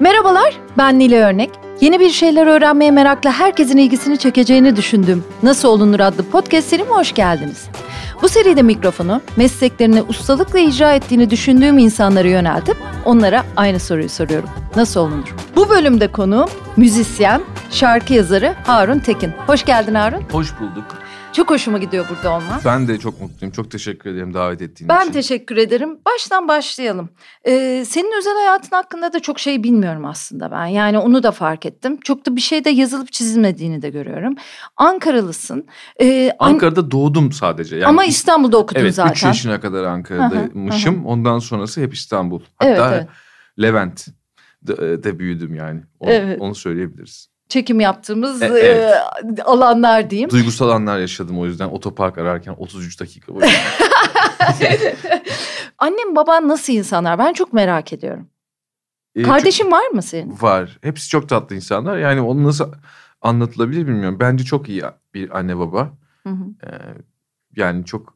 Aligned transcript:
Merhabalar, 0.00 0.60
ben 0.78 0.98
Nile 0.98 1.24
Örnek. 1.24 1.50
Yeni 1.80 2.00
bir 2.00 2.10
şeyler 2.10 2.46
öğrenmeye 2.46 2.90
merakla 2.90 3.32
herkesin 3.32 3.76
ilgisini 3.76 4.18
çekeceğini 4.18 4.76
düşündüm. 4.76 5.24
Nasıl 5.42 5.68
Olunur 5.68 6.00
adlı 6.00 6.22
podcast 6.22 6.68
serime 6.68 6.90
hoş 6.90 7.14
geldiniz. 7.14 7.68
Bu 8.22 8.28
seride 8.28 8.62
mikrofonu 8.62 9.20
mesleklerini 9.36 10.02
ustalıkla 10.02 10.58
icra 10.58 10.92
ettiğini 10.94 11.30
düşündüğüm 11.30 11.78
insanlara 11.78 12.28
yöneltip 12.28 12.76
onlara 13.04 13.44
aynı 13.56 13.80
soruyu 13.80 14.08
soruyorum. 14.08 14.48
Nasıl 14.76 15.00
olunur? 15.00 15.34
Bu 15.56 15.68
bölümde 15.68 16.12
konuğum 16.12 16.50
müzisyen, 16.76 17.42
şarkı 17.70 18.14
yazarı 18.14 18.54
Harun 18.66 18.98
Tekin. 18.98 19.32
Hoş 19.46 19.64
geldin 19.64 19.94
Harun. 19.94 20.22
Hoş 20.32 20.60
bulduk. 20.60 20.99
Çok 21.32 21.50
hoşuma 21.50 21.78
gidiyor 21.78 22.06
burada 22.10 22.36
olman. 22.36 22.60
Ben 22.64 22.88
de 22.88 22.98
çok 22.98 23.20
mutluyum. 23.20 23.52
Çok 23.52 23.70
teşekkür 23.70 24.10
ederim 24.10 24.34
davet 24.34 24.62
ettiğin 24.62 24.88
Ben 24.88 25.02
için. 25.02 25.12
teşekkür 25.12 25.56
ederim. 25.56 25.98
Baştan 26.06 26.48
başlayalım. 26.48 27.08
Ee, 27.46 27.84
senin 27.86 28.18
özel 28.18 28.34
hayatın 28.34 28.76
hakkında 28.76 29.12
da 29.12 29.20
çok 29.20 29.38
şey 29.38 29.62
bilmiyorum 29.62 30.04
aslında 30.04 30.50
ben. 30.50 30.66
Yani 30.66 30.98
onu 30.98 31.22
da 31.22 31.30
fark 31.32 31.66
ettim. 31.66 32.00
Çok 32.00 32.26
da 32.26 32.36
bir 32.36 32.40
şey 32.40 32.64
de 32.64 32.70
yazılıp 32.70 33.12
çizilmediğini 33.12 33.82
de 33.82 33.90
görüyorum. 33.90 34.34
Ankaralısın. 34.76 35.66
Ee, 36.00 36.32
an- 36.38 36.50
Ankara'da 36.52 36.90
doğdum 36.90 37.32
sadece. 37.32 37.76
Yani 37.76 37.86
ama 37.86 38.04
İstanbul'da 38.04 38.58
okudun 38.58 38.80
Evet 38.80 38.94
zaten. 38.94 39.12
3 39.12 39.22
yaşına 39.24 39.60
kadar 39.60 39.84
Ankara'daymışım. 39.84 41.06
Ondan 41.06 41.38
sonrası 41.38 41.80
hep 41.80 41.94
İstanbul. 41.94 42.40
Evet, 42.62 42.78
Hatta 42.78 42.94
evet. 42.96 43.06
Levent 43.62 44.06
de, 44.62 45.02
de 45.02 45.18
büyüdüm 45.18 45.54
yani. 45.54 45.80
Onu, 46.00 46.10
Evet. 46.10 46.40
onu 46.40 46.54
söyleyebiliriz. 46.54 47.29
Çekim 47.50 47.80
yaptığımız 47.80 48.42
E, 48.42 48.46
e, 48.46 48.48
evet. 48.48 48.94
alanlar 49.44 50.10
diyeyim. 50.10 50.30
Duygusal 50.30 50.68
anlar 50.68 50.98
yaşadım 50.98 51.38
o 51.40 51.46
yüzden 51.46 51.68
otopark 51.68 52.18
ararken 52.18 52.54
33 52.58 53.00
dakika 53.00 53.34
boyunca. 53.34 53.54
Annem 55.78 56.16
baban 56.16 56.48
nasıl 56.48 56.72
insanlar? 56.72 57.18
Ben 57.18 57.32
çok 57.32 57.52
merak 57.52 57.92
ediyorum. 57.92 58.28
Ee, 59.14 59.22
Kardeşin 59.22 59.72
var 59.72 59.86
mı 59.86 60.02
senin? 60.02 60.30
çok- 60.30 60.42
var. 60.42 60.78
Hepsi 60.82 61.08
çok 61.08 61.28
tatlı 61.28 61.56
insanlar. 61.56 61.98
Yani 61.98 62.20
onu 62.20 62.44
nasıl 62.44 62.72
anlatılabilir 63.22 63.86
bilmiyorum. 63.86 64.16
Bence 64.20 64.44
çok 64.44 64.68
iyi 64.68 64.82
bir 65.14 65.38
anne 65.38 65.58
baba. 65.58 65.90
Hı 66.26 66.30
hı. 66.30 66.44
Ee, 66.66 66.68
yani 67.56 67.84
çok 67.84 68.14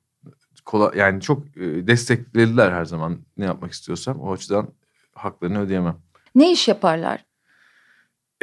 kolay 0.64 0.98
yani 0.98 1.20
çok 1.20 1.56
e, 1.56 1.86
desteklediler 1.86 2.72
her 2.72 2.84
zaman 2.84 3.18
ne 3.36 3.44
yapmak 3.44 3.72
istiyorsam. 3.72 4.20
O 4.20 4.32
açıdan 4.32 4.68
haklarını 5.14 5.60
ödeyemem. 5.60 5.96
Ne 6.34 6.52
iş 6.52 6.68
yaparlar? 6.68 7.24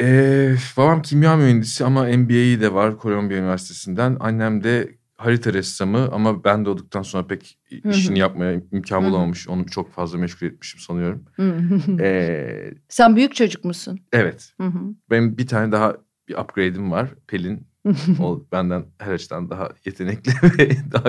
Ee, 0.02 0.54
babam 0.76 1.02
kimya 1.02 1.36
mühendisi 1.36 1.84
ama 1.84 2.04
MBA'yi 2.04 2.60
de 2.60 2.74
var 2.74 2.98
Kolombiya 2.98 3.40
Üniversitesi'nden. 3.40 4.16
Annem 4.20 4.64
de 4.64 4.98
harita 5.16 5.52
ressamı 5.52 6.08
ama 6.12 6.44
ben 6.44 6.64
doğduktan 6.64 7.02
sonra 7.02 7.26
pek 7.26 7.58
işini 7.84 8.18
yapmaya 8.18 8.60
imkan 8.72 9.04
bulamamış. 9.04 9.48
Onu 9.48 9.66
çok 9.66 9.92
fazla 9.92 10.18
meşgul 10.18 10.46
etmişim 10.46 10.80
sanıyorum. 10.80 11.24
Hı. 11.36 11.56
Ee, 12.00 12.74
Sen 12.88 13.16
büyük 13.16 13.34
çocuk 13.34 13.64
musun? 13.64 14.00
evet. 14.12 14.52
Hı 14.60 14.66
hı. 14.66 14.78
Benim 15.10 15.38
bir 15.38 15.46
tane 15.46 15.72
daha 15.72 15.96
bir 16.28 16.34
upgrade'im 16.36 16.90
var. 16.90 17.08
Pelin. 17.26 17.66
O 18.20 18.46
benden 18.52 18.84
her 18.98 19.12
açıdan 19.12 19.50
daha 19.50 19.68
yetenekli 19.84 20.32
ve 20.58 20.70
daha 20.92 21.04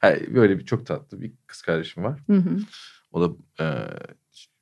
ha, 0.00 0.14
böyle 0.34 0.58
bir 0.58 0.64
çok 0.64 0.86
tatlı 0.86 1.20
bir 1.20 1.32
kız 1.46 1.62
kardeşim 1.62 2.04
var. 2.04 2.20
Hı 2.26 2.36
hı. 2.36 2.58
O 3.12 3.20
da 3.22 3.34
e, 3.64 3.66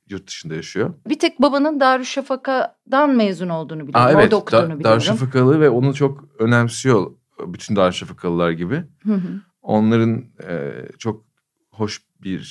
yurt 0.09 0.27
dışında 0.27 0.55
yaşıyor. 0.55 0.93
Bir 1.07 1.19
tek 1.19 1.41
babanın 1.41 1.79
Darüşşafaka'dan 1.79 3.15
mezun 3.15 3.49
olduğunu 3.49 3.87
biliyorum. 3.87 4.07
Aa, 4.07 4.11
evet, 4.11 4.23
Orada 4.23 4.35
okuduğunu 4.35 4.61
Da- 4.61 4.65
biliyorum. 4.65 4.83
Darüşşafakalı 4.83 5.59
ve 5.59 5.69
onu 5.69 5.93
çok 5.93 6.23
önemsiyor 6.39 7.11
bütün 7.47 7.75
Darüşşafakalılar 7.75 8.51
gibi. 8.51 8.83
Hı 9.03 9.13
hı. 9.13 9.41
Onların 9.61 10.25
e, 10.47 10.71
çok 10.97 11.25
hoş 11.71 12.01
bir 12.23 12.45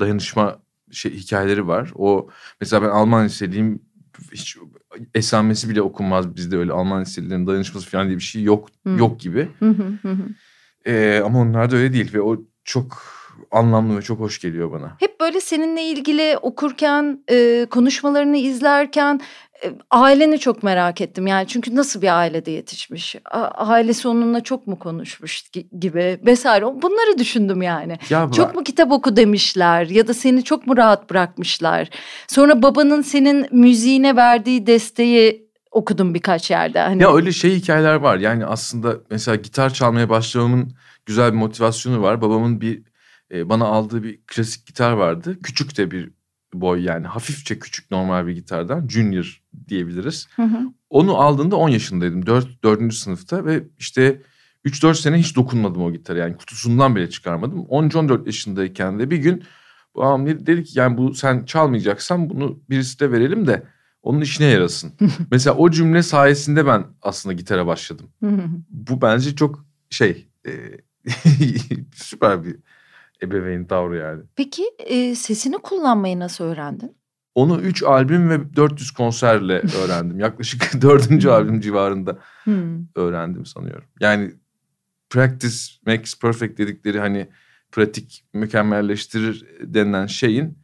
dayanışma 0.00 0.58
şey 0.90 1.12
hikayeleri 1.14 1.68
var. 1.68 1.92
O 1.94 2.28
mesela 2.60 2.82
ben 2.82 2.88
Alman 2.88 3.24
liseliyim 3.24 3.82
hiç 4.32 4.56
esamesi 5.14 5.68
bile 5.68 5.82
okunmaz 5.82 6.36
bizde 6.36 6.56
öyle 6.56 6.72
Alman 6.72 7.00
liselilerin 7.02 7.46
dayanışması 7.46 7.90
falan 7.90 8.06
diye 8.06 8.16
bir 8.16 8.22
şey 8.22 8.42
yok 8.42 8.68
Hı. 8.86 8.90
yok 8.90 9.20
gibi. 9.20 9.48
Hı 9.58 9.68
hı 9.70 9.82
hı 10.02 10.08
hı. 10.12 10.22
E, 10.90 11.20
ama 11.24 11.38
onlar 11.38 11.70
da 11.70 11.76
öyle 11.76 11.92
değil 11.92 12.14
ve 12.14 12.20
o 12.20 12.36
çok 12.64 13.02
anlamlı 13.50 13.98
ve 13.98 14.02
çok 14.02 14.20
hoş 14.20 14.40
geliyor 14.40 14.72
bana. 14.72 14.96
Hep 15.00 15.20
böyle 15.20 15.40
seninle 15.40 15.82
ilgili 15.82 16.36
okurken, 16.42 17.20
e, 17.30 17.66
konuşmalarını 17.70 18.36
izlerken 18.36 19.20
e, 19.64 19.72
aileni 19.90 20.38
çok 20.38 20.62
merak 20.62 21.00
ettim. 21.00 21.26
Yani 21.26 21.46
çünkü 21.46 21.76
nasıl 21.76 22.02
bir 22.02 22.18
ailede 22.18 22.50
yetişmiş? 22.50 23.16
A- 23.30 23.38
ailesi 23.66 24.08
onunla 24.08 24.40
çok 24.42 24.66
mu 24.66 24.78
konuşmuş 24.78 25.40
gi- 25.54 25.78
gibi 25.80 26.20
vesaire. 26.26 26.64
Bunları 26.64 27.18
düşündüm 27.18 27.62
yani. 27.62 27.98
Ya 28.10 28.28
Çok 28.36 28.54
mu 28.54 28.64
kitap 28.64 28.92
oku 28.92 29.16
demişler 29.16 29.86
ya 29.86 30.08
da 30.08 30.14
seni 30.14 30.44
çok 30.44 30.66
mu 30.66 30.76
rahat 30.76 31.10
bırakmışlar? 31.10 31.88
Sonra 32.28 32.62
babanın 32.62 33.02
senin 33.02 33.46
müziğine 33.52 34.16
verdiği 34.16 34.66
desteği 34.66 35.46
okudum 35.70 36.14
birkaç 36.14 36.50
yerde. 36.50 36.80
Hani 36.80 37.02
Ya 37.02 37.14
öyle 37.14 37.32
şey 37.32 37.54
hikayeler 37.54 37.94
var. 37.94 38.16
Yani 38.18 38.46
aslında 38.46 38.94
mesela 39.10 39.34
gitar 39.36 39.72
çalmaya 39.72 40.08
başlamamın 40.08 40.72
güzel 41.06 41.32
bir 41.32 41.38
motivasyonu 41.38 42.02
var. 42.02 42.20
Babamın 42.20 42.60
bir 42.60 42.82
e, 43.32 43.48
bana 43.48 43.64
aldığı 43.64 44.02
bir 44.02 44.20
klasik 44.26 44.66
gitar 44.66 44.92
vardı. 44.92 45.38
Küçük 45.42 45.78
de 45.78 45.90
bir 45.90 46.10
boy 46.54 46.82
yani 46.82 47.06
hafifçe 47.06 47.58
küçük 47.58 47.90
normal 47.90 48.26
bir 48.26 48.32
gitardan. 48.32 48.88
Junior 48.88 49.42
diyebiliriz. 49.68 50.28
Hı 50.36 50.42
hı. 50.42 50.60
Onu 50.90 51.16
aldığında 51.16 51.56
10 51.56 51.68
yaşındaydım. 51.68 52.26
4, 52.26 52.62
4. 52.64 52.94
sınıfta 52.94 53.44
ve 53.44 53.64
işte 53.78 54.22
3-4 54.64 54.94
sene 54.94 55.16
hiç 55.16 55.36
dokunmadım 55.36 55.82
o 55.82 55.92
gitara. 55.92 56.18
Yani 56.18 56.36
kutusundan 56.36 56.96
bile 56.96 57.10
çıkarmadım. 57.10 57.58
13-14 57.58 58.26
yaşındayken 58.26 58.98
de 58.98 59.10
bir 59.10 59.16
gün 59.16 59.44
babam 59.94 60.26
dedi 60.26 60.64
ki 60.64 60.78
yani 60.78 60.96
bu 60.96 61.14
sen 61.14 61.44
çalmayacaksan 61.44 62.30
bunu 62.30 62.60
birisi 62.70 63.00
de 63.00 63.12
verelim 63.12 63.46
de 63.46 63.62
onun 64.02 64.20
işine 64.20 64.46
yarasın. 64.46 64.92
Mesela 65.30 65.56
o 65.56 65.70
cümle 65.70 66.02
sayesinde 66.02 66.66
ben 66.66 66.84
aslında 67.02 67.32
gitara 67.32 67.66
başladım. 67.66 68.06
Bu 68.70 69.02
bence 69.02 69.36
çok 69.36 69.64
şey 69.90 70.28
e, 70.46 70.52
süper 71.94 72.44
bir 72.44 72.56
ebeveyn 73.22 73.64
tavrı 73.64 73.96
yani. 73.96 74.22
Peki 74.36 74.64
e, 74.78 75.14
sesini 75.14 75.58
kullanmayı 75.58 76.18
nasıl 76.18 76.44
öğrendin? 76.44 76.96
Onu 77.34 77.60
3 77.60 77.82
albüm 77.82 78.30
ve 78.30 78.56
400 78.56 78.90
konserle 78.90 79.58
öğrendim. 79.84 80.20
Yaklaşık 80.20 80.82
4. 80.82 81.26
albüm 81.26 81.60
civarında 81.60 82.18
Hmm. 82.44 82.86
öğrendim 82.94 83.46
sanıyorum. 83.46 83.84
Yani 84.00 84.32
practice 85.10 85.56
makes 85.86 86.18
perfect 86.20 86.58
dedikleri 86.58 87.00
hani 87.00 87.28
pratik 87.72 88.24
mükemmelleştirir 88.34 89.46
denilen 89.60 90.06
şeyin 90.06 90.58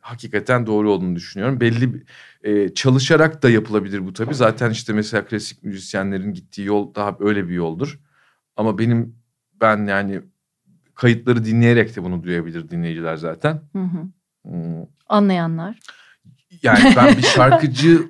hakikaten 0.00 0.66
doğru 0.66 0.90
olduğunu 0.92 1.16
düşünüyorum. 1.16 1.60
Belli 1.60 2.04
e, 2.42 2.74
çalışarak 2.74 3.42
da 3.42 3.50
yapılabilir 3.50 4.06
bu 4.06 4.12
tabii. 4.12 4.34
Zaten 4.34 4.70
işte 4.70 4.92
mesela 4.92 5.24
klasik 5.24 5.62
müzisyenlerin 5.62 6.34
gittiği 6.34 6.64
yol 6.64 6.94
daha 6.94 7.16
öyle 7.20 7.48
bir 7.48 7.54
yoldur. 7.54 7.98
Ama 8.56 8.78
benim 8.78 9.16
ben 9.60 9.86
yani 9.86 10.22
kayıtları 11.06 11.44
dinleyerek 11.44 11.96
de 11.96 12.02
bunu 12.02 12.22
duyabilir 12.22 12.70
dinleyiciler 12.70 13.16
zaten. 13.16 13.60
Hı 13.72 13.78
hı. 13.82 14.02
Hmm, 14.44 14.86
Anlayanlar. 15.08 15.78
Yani 16.62 16.92
ben 16.96 17.16
bir 17.16 17.22
şarkıcı 17.36 18.02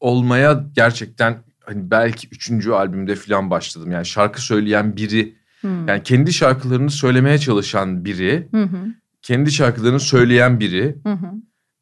olmaya 0.00 0.64
gerçekten 0.76 1.38
hani 1.64 1.90
belki 1.90 2.28
üçüncü 2.28 2.70
albümde 2.70 3.14
falan 3.14 3.50
başladım. 3.50 3.90
Yani 3.90 4.06
şarkı 4.06 4.42
söyleyen 4.42 4.96
biri, 4.96 5.40
Hmm. 5.60 5.88
yani 5.88 6.02
kendi 6.02 6.32
şarkılarını 6.32 6.90
söylemeye 6.90 7.38
çalışan 7.38 8.04
biri, 8.04 8.48
Hı 8.52 8.62
hı. 8.62 8.76
kendi 9.22 9.52
şarkılarını 9.52 10.00
söyleyen 10.00 10.60
biri, 10.60 10.96
Hı 11.04 11.12
hı. 11.12 11.26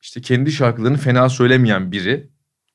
işte 0.02 0.20
kendi 0.20 0.52
şarkılarını 0.52 0.96
fena 0.96 1.28
söylemeyen 1.28 1.92
biri, 1.92 2.28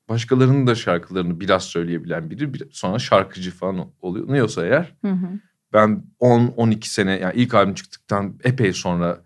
başkalarının 0.10 0.68
da 0.68 0.76
şarkılarını 0.76 1.40
biraz 1.40 1.64
söyleyebilen 1.64 2.30
biri, 2.30 2.54
bir- 2.54 2.64
sonra 2.72 3.00
şarkıcı 3.00 3.52
falan 3.52 3.92
oluyor. 4.02 4.28
Ne 4.34 4.44
olsa 4.44 4.66
eğer 4.66 4.94
Hı 5.02 5.12
hı. 5.12 5.28
Ben 5.74 6.04
10-12 6.20 6.88
sene 6.88 7.12
yani 7.12 7.34
ilk 7.36 7.54
albüm 7.54 7.74
çıktıktan 7.74 8.40
epey 8.44 8.74
sonra 8.74 9.22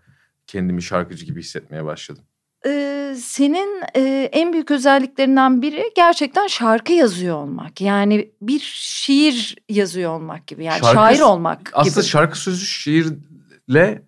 kendimi 0.46 0.82
şarkıcı 0.82 1.24
gibi 1.24 1.40
hissetmeye 1.40 1.84
başladım. 1.84 2.24
Ee, 2.66 3.14
senin 3.20 3.82
e, 3.96 4.28
en 4.32 4.52
büyük 4.52 4.70
özelliklerinden 4.70 5.62
biri 5.62 5.92
gerçekten 5.96 6.46
şarkı 6.46 6.92
yazıyor 6.92 7.36
olmak. 7.36 7.80
Yani 7.80 8.30
bir 8.42 8.60
şiir 8.74 9.56
yazıyor 9.68 10.12
olmak 10.12 10.46
gibi. 10.46 10.64
Yani 10.64 10.80
Şarkı- 10.80 10.94
şair 10.94 11.20
olmak 11.20 11.60
gibi. 11.60 11.70
Aslında 11.74 12.06
şarkı 12.06 12.38
sözü 12.38 12.66
şiirle 12.66 14.02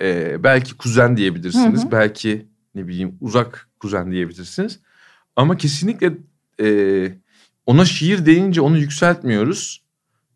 e, 0.00 0.42
belki 0.42 0.76
kuzen 0.76 1.16
diyebilirsiniz. 1.16 1.82
Hı 1.82 1.86
hı. 1.86 1.92
Belki 1.92 2.46
ne 2.74 2.88
bileyim 2.88 3.18
uzak 3.20 3.68
kuzen 3.80 4.12
diyebilirsiniz. 4.12 4.80
Ama 5.36 5.56
kesinlikle 5.56 6.12
e, 6.60 6.68
ona 7.66 7.84
şiir 7.84 8.26
deyince 8.26 8.60
onu 8.60 8.78
yükseltmiyoruz. 8.78 9.84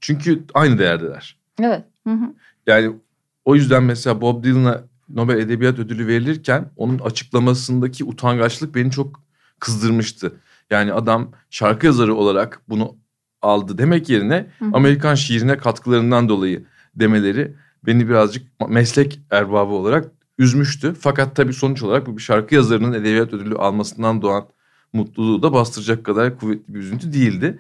Çünkü 0.00 0.44
aynı 0.55 0.78
değerdeler. 0.78 1.38
Evet. 1.60 1.84
Hı 2.06 2.12
hı. 2.12 2.34
Yani 2.66 2.96
o 3.44 3.55
yüzden 3.55 3.82
mesela 3.82 4.20
Bob 4.20 4.44
Dylan'a 4.44 4.84
Nobel 5.08 5.38
Edebiyat 5.38 5.78
Ödülü 5.78 6.06
verilirken 6.06 6.70
onun 6.76 6.99
açıklamasındaki 6.99 8.05
utangaçlık 8.05 8.75
beni 8.75 8.90
çok 8.90 9.20
kızdırmıştı. 9.60 10.32
Yani 10.70 10.93
adam 10.93 11.32
şarkı 11.50 11.87
yazarı 11.87 12.14
olarak 12.14 12.62
bunu 12.69 12.96
aldı 13.43 13.78
demek 13.78 14.08
yerine 14.08 14.46
Hı 14.58 14.64
hı. 14.64 14.70
Amerikan 14.72 15.14
şiirine 15.14 15.56
katkılarından 15.56 16.28
dolayı 16.28 16.64
demeleri 16.94 17.55
beni 17.87 18.08
birazcık 18.08 18.46
meslek 18.69 19.20
erbabı 19.31 19.72
olarak 19.72 20.10
üzmüştü. 20.38 20.94
Fakat 21.00 21.37
tabii 21.37 21.52
sonuç 21.52 21.82
olarak 21.82 22.06
bu 22.06 22.16
bir 22.16 22.22
şarkı 22.22 22.55
yazarının 22.55 22.93
edebiyat 22.93 23.32
ödülü 23.32 23.55
almasından 23.55 24.22
doğan 24.22 24.49
mutluluğu 24.93 25.43
da 25.43 25.52
bastıracak 25.52 26.05
kadar 26.05 26.38
kuvvetli 26.38 26.75
bir 26.75 26.78
üzüntü 26.78 27.12
değildi. 27.12 27.58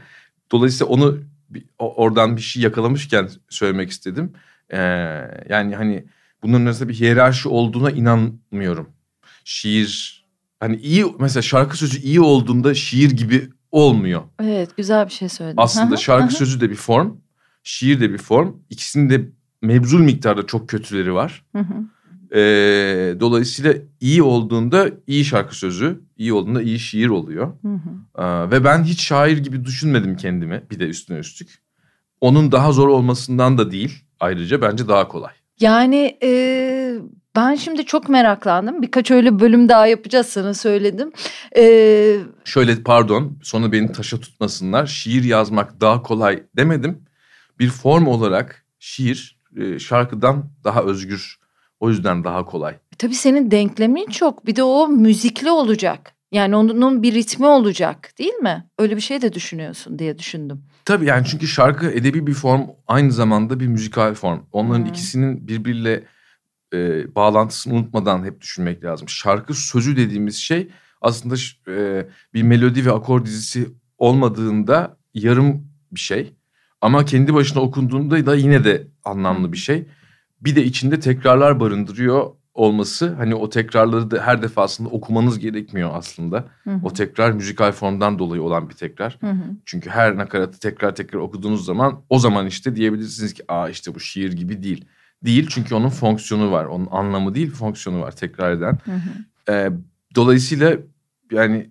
Dolayısıyla 0.52 0.92
onu 0.92 1.18
bir, 1.50 1.64
oradan 1.78 2.36
bir 2.36 2.42
şey 2.42 2.62
yakalamışken 2.62 3.28
söylemek 3.48 3.90
istedim. 3.90 4.32
Ee, 4.70 4.78
yani 5.48 5.76
hani 5.76 6.04
bunların 6.42 6.66
arasında 6.66 6.88
bir 6.88 6.94
hiyerarşi 6.94 7.48
olduğuna 7.48 7.90
inanmıyorum. 7.90 8.88
Şiir 9.44 10.18
hani 10.60 10.76
iyi 10.76 11.06
mesela 11.18 11.42
şarkı 11.42 11.76
sözü 11.76 11.98
iyi 11.98 12.20
olduğunda 12.20 12.74
şiir 12.74 13.10
gibi 13.10 13.50
olmuyor. 13.70 14.22
Evet 14.42 14.76
güzel 14.76 15.06
bir 15.06 15.12
şey 15.12 15.28
söyledin. 15.28 15.56
Aslında 15.60 15.96
şarkı 15.96 16.34
sözü 16.34 16.60
de 16.60 16.70
bir 16.70 16.76
form, 16.76 17.16
şiir 17.62 18.00
de 18.00 18.12
bir 18.12 18.18
form. 18.18 18.56
İkisinin 18.70 19.10
de 19.10 19.28
mebzul 19.62 20.00
miktarda 20.00 20.46
çok 20.46 20.68
kötüleri 20.68 21.14
var. 21.14 21.44
Ee, 22.34 23.14
dolayısıyla 23.20 23.74
iyi 24.00 24.22
olduğunda 24.22 24.90
iyi 25.06 25.24
şarkı 25.24 25.56
sözü, 25.56 26.00
iyi 26.16 26.32
olduğunda 26.32 26.62
iyi 26.62 26.78
şiir 26.78 27.08
oluyor. 27.08 27.52
Ee, 28.18 28.50
ve 28.50 28.64
ben 28.64 28.84
hiç 28.84 29.02
şair 29.02 29.38
gibi 29.38 29.64
düşünmedim 29.64 30.16
kendimi 30.16 30.62
bir 30.70 30.80
de 30.80 30.86
üstüne 30.86 31.18
üstlük. 31.18 31.58
Onun 32.20 32.52
daha 32.52 32.72
zor 32.72 32.88
olmasından 32.88 33.58
da 33.58 33.70
değil 33.70 34.04
ayrıca 34.20 34.62
bence 34.62 34.88
daha 34.88 35.08
kolay. 35.08 35.32
Yani 35.60 36.18
e, 36.22 36.30
ben 37.36 37.54
şimdi 37.54 37.84
çok 37.84 38.08
meraklandım. 38.08 38.82
Birkaç 38.82 39.10
öyle 39.10 39.40
bölüm 39.40 39.68
daha 39.68 39.86
yapacağız 39.86 40.26
sana 40.26 40.54
söyledim. 40.54 41.12
Ee, 41.56 42.16
Şöyle 42.44 42.82
pardon 42.82 43.38
sonra 43.42 43.72
beni 43.72 43.92
taşa 43.92 44.20
tutmasınlar. 44.20 44.86
Şiir 44.86 45.24
yazmak 45.24 45.80
daha 45.80 46.02
kolay 46.02 46.42
demedim. 46.56 47.02
Bir 47.58 47.68
form 47.68 48.06
olarak 48.06 48.64
şiir 48.78 49.38
e, 49.56 49.78
şarkıdan 49.78 50.50
daha 50.64 50.82
özgür. 50.82 51.38
O 51.80 51.90
yüzden 51.90 52.24
daha 52.24 52.44
kolay. 52.44 52.74
Tabii 52.98 53.14
senin 53.14 53.50
denklemin 53.50 54.06
çok. 54.06 54.46
Bir 54.46 54.56
de 54.56 54.62
o 54.62 54.88
müzikli 54.88 55.50
olacak. 55.50 56.14
Yani 56.32 56.56
onun 56.56 57.02
bir 57.02 57.14
ritmi 57.14 57.46
olacak 57.46 58.12
değil 58.18 58.34
mi? 58.34 58.66
Öyle 58.78 58.96
bir 58.96 59.00
şey 59.00 59.22
de 59.22 59.32
düşünüyorsun 59.32 59.98
diye 59.98 60.18
düşündüm. 60.18 60.62
Tabii 60.84 61.04
yani 61.04 61.26
çünkü 61.26 61.46
şarkı 61.46 61.86
edebi 61.86 62.26
bir 62.26 62.34
form 62.34 62.62
aynı 62.86 63.12
zamanda 63.12 63.60
bir 63.60 63.66
müzikal 63.66 64.14
form. 64.14 64.40
Onların 64.52 64.80
hmm. 64.80 64.88
ikisinin 64.88 65.48
birbiriyle 65.48 66.04
e, 66.74 67.14
bağlantısını 67.14 67.74
unutmadan 67.74 68.24
hep 68.24 68.40
düşünmek 68.40 68.84
lazım. 68.84 69.08
Şarkı 69.08 69.54
sözü 69.54 69.96
dediğimiz 69.96 70.36
şey 70.36 70.68
aslında 71.00 71.34
e, 71.68 72.06
bir 72.34 72.42
melodi 72.42 72.86
ve 72.86 72.92
akor 72.92 73.24
dizisi 73.24 73.68
olmadığında 73.98 74.96
yarım 75.14 75.68
bir 75.92 76.00
şey. 76.00 76.34
Ama 76.80 77.04
kendi 77.04 77.34
başına 77.34 77.62
okunduğunda 77.62 78.26
da 78.26 78.34
yine 78.34 78.64
de 78.64 78.86
anlamlı 79.04 79.52
bir 79.52 79.58
şey. 79.58 79.86
Bir 80.40 80.56
de 80.56 80.64
içinde 80.64 81.00
tekrarlar 81.00 81.60
barındırıyor 81.60 82.30
olması 82.54 83.14
hani 83.14 83.34
o 83.34 83.50
tekrarları 83.50 84.10
da 84.10 84.26
her 84.26 84.42
defasında 84.42 84.88
okumanız 84.88 85.38
gerekmiyor 85.38 85.90
aslında. 85.92 86.44
Hı 86.64 86.70
hı. 86.70 86.80
O 86.82 86.92
tekrar 86.92 87.32
müzikal 87.32 87.72
formdan 87.72 88.18
dolayı 88.18 88.42
olan 88.42 88.68
bir 88.68 88.74
tekrar. 88.74 89.18
Hı 89.20 89.30
hı. 89.30 89.44
Çünkü 89.64 89.90
her 89.90 90.16
nakaratı 90.16 90.60
tekrar 90.60 90.94
tekrar 90.94 91.18
okuduğunuz 91.18 91.64
zaman 91.64 92.02
o 92.08 92.18
zaman 92.18 92.46
işte 92.46 92.76
diyebilirsiniz 92.76 93.34
ki 93.34 93.42
aa 93.48 93.68
işte 93.68 93.94
bu 93.94 94.00
şiir 94.00 94.32
gibi 94.32 94.62
değil. 94.62 94.84
Değil 95.24 95.46
çünkü 95.50 95.74
onun 95.74 95.88
fonksiyonu 95.88 96.52
var. 96.52 96.64
Onun 96.64 96.88
anlamı 96.90 97.34
değil 97.34 97.50
fonksiyonu 97.50 98.00
var 98.00 98.16
tekrar 98.16 98.52
eden. 98.52 98.78
Hı 98.84 98.92
hı. 98.92 99.52
Ee, 99.52 99.70
dolayısıyla 100.14 100.76
yani 101.32 101.70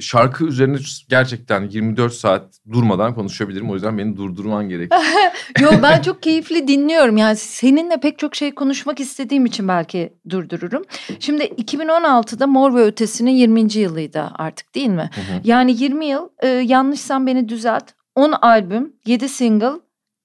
şarkı 0.00 0.44
üzerine 0.44 0.76
gerçekten 1.08 1.68
24 1.68 2.12
saat 2.12 2.58
durmadan 2.72 3.14
konuşabilirim. 3.14 3.70
O 3.70 3.74
yüzden 3.74 3.98
beni 3.98 4.16
durdurman 4.16 4.68
gerekiyor. 4.68 5.02
Yo 5.60 5.70
ben 5.82 6.02
çok 6.02 6.22
keyifli 6.22 6.68
dinliyorum. 6.68 7.16
Yani 7.16 7.36
seninle 7.36 8.00
pek 8.00 8.18
çok 8.18 8.36
şey 8.36 8.54
konuşmak 8.54 9.00
istediğim 9.00 9.46
için 9.46 9.68
belki 9.68 10.12
durdururum. 10.28 10.82
Şimdi 11.20 11.44
2016'da 11.44 12.46
Mor 12.46 12.74
ve 12.74 12.82
Ötesi'nin 12.82 13.30
20. 13.30 13.72
yılıydı 13.72 14.30
artık 14.34 14.74
değil 14.74 14.88
mi? 14.88 15.10
Hı 15.14 15.20
hı. 15.20 15.40
Yani 15.44 15.72
20 15.72 16.06
yıl 16.06 16.28
e, 16.42 16.48
yanlışsam 16.48 17.26
beni 17.26 17.48
düzelt. 17.48 17.84
10 18.14 18.32
albüm, 18.32 18.92
7 19.06 19.28
single, 19.28 19.72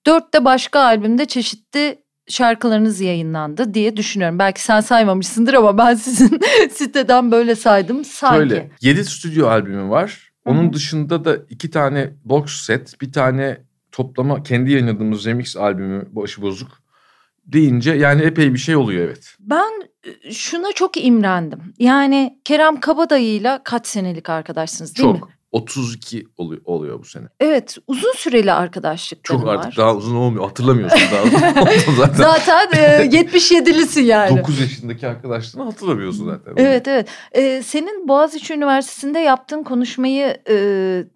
4 0.05 0.33
de 0.33 0.45
başka 0.45 0.79
albümde 0.79 1.25
çeşitli 1.25 2.04
şarkılarınız 2.27 3.01
yayınlandı 3.01 3.73
diye 3.73 3.97
düşünüyorum. 3.97 4.39
Belki 4.39 4.61
sen 4.61 4.81
saymamışsındır 4.81 5.53
ama 5.53 5.77
ben 5.77 5.95
sizin 5.95 6.39
siteden 6.71 7.31
böyle 7.31 7.55
saydım 7.55 8.05
sanki. 8.05 8.37
Şöyle 8.37 8.69
7 8.81 9.05
stüdyo 9.05 9.47
albümü 9.47 9.89
var. 9.89 10.31
Onun 10.45 10.63
Hı-hı. 10.63 10.73
dışında 10.73 11.25
da 11.25 11.37
iki 11.49 11.71
tane 11.71 12.13
box 12.25 12.65
set, 12.65 13.01
bir 13.01 13.11
tane 13.11 13.61
toplama 13.91 14.43
kendi 14.43 14.71
yayınladığımız 14.71 15.25
remix 15.25 15.57
albümü 15.57 16.05
Başı 16.11 16.41
Bozuk 16.41 16.69
deyince 17.45 17.91
yani 17.91 18.21
epey 18.21 18.53
bir 18.53 18.59
şey 18.59 18.75
oluyor 18.75 19.05
evet. 19.05 19.35
Ben 19.39 19.71
e, 20.03 20.31
şuna 20.31 20.71
çok 20.75 21.05
imrendim. 21.05 21.59
Yani 21.79 22.39
Kerem 22.43 22.79
Kabadayı'yla 22.79 23.63
kaç 23.63 23.87
senelik 23.87 24.29
arkadaşsınız 24.29 24.95
değil 24.97 25.09
çok. 25.09 25.29
mi? 25.29 25.34
32 25.55 26.27
oluyor, 26.37 26.61
oluyor 26.65 26.99
bu 26.99 27.05
sene. 27.05 27.25
Evet 27.39 27.77
uzun 27.87 28.13
süreli 28.13 28.53
arkadaşlıkları 28.53 29.39
Çok 29.39 29.49
artık 29.49 29.77
daha 29.77 29.95
uzun 29.95 30.15
olmuyor 30.15 30.43
hatırlamıyorsun 30.47 30.99
daha 31.11 31.23
uzun 31.23 31.95
zaten. 31.97 32.13
zaten 32.13 32.67
e, 32.73 33.05
77'lisin 33.05 34.01
yani. 34.01 34.37
9 34.39 34.59
yaşındaki 34.59 35.07
arkadaşlığını 35.07 35.63
hatırlamıyorsun 35.63 36.25
zaten. 36.25 36.53
Evet 36.57 36.87
evet. 36.87 37.07
Ee, 37.31 37.63
senin 37.65 38.07
Boğaziçi 38.07 38.53
Üniversitesi'nde 38.53 39.19
yaptığın 39.19 39.63
konuşmayı 39.63 40.37
e, 40.49 40.55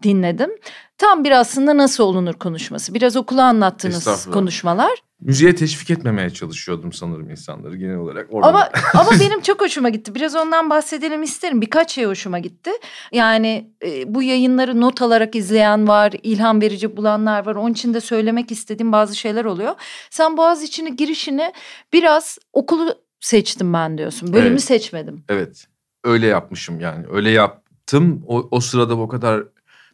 dinledim. 0.03 0.49
Tam 0.97 1.23
bir 1.23 1.31
aslında 1.31 1.77
nasıl 1.77 2.03
olunur 2.03 2.33
konuşması. 2.33 2.93
Biraz 2.93 3.15
okula 3.15 3.43
anlattığınız 3.43 4.25
konuşmalar. 4.25 4.91
Müziğe 5.21 5.55
teşvik 5.55 5.89
etmemeye 5.89 6.29
çalışıyordum 6.29 6.93
sanırım 6.93 7.29
insanları 7.29 7.77
genel 7.77 7.97
olarak. 7.97 8.27
Orada 8.29 8.47
ama 8.47 8.69
ama 8.93 9.11
benim 9.19 9.41
çok 9.41 9.61
hoşuma 9.61 9.89
gitti. 9.89 10.15
Biraz 10.15 10.35
ondan 10.35 10.69
bahsedelim 10.69 11.23
isterim. 11.23 11.61
Birkaç 11.61 11.91
şey 11.91 12.05
hoşuma 12.05 12.39
gitti. 12.39 12.71
Yani 13.11 13.71
e, 13.85 14.13
bu 14.15 14.23
yayınları 14.23 14.81
not 14.81 15.01
alarak 15.01 15.35
izleyen 15.35 15.87
var, 15.87 16.13
ilham 16.23 16.61
verici 16.61 16.97
bulanlar 16.97 17.45
var. 17.45 17.55
Onun 17.55 17.73
için 17.73 17.93
de 17.93 18.01
söylemek 18.01 18.51
istediğim 18.51 18.91
bazı 18.91 19.15
şeyler 19.15 19.45
oluyor. 19.45 19.75
Sen 20.09 20.37
Boğaziçi'nin 20.37 20.95
girişini 20.95 21.53
biraz 21.93 22.37
okulu 22.53 22.95
seçtim 23.19 23.73
ben 23.73 23.97
diyorsun. 23.97 24.33
Bölümü 24.33 24.49
evet. 24.49 24.63
seçmedim. 24.63 25.23
Evet. 25.29 25.67
Öyle 26.03 26.27
yapmışım 26.27 26.79
yani. 26.79 27.05
Öyle 27.11 27.29
yaptım. 27.29 28.23
O, 28.27 28.47
o 28.51 28.59
sırada 28.59 28.97
o 28.97 29.07
kadar 29.07 29.43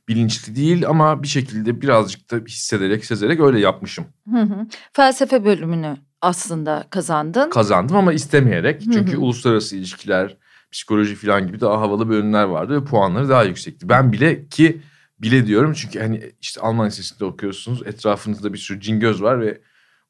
bilinçli 0.08 0.56
değil 0.56 0.88
ama 0.88 1.24
bir 1.24 1.28
şekilde 1.28 1.82
birazcık 1.82 2.32
da 2.32 2.38
hissederek, 2.48 3.06
sezerek 3.06 3.40
öyle 3.40 3.60
yapmışım. 3.60 4.06
Hı 4.32 4.42
hı. 4.42 4.68
Felsefe 4.94 5.46
bölümünü 5.46 5.98
aslında 6.22 6.88
kazandın. 6.90 7.50
Kazandım 7.50 7.96
ama 7.96 8.14
istemeyerek. 8.14 8.82
Çünkü 8.82 9.12
hı 9.12 9.18
hı. 9.18 9.22
uluslararası 9.22 9.76
ilişkiler, 9.76 10.38
psikoloji 10.72 11.16
falan 11.16 11.48
gibi 11.48 11.62
daha 11.62 11.82
havalı 11.82 12.10
bölümler 12.10 12.44
vardı 12.44 12.82
ve 12.82 12.86
puanları 12.86 13.30
daha 13.30 13.44
yüksekti. 13.44 13.90
Ben 13.90 14.12
bile 14.12 14.48
ki 14.48 14.82
bile 15.20 15.48
diyorum 15.48 15.74
çünkü 15.74 16.00
hani 16.00 16.32
işte 16.42 16.62
Alman 16.62 16.88
Lisesi'nde 16.88 17.26
okuyorsunuz. 17.26 17.88
Etrafınızda 17.88 18.54
bir 18.54 18.58
sürü 18.58 18.82
cingöz 18.82 19.22
var 19.22 19.42
ve 19.42 19.62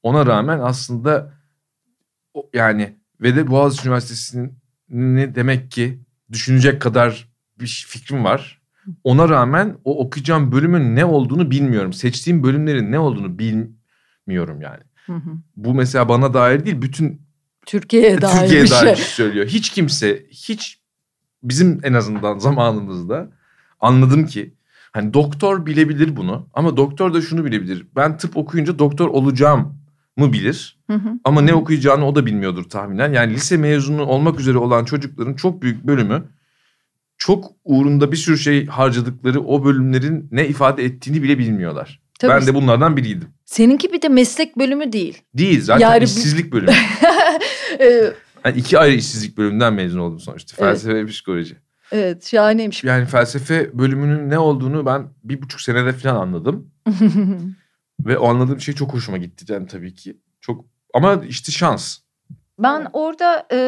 ona 0.04 0.26
rağmen 0.26 0.60
aslında 0.60 1.34
yani 2.54 2.96
ve 3.22 3.36
de 3.36 3.48
Boğaziçi 3.48 3.88
Üniversitesi'nin 3.88 4.60
ne 4.90 5.36
demek 5.36 5.72
ki 5.72 6.00
düşünecek 6.32 6.82
kadar 6.82 7.30
bir 7.60 7.86
fikrim 7.88 8.24
var. 8.24 8.62
Ona 9.04 9.30
rağmen 9.30 9.78
o 9.84 10.06
okuyacağım 10.06 10.52
bölümün 10.52 10.96
ne 10.96 11.06
olduğunu 11.06 11.52
bilmiyorum. 11.52 11.94
Seçtiğim 11.94 12.44
bölümlerin 12.44 12.92
ne 12.92 13.00
olduğunu 13.00 13.40
bilmiyorum 13.40 14.62
yani. 14.62 14.84
Hı 15.06 15.14
hı. 15.14 15.30
Bu 15.56 15.74
mesela 15.74 16.10
bana 16.10 16.34
dair 16.34 16.66
değil 16.66 16.82
bütün 16.82 17.22
Türkiye'ye 17.66 18.22
dair 18.22 18.40
Türkiye'ye 18.40 18.66
bir 18.66 18.72
dair 18.72 18.96
şey. 18.96 19.06
söylüyor. 19.06 19.46
Hiç 19.48 19.70
kimse 19.70 20.26
hiç 20.30 20.80
bizim 21.44 21.80
en 21.84 21.94
azından 21.94 22.38
zamanımızda 22.38 23.30
anladım 23.80 24.26
ki 24.26 24.54
hani 24.92 25.14
doktor 25.14 25.66
bilebilir 25.66 26.16
bunu 26.16 26.48
ama 26.54 26.78
doktor 26.78 27.14
da 27.14 27.22
şunu 27.22 27.46
bilebilir. 27.46 27.88
Ben 27.96 28.18
tıp 28.18 28.38
okuyunca 28.38 28.80
doktor 28.80 29.08
olacağım 29.08 29.78
mı 30.18 30.34
bilir. 30.34 30.78
Hı 30.90 30.94
hı. 30.94 31.10
Ama 31.24 31.42
ne 31.42 31.54
okuyacağını 31.54 32.08
o 32.08 32.16
da 32.16 32.26
bilmiyordur 32.26 32.64
tahminen. 32.64 33.14
Yani 33.14 33.34
lise 33.34 33.58
mezunu 33.58 34.06
olmak 34.06 34.40
üzere 34.40 34.58
olan 34.58 34.86
çocukların 34.86 35.34
çok 35.34 35.62
büyük 35.62 35.88
bölümü 35.88 36.24
çok 37.26 37.52
uğrunda 37.64 38.12
bir 38.12 38.18
sürü 38.18 38.38
şey 38.38 38.66
harcadıkları 38.66 39.42
o 39.42 39.66
bölümlerin 39.66 40.28
ne 40.32 40.48
ifade 40.48 40.86
ettiğini 40.86 41.24
bile 41.24 41.38
bilmiyorlar. 41.38 42.02
Tabii. 42.20 42.32
Ben 42.32 42.48
de 42.48 42.54
bunlardan 42.54 42.98
biriydim. 42.98 43.28
Seninki 43.46 43.94
bir 43.94 44.02
de 44.02 44.10
meslek 44.10 44.58
bölümü 44.58 44.94
değil. 44.94 45.22
Değil 45.34 45.62
zaten 45.62 45.92
yani... 45.92 46.04
işsizlik 46.04 46.54
bölümü. 46.54 46.72
yani 48.46 48.58
iki 48.58 48.80
ayrı 48.80 48.96
işsizlik 48.96 49.38
bölümünden 49.38 49.74
mezun 49.74 50.00
oldum 50.00 50.20
sonuçta. 50.20 50.56
Felsefe 50.56 50.92
evet. 50.92 51.04
ve 51.04 51.10
psikoloji. 51.10 51.58
Evet 51.92 52.26
şahaneymiş. 52.26 52.84
Yani 52.84 53.06
felsefe 53.06 53.80
bölümünün 53.80 54.30
ne 54.30 54.40
olduğunu 54.40 54.86
ben 54.86 55.08
bir 55.24 55.42
buçuk 55.42 55.62
senede 55.62 55.94
falan 55.94 56.16
anladım. 56.16 56.72
ve 58.06 58.18
o 58.18 58.28
anladığım 58.28 58.62
şey 58.62 58.76
çok 58.76 58.94
hoşuma 58.94 59.18
gitti 59.18 59.54
yani 59.54 59.68
tabii 59.68 59.94
ki. 59.94 60.18
Çok 60.42 60.66
ama 60.94 61.22
işte 61.28 61.52
şans. 61.52 61.98
Ben 62.60 62.80
Evet. 62.80 62.88
orada 62.94 63.46
e, 63.52 63.60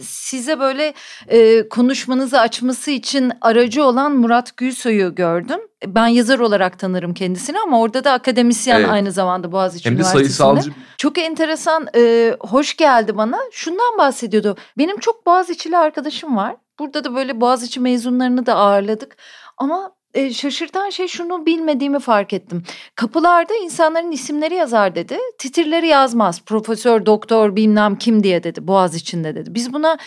size 0.00 0.60
böyle 0.60 0.94
e, 1.28 1.68
konuşmanızı 1.68 2.40
açması 2.40 2.90
için 2.90 3.32
aracı 3.40 3.84
olan 3.84 4.12
Murat 4.12 4.56
Gülsoy'u 4.56 5.14
gördüm. 5.14 5.60
Ben 5.86 6.06
yazar 6.06 6.38
olarak 6.38 6.78
tanırım 6.78 7.14
kendisini 7.14 7.56
ama 7.60 7.80
orada 7.80 8.04
da 8.04 8.12
akademisyen 8.12 8.80
Evet. 8.80 8.90
aynı 8.90 9.12
zamanda 9.12 9.52
Boğaziçi 9.52 9.84
Hem 9.86 9.92
de 9.92 9.96
Üniversitesi'nde. 9.96 10.32
sayısalcı 10.34 10.70
Çok 10.98 11.18
enteresan, 11.18 11.86
e, 11.96 12.34
hoş 12.40 12.76
geldi 12.76 13.16
bana. 13.16 13.38
Şundan 13.52 13.98
bahsediyordu. 13.98 14.56
Benim 14.78 14.98
çok 14.98 15.26
Boğaziçi'li 15.26 15.76
arkadaşım 15.78 16.36
var. 16.36 16.56
Burada 16.78 17.04
da 17.04 17.14
böyle 17.14 17.40
Boğaziçi 17.40 17.80
mezunlarını 17.80 18.46
da 18.46 18.54
ağırladık. 18.54 19.16
Ama 19.58 19.92
e, 20.14 20.32
şaşırtan 20.32 20.90
şey 20.90 21.08
şunu 21.08 21.46
bilmediğimi 21.46 21.98
fark 22.00 22.32
ettim. 22.32 22.62
Kapılarda 22.94 23.54
insanların 23.54 24.12
isimleri 24.12 24.54
yazar 24.54 24.94
dedi. 24.94 25.18
Titirleri 25.38 25.86
yazmaz. 25.86 26.42
Profesör, 26.44 27.06
doktor 27.06 27.56
bilmem 27.56 27.96
kim 27.96 28.22
diye 28.22 28.42
dedi. 28.42 28.66
Boğaz 28.66 28.94
içinde 28.94 29.34
dedi. 29.34 29.54
Biz 29.54 29.72
buna 29.72 29.98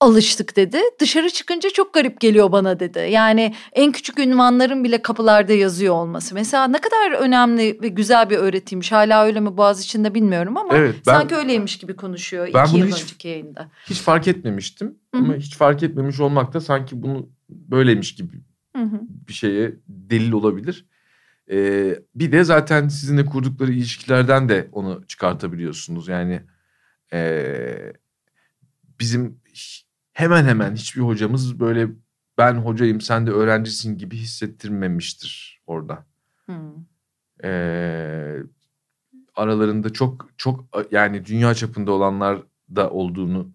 alıştık 0.00 0.56
dedi. 0.56 0.80
Dışarı 1.00 1.30
çıkınca 1.30 1.70
çok 1.70 1.94
garip 1.94 2.20
geliyor 2.20 2.52
bana 2.52 2.80
dedi. 2.80 3.08
Yani 3.10 3.54
en 3.72 3.92
küçük 3.92 4.18
ünvanların 4.18 4.84
bile 4.84 5.02
kapılarda 5.02 5.52
yazıyor 5.52 5.94
olması. 5.94 6.34
Mesela 6.34 6.66
ne 6.66 6.78
kadar 6.78 7.10
önemli 7.12 7.78
ve 7.82 7.88
güzel 7.88 8.30
bir 8.30 8.36
öğretiymiş. 8.36 8.92
Hala 8.92 9.24
öyle 9.24 9.40
mi 9.40 9.56
Boğaz 9.56 9.80
içinde 9.84 10.14
bilmiyorum 10.14 10.56
ama 10.56 10.76
Evet, 10.76 10.94
ben- 11.06 11.12
sanki 11.12 11.34
öyleymiş 11.34 11.78
gibi 11.78 11.96
konuşuyor 11.96 12.48
Ben 12.54 12.64
iki 12.64 12.72
bunu 12.72 12.80
yıl 12.84 12.86
hiç- 12.96 13.02
önceki 13.02 13.28
yayında. 13.28 13.68
hiç 13.90 13.98
fark 14.00 14.28
etmemiştim. 14.28 14.98
Hı 15.14 15.18
hı. 15.20 15.24
Ama 15.24 15.34
hiç 15.34 15.56
fark 15.56 15.82
etmemiş 15.82 16.20
olmak 16.20 16.52
da 16.54 16.60
sanki 16.60 17.02
bunu 17.02 17.28
böyleymiş 17.48 18.14
gibi 18.14 18.32
Hı 18.76 18.82
hı. 18.82 19.00
bir 19.28 19.32
şeye 19.32 19.76
delil 19.88 20.32
olabilir. 20.32 20.86
Ee, 21.50 21.98
bir 22.14 22.32
de 22.32 22.44
zaten 22.44 22.88
sizinle 22.88 23.26
kurdukları 23.26 23.72
ilişkilerden 23.72 24.48
de 24.48 24.68
onu 24.72 25.04
çıkartabiliyorsunuz. 25.08 26.08
Yani 26.08 26.42
ee, 27.12 27.92
bizim 29.00 29.40
hemen 30.12 30.44
hemen 30.44 30.74
hiçbir 30.74 31.00
hocamız 31.00 31.60
böyle 31.60 31.88
ben 32.38 32.54
hocayım 32.54 33.00
sen 33.00 33.26
de 33.26 33.30
öğrencisin 33.30 33.98
gibi 33.98 34.16
hissettirmemiştir 34.16 35.62
orada. 35.66 36.06
Hı. 36.46 36.52
Ee, 37.44 38.38
aralarında 39.34 39.92
çok 39.92 40.28
çok 40.36 40.64
yani 40.90 41.24
dünya 41.24 41.54
çapında 41.54 41.92
olanlar 41.92 42.42
da 42.76 42.90
olduğunu 42.90 43.52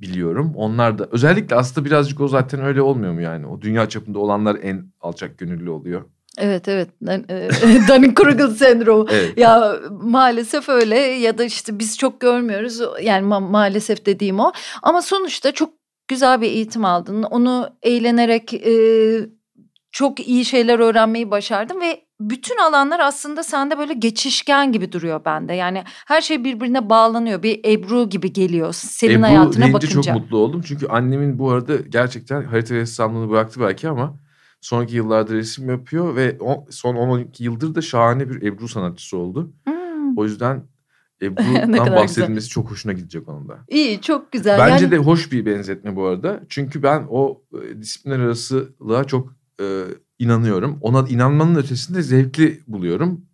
biliyorum. 0.00 0.52
Onlar 0.56 0.98
da 0.98 1.08
özellikle 1.10 1.56
aslında 1.56 1.86
birazcık 1.86 2.20
o 2.20 2.28
zaten 2.28 2.64
öyle 2.64 2.82
olmuyor 2.82 3.12
mu 3.12 3.20
yani? 3.20 3.46
O 3.46 3.60
dünya 3.60 3.88
çapında 3.88 4.18
olanlar 4.18 4.56
en 4.62 4.92
alçak 5.00 5.38
gönüllü 5.38 5.70
oluyor. 5.70 6.02
Evet 6.38 6.68
evet. 6.68 6.88
E, 7.08 7.14
Dunning-Kruger 7.88 8.54
sendromu. 8.54 9.06
Evet. 9.10 9.38
Ya 9.38 9.76
maalesef 9.90 10.68
öyle 10.68 10.96
ya 10.98 11.38
da 11.38 11.44
işte 11.44 11.78
biz 11.78 11.98
çok 11.98 12.20
görmüyoruz. 12.20 12.80
Yani 13.02 13.26
ma- 13.26 13.50
maalesef 13.50 14.06
dediğim 14.06 14.40
o. 14.40 14.52
Ama 14.82 15.02
sonuçta 15.02 15.52
çok 15.52 15.70
güzel 16.08 16.40
bir 16.40 16.46
eğitim 16.50 16.84
aldın. 16.84 17.22
Onu 17.22 17.70
eğlenerek 17.82 18.54
e, 18.54 18.72
çok 19.92 20.28
iyi 20.28 20.44
şeyler 20.44 20.78
öğrenmeyi 20.78 21.30
başardın 21.30 21.80
ve 21.80 22.00
bütün 22.20 22.58
alanlar 22.58 23.00
aslında 23.00 23.42
sende 23.42 23.78
böyle 23.78 23.92
geçişken 23.92 24.72
gibi 24.72 24.92
duruyor 24.92 25.24
bende. 25.24 25.54
Yani 25.54 25.84
her 26.06 26.20
şey 26.20 26.44
birbirine 26.44 26.90
bağlanıyor. 26.90 27.42
Bir 27.42 27.60
Ebru 27.64 28.08
gibi 28.08 28.32
geliyor 28.32 28.72
senin 28.72 29.14
Ebru 29.14 29.22
hayatına 29.22 29.72
bakınca. 29.72 30.02
çok 30.02 30.14
mutlu 30.14 30.38
oldum. 30.38 30.62
Çünkü 30.64 30.86
annemin 30.86 31.38
bu 31.38 31.50
arada 31.50 31.76
gerçekten 31.76 32.44
harita 32.44 32.74
ressamlığını 32.74 33.30
bıraktı 33.30 33.60
belki 33.60 33.88
ama 33.88 34.18
sonraki 34.60 34.96
yıllarda 34.96 35.34
resim 35.34 35.70
yapıyor 35.70 36.16
ve 36.16 36.36
o, 36.40 36.66
son 36.70 36.94
12 36.96 37.44
yıldır 37.44 37.74
da 37.74 37.82
şahane 37.82 38.30
bir 38.30 38.42
Ebru 38.42 38.68
sanatçısı 38.68 39.16
oldu. 39.16 39.52
Hmm, 39.64 40.18
O 40.18 40.24
yüzden 40.24 40.62
Ebru'dan 41.22 41.96
bahsedilmesi 41.96 42.48
çok 42.48 42.70
hoşuna 42.70 42.92
gidecek 42.92 43.28
onun 43.28 43.48
da. 43.48 43.58
İyi 43.68 44.00
çok 44.00 44.32
güzel. 44.32 44.58
Bence 44.58 44.84
yani, 44.84 44.92
de 44.92 44.96
hoş 44.98 45.32
bir 45.32 45.46
benzetme 45.46 45.96
bu 45.96 46.06
arada. 46.06 46.40
Çünkü 46.48 46.82
ben 46.82 47.06
o 47.10 47.42
e, 47.62 47.80
disiplinler 47.80 48.18
arasılığa 48.18 49.04
çok 49.04 49.34
e, 49.60 49.84
inanıyorum. 50.20 50.78
Ona 50.80 51.08
inanmanın 51.08 51.54
ötesinde 51.54 52.02
zevkli 52.02 52.60
buluyorum. 52.66 53.24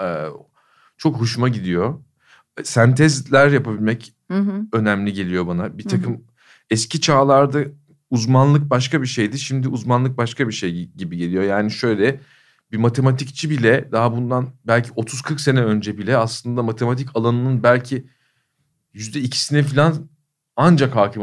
E, 0.00 0.26
çok 0.96 1.20
hoşuma 1.20 1.48
gidiyor. 1.48 2.00
Sentezler 2.62 3.50
yapabilmek 3.50 4.14
Hı 4.30 4.38
hı. 4.38 4.66
önemli 4.72 5.12
geliyor 5.12 5.46
bana. 5.46 5.78
Bir 5.78 5.84
Hı 5.84 5.88
hı. 5.88 5.90
takım 5.90 6.24
eski 6.70 7.00
çağlarda 7.00 7.64
uzmanlık 8.10 8.70
başka 8.70 9.02
bir 9.02 9.06
şeydi. 9.06 9.38
Şimdi 9.38 9.68
uzmanlık 9.68 10.16
başka 10.16 10.48
bir 10.48 10.52
şey 10.52 10.90
gibi 10.96 11.16
geliyor. 11.16 11.42
Yani 11.42 11.70
şöyle 11.70 12.20
bir 12.72 12.78
matematikçi 12.78 13.50
bile 13.50 13.88
daha 13.92 14.16
bundan 14.16 14.48
belki 14.66 14.90
30-40 14.90 15.38
sene 15.38 15.64
önce 15.64 15.98
bile 15.98 16.16
aslında 16.16 16.62
matematik 16.62 17.08
alanının 17.14 17.62
belki 17.62 18.06
yüzde 18.92 19.20
ikisine 19.20 19.62
falan 19.62 20.08
ancak 20.56 20.96
hakim 20.96 21.22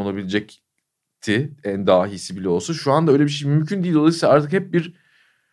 olabilecekti. 1.22 1.54
En 1.64 1.88
dahisi 1.88 2.38
bile 2.38 2.50
olsa. 2.50 2.74
Şu 2.74 2.92
anda 2.92 3.12
öyle 3.12 3.24
bir 3.24 3.30
şey 3.30 3.50
mümkün 3.50 3.84
değil. 3.84 3.96
Dolayısıyla 3.96 4.36
artık 4.36 4.54
hep 4.54 4.74
bir 4.74 4.94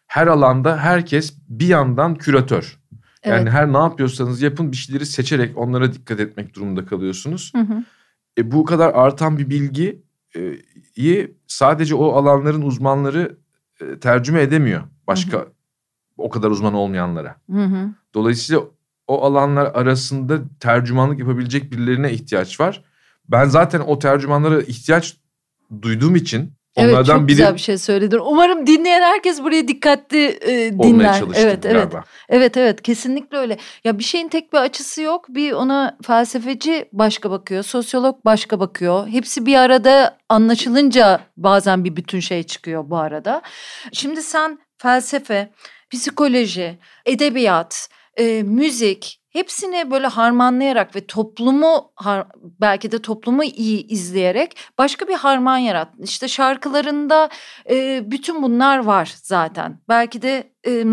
her 0.06 0.26
alanda 0.26 0.76
herkes 0.78 1.34
bir 1.48 1.66
yandan 1.66 2.14
küratör. 2.14 2.78
Yani 3.24 3.42
Evet. 3.42 3.52
her 3.52 3.72
ne 3.72 3.78
yapıyorsanız 3.78 4.42
yapın 4.42 4.72
bir 4.72 4.76
şeyleri 4.76 5.06
seçerek 5.06 5.58
onlara 5.58 5.92
dikkat 5.92 6.20
etmek 6.20 6.54
durumunda 6.54 6.86
kalıyorsunuz. 6.86 7.52
Hı 7.54 7.62
hı. 7.62 7.84
E, 8.38 8.52
bu 8.52 8.64
kadar 8.64 8.94
artan 8.94 9.38
bir 9.38 9.50
bilgiyi 9.50 11.36
sadece 11.46 11.94
o 11.94 12.12
alanların 12.12 12.62
uzmanları 12.62 13.38
e, 13.80 13.98
tercüme 14.00 14.42
edemiyor. 14.42 14.82
Başka 15.06 15.46
o 16.16 16.30
kadar 16.30 16.50
uzman 16.50 16.74
olmayanlara. 16.74 17.36
Hı 17.50 17.64
hı. 17.64 17.90
Dolayısıyla 18.14 18.62
o 19.06 19.24
alanlar 19.24 19.66
arasında 19.66 20.40
tercümanlık 20.60 21.18
yapabilecek 21.18 21.72
birilerine 21.72 22.12
ihtiyaç 22.12 22.60
var. 22.60 22.84
Ben 23.28 23.44
zaten 23.44 23.80
o 23.80 23.98
tercümanlara 23.98 24.62
ihtiyaç 24.62 25.16
duyduğum 25.82 26.16
için 26.16 26.58
Evet 26.78 26.94
onlardan 26.94 27.18
çok 27.18 27.28
biri 27.28 27.36
güzel 27.36 27.54
bir 27.54 27.60
şey 27.60 27.78
söyledin. 27.78 28.18
Umarım 28.18 28.66
dinleyen 28.66 29.02
herkes 29.02 29.42
burayı 29.42 29.68
dikkatli 29.68 30.24
e, 30.26 30.72
olmaya 30.72 30.88
dinler. 30.88 31.18
çalıştım 31.18 31.48
Evet 31.48 31.66
evet. 31.66 31.74
galiba. 31.74 32.04
Evet 32.28 32.56
evet 32.56 32.82
kesinlikle 32.82 33.36
öyle. 33.38 33.58
Ya 33.84 33.98
bir 33.98 34.04
şeyin 34.04 34.28
tek 34.28 34.52
bir 34.52 34.58
açısı 34.58 35.02
yok. 35.02 35.26
Bir 35.28 35.52
ona 35.52 35.96
felsefeci 36.02 36.88
başka 36.92 37.30
bakıyor, 37.30 37.62
sosyolog 37.62 38.24
başka 38.24 38.60
bakıyor. 38.60 39.08
Hepsi 39.08 39.46
bir 39.46 39.54
arada 39.54 40.18
anlaşılınca 40.28 41.20
bazen 41.36 41.84
bir 41.84 41.96
bütün 41.96 42.20
şey 42.20 42.42
çıkıyor 42.42 42.90
bu 42.90 42.96
arada. 42.96 43.42
Şimdi 43.92 44.22
sen 44.22 44.58
felsefe, 44.78 45.50
psikoloji, 45.90 46.78
edebiyat, 47.06 47.88
e, 48.16 48.42
müzik 48.42 49.20
hepsini 49.38 49.90
böyle 49.90 50.06
harmanlayarak 50.06 50.96
ve 50.96 51.06
toplumu 51.06 51.92
belki 52.60 52.92
de 52.92 53.02
toplumu 53.02 53.44
iyi 53.44 53.86
izleyerek 53.86 54.56
başka 54.78 55.08
bir 55.08 55.14
harman 55.14 55.58
yarattın. 55.58 56.02
İşte 56.02 56.28
şarkılarında 56.28 57.28
e, 57.70 58.02
bütün 58.10 58.42
bunlar 58.42 58.78
var 58.78 59.14
zaten. 59.22 59.80
Belki 59.88 60.22
de 60.22 60.52
e, 60.66 60.84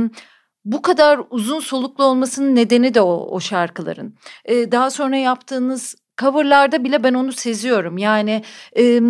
bu 0.65 0.81
kadar 0.81 1.21
uzun 1.29 1.59
soluklu 1.59 2.03
olmasının 2.03 2.55
nedeni 2.55 2.93
de 2.93 3.01
o, 3.01 3.27
o 3.31 3.39
şarkıların. 3.39 4.15
Ee, 4.45 4.71
daha 4.71 4.91
sonra 4.91 5.17
yaptığınız 5.17 5.95
coverlarda 6.21 6.83
bile 6.83 7.03
ben 7.03 7.13
onu 7.13 7.31
seziyorum. 7.31 7.97
Yani 7.97 8.43
e, 8.77 9.01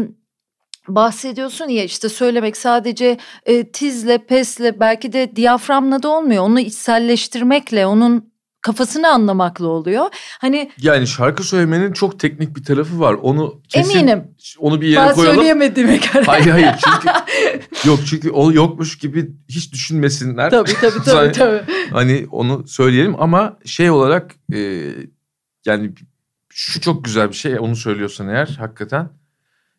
bahsediyorsun 0.87 1.67
ya 1.67 1.83
işte 1.83 2.09
söylemek 2.09 2.57
sadece 2.57 3.17
e, 3.45 3.71
tizle, 3.71 4.17
pesle 4.17 4.79
belki 4.79 5.13
de 5.13 5.35
diyaframla 5.35 6.03
da 6.03 6.09
olmuyor. 6.09 6.43
Onu 6.43 6.59
içselleştirmekle, 6.59 7.87
onun 7.87 8.34
kafasını 8.65 9.09
anlamakla 9.09 9.67
oluyor. 9.67 10.05
Hani 10.41 10.71
Yani 10.81 11.07
şarkı 11.07 11.43
söylemenin 11.43 11.93
çok 11.93 12.19
teknik 12.19 12.55
bir 12.55 12.63
tarafı 12.63 12.99
var. 12.99 13.13
Onu 13.13 13.61
kesin 13.69 13.99
eminim 13.99 14.23
onu 14.59 14.81
bir 14.81 14.87
yere 14.87 15.05
ben 15.05 15.15
koyalım. 15.15 15.35
söyleyemediğime 15.35 15.97
göre. 15.97 16.23
Hayır 16.25 16.47
hayır 16.47 16.75
çünkü 16.83 17.07
yok 17.87 17.99
çünkü 18.09 18.29
o 18.29 18.51
yokmuş 18.51 18.97
gibi 18.97 19.31
hiç 19.49 19.73
düşünmesinler. 19.73 20.49
tabii 20.49 20.73
tabii 20.81 21.03
tabii. 21.05 21.31
Tabii. 21.31 21.61
Hani 21.91 22.27
onu 22.31 22.67
söyleyelim 22.67 23.15
ama 23.21 23.57
şey 23.65 23.89
olarak 23.89 24.35
e, 24.53 24.89
yani 25.65 25.91
şu 26.49 26.81
çok 26.81 27.05
güzel 27.05 27.29
bir 27.29 27.35
şey 27.35 27.59
onu 27.59 27.75
söylüyorsan 27.75 28.27
eğer 28.27 28.55
hakikaten. 28.59 29.09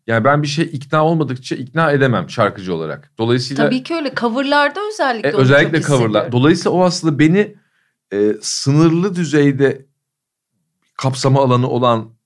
Yani 0.07 0.25
ben 0.25 0.43
bir 0.43 0.49
şey 0.49 0.65
ikna 0.65 1.05
olmadıkça 1.05 1.57
ikna 1.57 1.93
edemem 1.93 2.31
şarkıcı 2.31 2.75
olarak. 2.75 3.13
Dolayısıyla 3.19 3.65
Tabii 3.65 3.83
ki 3.83 3.95
öyle. 3.95 4.15
Coverlarda 4.15 4.81
özellikle 4.93 5.29
e, 5.29 5.33
özellikle 5.33 5.83
coverlar. 5.83 6.33
Dolayısıyla 6.33 6.71
o 6.71 6.85
aslında 6.85 7.19
beni 7.19 7.55
e, 8.13 8.33
sınırlı 8.41 9.15
düzeyde 9.17 9.87
kapsama 10.97 11.43
alanı 11.43 11.69
olan 11.69 12.17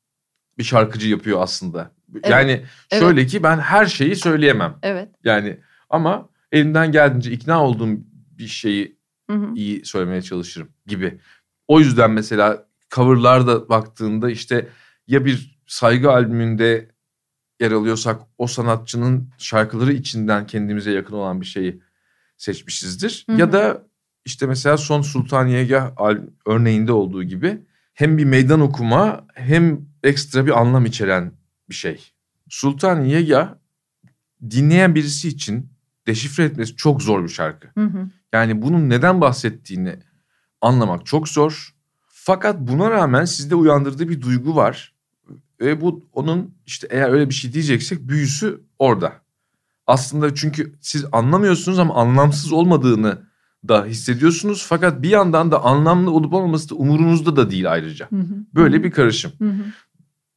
bir 0.59 0.65
şarkıcı 0.65 1.09
yapıyor 1.09 1.43
aslında. 1.43 1.93
Yani 2.29 2.65
şöyle 2.93 3.27
ki 3.27 3.43
ben 3.43 3.59
her 3.59 3.87
şeyi 3.87 4.17
söyleyemem. 4.17 4.79
Evet. 4.83 5.09
Yani 5.25 5.61
ama 5.91 6.29
elimden 6.53 6.93
geldiğince 6.93 7.31
ikna 7.31 7.65
olduğum 7.65 7.99
bir 8.39 8.47
şeyi 8.47 9.01
Hı 9.31 9.37
hı. 9.37 9.55
iyi 9.55 9.85
söylemeye 9.85 10.23
çalışırım 10.23 10.69
gibi. 10.87 11.21
O 11.69 11.81
yüzden 11.81 12.11
mesela 12.11 12.67
coverlarda 12.91 13.69
baktığında 13.69 14.31
işte 14.31 14.69
ya 15.07 15.25
bir 15.25 15.59
saygı 15.67 16.11
albümünde 16.11 16.89
yer 17.61 17.73
alıyorsak 17.73 18.21
o 18.39 18.47
sanatçının 18.47 19.29
şarkıları 19.39 19.93
içinden 19.93 20.47
kendimize 20.47 20.93
yakın 20.93 21.15
olan 21.15 21.41
bir 21.41 21.47
şeyi 21.47 21.83
seçmişizdir. 22.37 23.25
Hı 23.31 23.33
hı. 23.33 23.41
Ya 23.41 23.53
da 23.53 23.90
işte 24.25 24.47
mesela 24.47 24.77
Son 24.77 25.03
Sultaniyegah 25.03 25.91
örneğinde 26.47 26.93
olduğu 26.93 27.23
gibi 27.23 27.59
hem 27.95 28.19
bir 28.19 28.25
meydan 28.25 28.61
okuma 28.61 29.27
hem 29.35 29.81
ekstra 30.03 30.47
bir 30.47 30.61
anlam 30.61 30.87
içeren 30.87 31.33
bir 31.69 31.75
şey. 31.75 32.13
Sultan 32.49 33.01
Yega 33.01 33.61
dinleyen 34.51 34.95
birisi 34.95 35.29
için 35.29 35.71
deşifre 36.07 36.45
etmesi 36.45 36.77
çok 36.77 37.03
zor 37.03 37.25
bir 37.25 37.29
şarkı. 37.29 37.69
Hı 37.75 37.85
hı. 37.85 38.09
Yani 38.33 38.63
bunun 38.63 38.91
neden 38.91 39.21
bahsettiğini 39.21 39.97
anlamak 40.61 41.07
çok 41.07 41.29
zor. 41.29 41.75
Fakat 42.09 42.61
buna 42.61 42.91
rağmen 42.91 43.25
sizde 43.25 43.55
uyandırdığı 43.55 44.09
bir 44.09 44.21
duygu 44.23 44.57
var. 44.57 44.95
Ve 45.61 45.81
bu 45.81 46.05
onun 46.13 46.55
işte 46.67 46.89
eğer 46.91 47.09
öyle 47.09 47.29
bir 47.29 47.35
şey 47.35 47.53
diyeceksek 47.53 48.09
büyüsü 48.09 48.61
orada. 48.79 49.13
Aslında 49.87 50.35
çünkü 50.35 50.75
siz 50.81 51.05
anlamıyorsunuz 51.13 51.79
ama 51.79 51.95
anlamsız 51.95 52.53
olmadığını 52.53 53.30
da 53.69 53.85
hissediyorsunuz. 53.85 54.67
Fakat 54.69 55.03
bir 55.03 55.09
yandan 55.09 55.53
da 55.53 55.65
anlamlı 55.65 56.11
olup 56.11 56.33
olmaması 56.33 56.71
da 56.71 56.75
umurunuzda 56.75 57.37
da 57.37 57.51
değil 57.51 57.73
ayrıca. 57.73 58.11
Hı 58.11 58.17
hı. 58.17 58.35
Böyle 58.55 58.85
bir 58.85 58.91
karışım. 58.91 59.33
Hı 59.39 59.49
hı. 59.49 59.65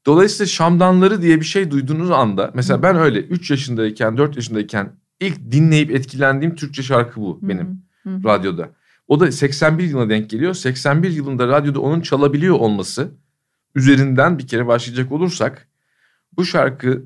Dolayısıyla 0.06 0.46
Şamdanları 0.46 1.22
diye 1.22 1.40
bir 1.40 1.46
şey 1.46 1.72
duyduğunuz 1.72 2.12
anda 2.12 2.52
mesela 2.54 2.84
ben 2.84 2.96
öyle 2.96 3.20
3 3.20 3.52
yaşındayken 3.52 4.18
4 4.18 4.36
yaşındayken 4.36 4.92
ilk 5.20 5.52
dinleyip 5.52 5.92
etkilendiğim 5.92 6.56
Türkçe 6.56 6.84
şarkı 6.84 7.22
bu 7.22 7.40
benim 7.42 7.84
Hı 8.04 8.10
hı. 8.10 8.24
radyoda. 8.24 8.70
O 9.08 9.20
da 9.20 9.32
81 9.32 9.84
yılına 9.84 10.10
denk 10.10 10.30
geliyor. 10.30 10.54
81 10.54 11.10
yılında 11.10 11.48
radyoda 11.48 11.80
onun 11.80 12.02
çalabiliyor 12.02 12.56
olması 12.56 13.12
üzerinden 13.76 14.40
bir 14.40 14.48
kere 14.48 14.68
başlayacak 14.68 15.12
olursak 15.12 15.68
bu 16.38 16.46
şarkı 16.46 17.06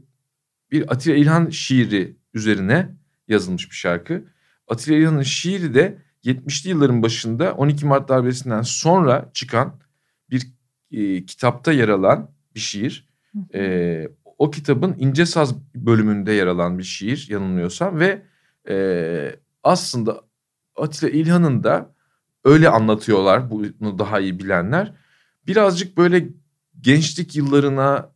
bir 0.72 0.92
Atilla 0.92 1.16
İlhan 1.16 1.50
şiiri 1.50 2.18
üzerine 2.34 2.90
yazılmış 3.28 3.72
bir 3.72 3.76
şarkı. 3.76 4.24
Atilla 4.68 4.98
İlhan'ın 4.98 5.22
şiiri 5.22 5.74
de 5.74 5.98
70'li 6.28 6.70
yılların 6.70 7.04
başında 7.04 7.54
12 7.54 7.86
Mart 7.86 8.10
darbesinden 8.10 8.62
sonra 8.62 9.30
çıkan 9.34 9.80
bir 10.30 10.48
e, 10.92 11.26
kitapta 11.26 11.72
yer 11.72 11.90
alan 11.90 12.32
bir 12.56 12.60
şiir. 12.60 13.08
E, 13.54 14.08
o 14.38 14.52
kitabın 14.52 14.96
İnce 15.00 15.26
Saz 15.26 15.56
bölümünde 15.76 16.32
yer 16.32 16.48
alan 16.48 16.78
bir 16.78 16.84
şiir 16.84 17.28
yanılmıyorsam 17.30 18.00
ve 18.00 18.22
e, 18.70 19.40
aslında 19.64 20.22
Atilla 20.76 21.10
İlhan'ın 21.10 21.64
da 21.64 21.94
öyle 22.44 22.70
anlatıyorlar 22.70 23.52
bunu 23.52 24.00
daha 24.00 24.20
iyi 24.20 24.40
bilenler. 24.40 24.94
Birazcık 25.48 25.98
böyle 25.98 26.30
gençlik 26.82 27.36
yıllarına 27.36 28.12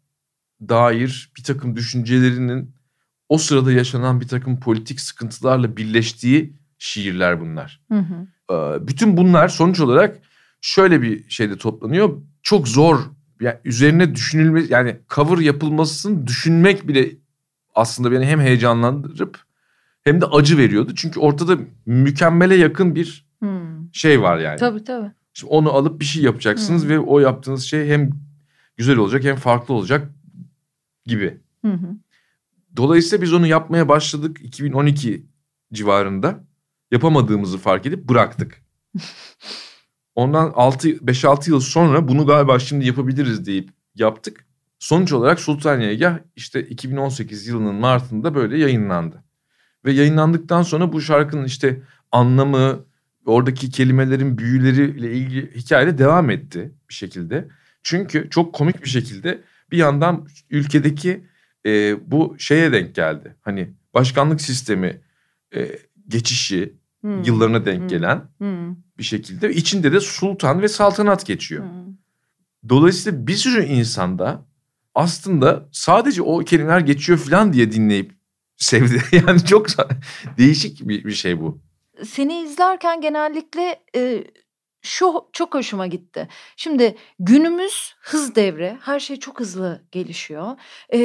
dair 0.62 1.32
bir 1.38 1.44
takım 1.44 1.76
düşüncelerinin 1.76 2.76
o 3.30 3.38
sırada 3.38 3.72
yaşanan 3.72 4.22
bir 4.22 4.28
takım 4.28 4.60
politik 4.60 5.00
sıkıntılarla 5.00 5.78
birleştiği 5.78 6.61
şiirler 6.82 7.42
bunlar. 7.42 7.82
Hı 7.92 7.98
hı. 8.00 8.28
Ee, 8.54 8.88
bütün 8.88 9.18
bunlar 9.18 9.48
sonuç 9.48 9.80
olarak 9.80 10.20
şöyle 10.62 11.02
bir 11.02 11.30
şeyde 11.30 11.58
toplanıyor. 11.58 12.22
Çok 12.44 12.68
zor 12.68 13.00
yani 13.42 13.58
üzerine 13.66 14.16
düşünülme 14.16 14.64
yani 14.70 14.98
cover 15.10 15.38
yapılmasını 15.38 16.28
düşünmek 16.28 16.88
bile 16.88 17.12
aslında 17.76 18.12
beni 18.12 18.26
hem 18.26 18.40
heyecanlandırıp 18.40 19.40
hem 20.04 20.22
de 20.22 20.26
acı 20.26 20.58
veriyordu. 20.58 20.92
Çünkü 20.96 21.20
ortada 21.20 21.58
mükemmele 21.86 22.56
yakın 22.56 22.96
bir 22.96 23.26
Hı. 23.44 23.50
şey 23.92 24.22
var 24.22 24.38
yani. 24.38 24.58
Tabii 24.58 24.84
tabii. 24.84 25.12
Şimdi 25.34 25.54
onu 25.54 25.72
alıp 25.72 26.00
bir 26.00 26.06
şey 26.06 26.24
yapacaksınız 26.24 26.86
Hı. 26.86 26.90
ve 26.90 27.00
o 27.00 27.20
yaptığınız 27.20 27.64
şey 27.64 27.88
hem 27.90 28.10
güzel 28.78 28.98
olacak 28.98 29.24
hem 29.24 29.36
farklı 29.36 29.74
olacak 29.74 30.12
gibi. 31.06 31.38
Hı 31.66 31.72
hı. 31.72 31.96
Dolayısıyla 32.78 33.22
biz 33.22 33.34
onu 33.34 33.48
yapmaya 33.48 33.88
başladık 33.88 34.38
2012 34.44 35.26
civarında. 35.74 36.51
Yapamadığımızı 36.92 37.58
fark 37.58 37.86
edip 37.86 38.10
bıraktık. 38.10 38.62
Ondan 40.16 40.52
6 40.56 40.90
5-6 40.90 41.50
yıl 41.50 41.60
sonra 41.60 42.08
bunu 42.08 42.26
galiba 42.26 42.60
şimdi 42.60 42.88
yapabiliriz 42.88 43.46
deyip 43.46 43.70
yaptık. 43.96 44.46
Sonuç 44.80 45.14
olarak 45.14 45.40
Sultaniyegah 45.40 46.20
işte 46.36 46.64
2018 46.64 47.48
yılının 47.48 47.76
Mart'ında 47.76 48.36
böyle 48.36 48.58
yayınlandı. 48.58 49.24
Ve 49.86 49.92
yayınlandıktan 49.92 50.64
sonra 50.64 50.94
bu 50.94 51.02
şarkının 51.02 51.46
işte 51.46 51.82
anlamı, 52.12 52.86
oradaki 53.26 53.70
kelimelerin 53.70 54.38
büyüleriyle 54.38 55.14
ilgili 55.14 55.56
hikaye 55.56 55.98
devam 55.98 56.30
etti 56.30 56.72
bir 56.90 56.94
şekilde. 56.94 57.48
Çünkü 57.84 58.30
çok 58.30 58.54
komik 58.54 58.84
bir 58.84 58.90
şekilde 58.90 59.42
bir 59.72 59.78
yandan 59.78 60.28
ülkedeki 60.50 61.24
e, 61.66 61.96
bu 62.12 62.36
şeye 62.40 62.72
denk 62.72 62.96
geldi. 62.96 63.36
Hani 63.42 63.74
başkanlık 63.94 64.42
sistemi 64.42 65.02
e, 65.56 65.80
geçişi 66.08 66.74
Hı. 67.02 67.22
yıllarına 67.26 67.66
denk 67.66 67.84
Hı. 67.84 67.88
gelen 67.88 68.18
Hı. 68.42 68.76
bir 68.98 69.04
şekilde 69.04 69.54
içinde 69.54 69.92
de 69.92 70.00
sultan 70.00 70.62
ve 70.62 70.68
saltanat 70.68 71.26
geçiyor. 71.26 71.64
Hı. 71.64 71.70
Dolayısıyla 72.70 73.28
bir 73.28 73.36
sürü 73.36 73.66
insanda 73.66 74.46
aslında 74.96 75.70
sadece 75.72 76.22
o 76.22 76.40
kelimeler 76.40 76.80
geçiyor 76.80 77.20
falan 77.20 77.54
diye 77.54 77.72
dinleyip 77.72 78.12
sevdi. 78.58 79.02
Yani 79.28 79.46
çok 79.46 79.68
değişik 80.38 80.88
bir, 80.88 81.06
bir 81.06 81.12
şey 81.12 81.42
bu. 81.42 81.62
Seni 82.06 82.44
izlerken 82.44 83.02
genellikle 83.02 83.80
e, 83.96 84.24
şu 84.82 85.26
çok 85.34 85.54
hoşuma 85.54 85.88
gitti. 85.88 86.28
Şimdi 86.56 86.96
günümüz 87.20 87.94
hız 88.00 88.36
devri. 88.36 88.78
Her 88.82 89.00
şey 89.00 89.16
çok 89.16 89.40
hızlı 89.40 89.82
gelişiyor. 89.92 90.58
E, 90.94 91.00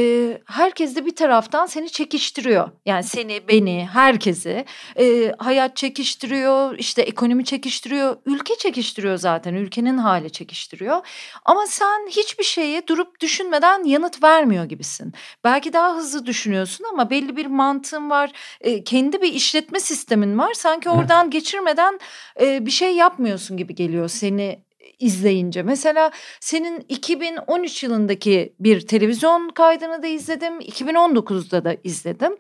herkes 0.47 0.97
de 0.97 1.07
bir 1.07 1.17
taraftan 1.17 1.67
seni 1.67 1.91
çekiştiriyor. 1.91 2.71
Yani 2.87 3.03
seni, 3.03 3.49
beni, 3.49 3.89
herkesi. 3.93 4.65
E, 4.99 5.33
hayat 5.39 5.77
çekiştiriyor, 5.77 6.79
işte 6.79 7.03
ekonomi 7.03 7.45
çekiştiriyor, 7.45 8.17
ülke 8.27 8.55
çekiştiriyor 8.59 9.17
zaten. 9.17 9.55
Ülkenin 9.55 9.99
hali 9.99 10.33
çekiştiriyor. 10.33 11.07
Ama 11.45 11.67
sen 11.67 12.07
hiçbir 12.09 12.45
şeye 12.45 12.87
durup 12.87 13.21
düşünmeden 13.21 13.85
yanıt 13.85 14.23
vermiyor 14.23 14.65
gibisin. 14.65 15.13
Belki 15.45 15.73
daha 15.73 15.97
hızlı 15.97 16.27
düşünüyorsun 16.27 16.85
ama 16.93 17.11
belli 17.11 17.37
bir 17.37 17.47
mantığın 17.47 18.11
var. 18.11 18.33
E, 18.61 18.85
kendi 18.85 19.23
bir 19.23 19.33
işletme 19.33 19.81
sistemin 19.81 20.39
var. 20.39 20.55
Sanki 20.55 20.91
oradan 20.91 21.31
geçirmeden 21.31 22.01
e, 22.41 22.67
bir 22.67 22.71
şey 22.71 22.95
yapmıyorsun 22.95 23.57
gibi 23.57 23.66
geliyor 23.75 24.09
seni 24.09 24.67
izleyince. 24.99 25.63
Mesela 25.63 26.11
senin 26.41 26.85
2013 26.89 27.83
yılındaki 27.83 28.55
bir 28.61 28.81
televizyon 28.81 29.49
kaydını 29.49 30.03
da 30.03 30.07
izledim. 30.07 30.61
2019'da 30.61 31.65
da 31.65 31.77
izledim. 31.85 32.37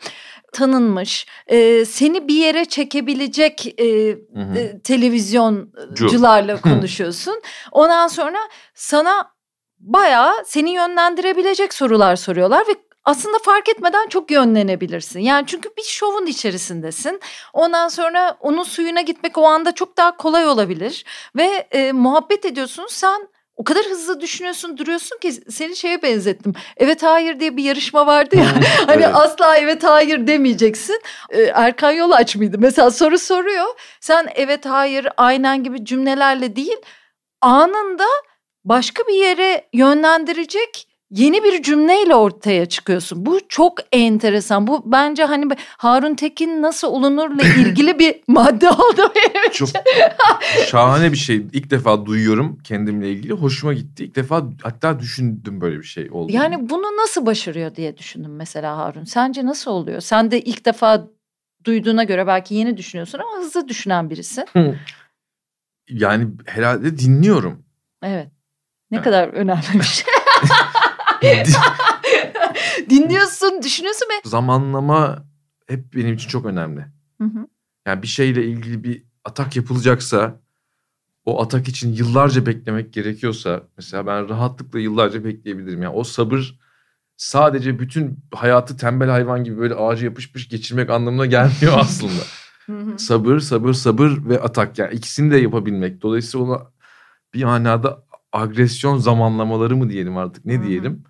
Tanınmış. 0.52 1.26
e, 1.46 1.84
seni 1.84 2.28
bir 2.28 2.34
yere 2.34 2.64
çekebilecek 2.64 3.80
e, 3.80 3.84
Hı 4.34 4.40
hı. 4.40 4.58
e, 4.58 4.80
televizyoncularla 4.80 6.60
konuşuyorsun. 6.60 7.40
Ondan 7.72 8.08
sonra 8.08 8.38
sana 8.74 9.30
bayağı 9.78 10.32
seni 10.46 10.70
yönlendirebilecek 10.70 11.74
sorular 11.74 12.16
soruyorlar 12.16 12.60
ve 12.68 12.74
aslında 13.06 13.38
fark 13.38 13.68
etmeden 13.68 14.08
çok 14.08 14.30
yönlenebilirsin. 14.30 15.20
Yani 15.20 15.46
çünkü 15.46 15.68
bir 15.78 15.82
şovun 15.82 16.26
içerisindesin. 16.26 17.20
Ondan 17.52 17.88
sonra 17.88 18.36
onun 18.40 18.62
suyuna 18.62 19.00
gitmek 19.00 19.38
o 19.38 19.44
anda 19.44 19.72
çok 19.74 19.96
daha 19.96 20.16
kolay 20.16 20.48
olabilir. 20.48 21.04
Ve 21.36 21.66
e, 21.70 21.92
muhabbet 21.92 22.44
ediyorsunuz 22.44 22.92
sen 22.92 23.28
o 23.56 23.64
kadar 23.64 23.84
hızlı 23.84 24.20
düşünüyorsun 24.20 24.78
duruyorsun 24.78 25.18
ki 25.18 25.32
seni 25.32 25.76
şeye 25.76 26.02
benzettim. 26.02 26.52
Evet 26.76 27.02
hayır 27.02 27.40
diye 27.40 27.56
bir 27.56 27.64
yarışma 27.64 28.06
vardı 28.06 28.36
ya. 28.36 28.46
hani 28.86 29.04
Evet. 29.04 29.14
asla 29.14 29.56
evet 29.56 29.84
hayır 29.84 30.26
demeyeceksin. 30.26 31.02
Ee, 31.30 31.42
Erkan 31.42 31.90
Yolaç 31.90 32.36
mıydı? 32.36 32.56
Mesela 32.60 32.90
soru 32.90 33.18
soruyor. 33.18 33.66
Sen 34.00 34.28
evet 34.34 34.66
hayır 34.66 35.08
aynen 35.16 35.64
gibi 35.64 35.84
cümlelerle 35.84 36.56
değil 36.56 36.76
anında 37.40 38.06
başka 38.64 39.02
bir 39.08 39.14
yere 39.14 39.68
yönlendirecek 39.72 40.88
yeni 41.16 41.44
bir 41.44 41.62
cümleyle 41.62 42.14
ortaya 42.14 42.66
çıkıyorsun. 42.66 43.26
Bu 43.26 43.40
çok 43.48 43.74
enteresan. 43.92 44.66
Bu 44.66 44.82
bence 44.92 45.24
hani 45.24 45.54
Harun 45.78 46.14
Tekin 46.14 46.62
nasıl 46.62 46.88
olunurla 46.88 47.42
ilgili 47.58 47.98
bir 47.98 48.20
madde 48.28 48.70
oldu. 48.70 49.12
Çok 49.52 49.68
şahane 50.66 51.12
bir 51.12 51.16
şey. 51.16 51.36
İlk 51.36 51.70
defa 51.70 52.06
duyuyorum 52.06 52.58
kendimle 52.64 53.10
ilgili. 53.10 53.32
Hoşuma 53.32 53.72
gitti. 53.72 54.04
İlk 54.04 54.14
defa 54.16 54.44
hatta 54.62 54.98
düşündüm 55.00 55.60
böyle 55.60 55.78
bir 55.78 55.84
şey 55.86 56.08
oldu. 56.10 56.32
Yani 56.32 56.68
bunu 56.70 56.82
nasıl 56.96 57.26
başarıyor 57.26 57.74
diye 57.74 57.96
düşündüm 57.96 58.36
mesela 58.36 58.76
Harun. 58.76 59.04
Sence 59.04 59.46
nasıl 59.46 59.70
oluyor? 59.70 60.00
Sen 60.00 60.30
de 60.30 60.40
ilk 60.40 60.64
defa 60.64 61.06
duyduğuna 61.64 62.04
göre 62.04 62.26
belki 62.26 62.54
yeni 62.54 62.76
düşünüyorsun 62.76 63.18
ama 63.18 63.44
hızlı 63.44 63.68
düşünen 63.68 64.10
birisin. 64.10 64.44
yani 65.88 66.28
herhalde 66.46 66.98
dinliyorum. 66.98 67.62
Evet. 68.02 68.28
Ne 68.90 68.96
Evet. 68.96 69.04
kadar 69.04 69.28
önemli 69.28 69.62
bir 69.74 69.82
şey. 69.82 70.04
Dinliyorsun, 72.90 73.62
düşünüyorsun 73.62 74.06
ve... 74.10 74.28
Zamanlama 74.28 75.24
hep 75.66 75.94
benim 75.94 76.14
için 76.14 76.28
çok 76.28 76.46
önemli. 76.46 76.80
Hı 77.20 77.24
hı. 77.24 77.46
Yani 77.86 78.02
bir 78.02 78.06
şeyle 78.06 78.44
ilgili 78.44 78.84
bir 78.84 79.04
atak 79.24 79.56
yapılacaksa 79.56 80.40
o 81.24 81.42
atak 81.42 81.68
için 81.68 81.92
yıllarca 81.92 82.46
beklemek 82.46 82.92
gerekiyorsa 82.92 83.62
mesela 83.76 84.06
ben 84.06 84.28
rahatlıkla 84.28 84.78
yıllarca 84.78 85.24
bekleyebilirim. 85.24 85.82
Yani 85.82 85.94
o 85.94 86.04
sabır 86.04 86.58
sadece 87.16 87.78
bütün 87.78 88.18
hayatı 88.34 88.76
tembel 88.76 89.08
hayvan 89.08 89.44
gibi 89.44 89.58
böyle 89.58 89.74
ağaca 89.74 90.04
yapışmış 90.04 90.48
geçirmek 90.48 90.90
anlamına 90.90 91.26
gelmiyor 91.26 91.72
aslında. 91.76 92.22
Sabır, 92.98 93.38
sabır, 93.38 93.72
sabır 93.72 94.10
ve 94.28 94.40
atak 94.40 94.78
yani 94.78 94.94
ikisini 94.94 95.30
de 95.30 95.36
yapabilmek. 95.36 96.02
Dolayısıyla 96.02 96.46
ona 96.46 96.62
bir 97.34 97.44
manada 97.44 98.04
agresyon 98.32 98.98
zamanlamaları 98.98 99.76
mı 99.76 99.90
diyelim 99.90 100.16
artık 100.16 100.44
ne 100.44 100.62
diyelim. 100.62 101.04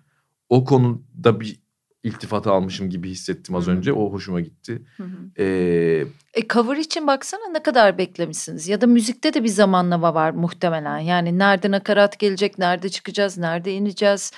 O 0.49 0.63
konuda 0.65 1.39
bir 1.39 1.59
iltifat 2.03 2.47
almışım 2.47 2.89
gibi 2.89 3.09
hissettim 3.09 3.55
az 3.55 3.67
Hı-hı. 3.67 3.75
önce. 3.75 3.93
O 3.93 4.11
hoşuma 4.11 4.41
gitti. 4.41 4.81
Hı 4.97 5.03
hı. 5.03 5.43
Ee, 5.43 6.05
E 6.33 6.47
cover 6.53 6.77
için 6.77 7.07
baksana 7.07 7.49
ne 7.51 7.63
kadar 7.63 7.97
beklemişsiniz. 7.97 8.67
Ya 8.67 8.81
da 8.81 8.87
müzikte 8.87 9.33
de 9.33 9.43
bir 9.43 9.49
zamanlama 9.49 10.13
var 10.13 10.31
muhtemelen. 10.31 10.97
Yani 10.99 11.37
nerede 11.39 11.71
nakarat 11.71 12.19
gelecek, 12.19 12.57
nerede 12.57 12.89
çıkacağız, 12.89 13.37
nerede 13.37 13.73
ineceğiz. 13.73 14.31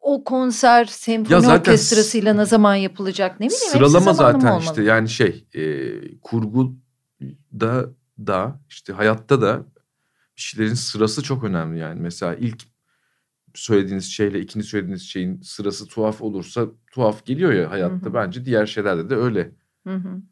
O 0.00 0.24
konser 0.24 0.84
senfoni 0.84 1.44
Ya 1.46 1.54
orkestrasıyla 1.56 2.34
ne 2.34 2.44
zaman 2.46 2.74
yapılacak 2.74 3.40
ne 3.40 3.46
bileyim. 3.46 3.64
sıralama 3.72 4.12
zaten 4.12 4.48
olmalı. 4.48 4.62
işte 4.64 4.82
yani 4.82 5.08
şey 5.08 5.44
e, 5.54 5.62
kurguda 6.20 7.86
da 8.26 8.60
işte 8.68 8.92
hayatta 8.92 9.40
da 9.42 9.58
bir 10.36 10.42
şeylerin 10.42 10.74
sırası 10.74 11.22
çok 11.22 11.44
önemli 11.44 11.78
yani. 11.78 12.00
Mesela 12.00 12.34
ilk 12.34 12.62
söylediğiniz 13.54 14.04
şeyle 14.12 14.40
ikinci 14.40 14.66
söylediğiniz 14.66 15.02
şeyin 15.02 15.40
sırası 15.40 15.86
tuhaf 15.88 16.22
olursa 16.22 16.68
tuhaf 16.92 17.26
geliyor 17.26 17.52
ya 17.52 17.70
hayatta. 17.70 18.06
Hı 18.06 18.10
hı. 18.10 18.14
Bence 18.14 18.44
diğer 18.44 18.66
şeylerde 18.66 19.10
de 19.10 19.14
öyle. 19.16 19.52
Hı 19.86 19.94
hı. 19.94 20.22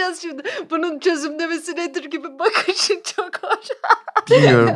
Diyeceğiz 0.00 0.20
şimdi? 0.22 0.42
Bunun 0.70 0.98
çözümlemesi 0.98 1.76
nedir 1.76 2.04
gibi 2.04 2.38
bakışın 2.38 3.02
çok 3.16 3.30
hoş. 3.42 3.66
Bilmiyorum. 4.30 4.70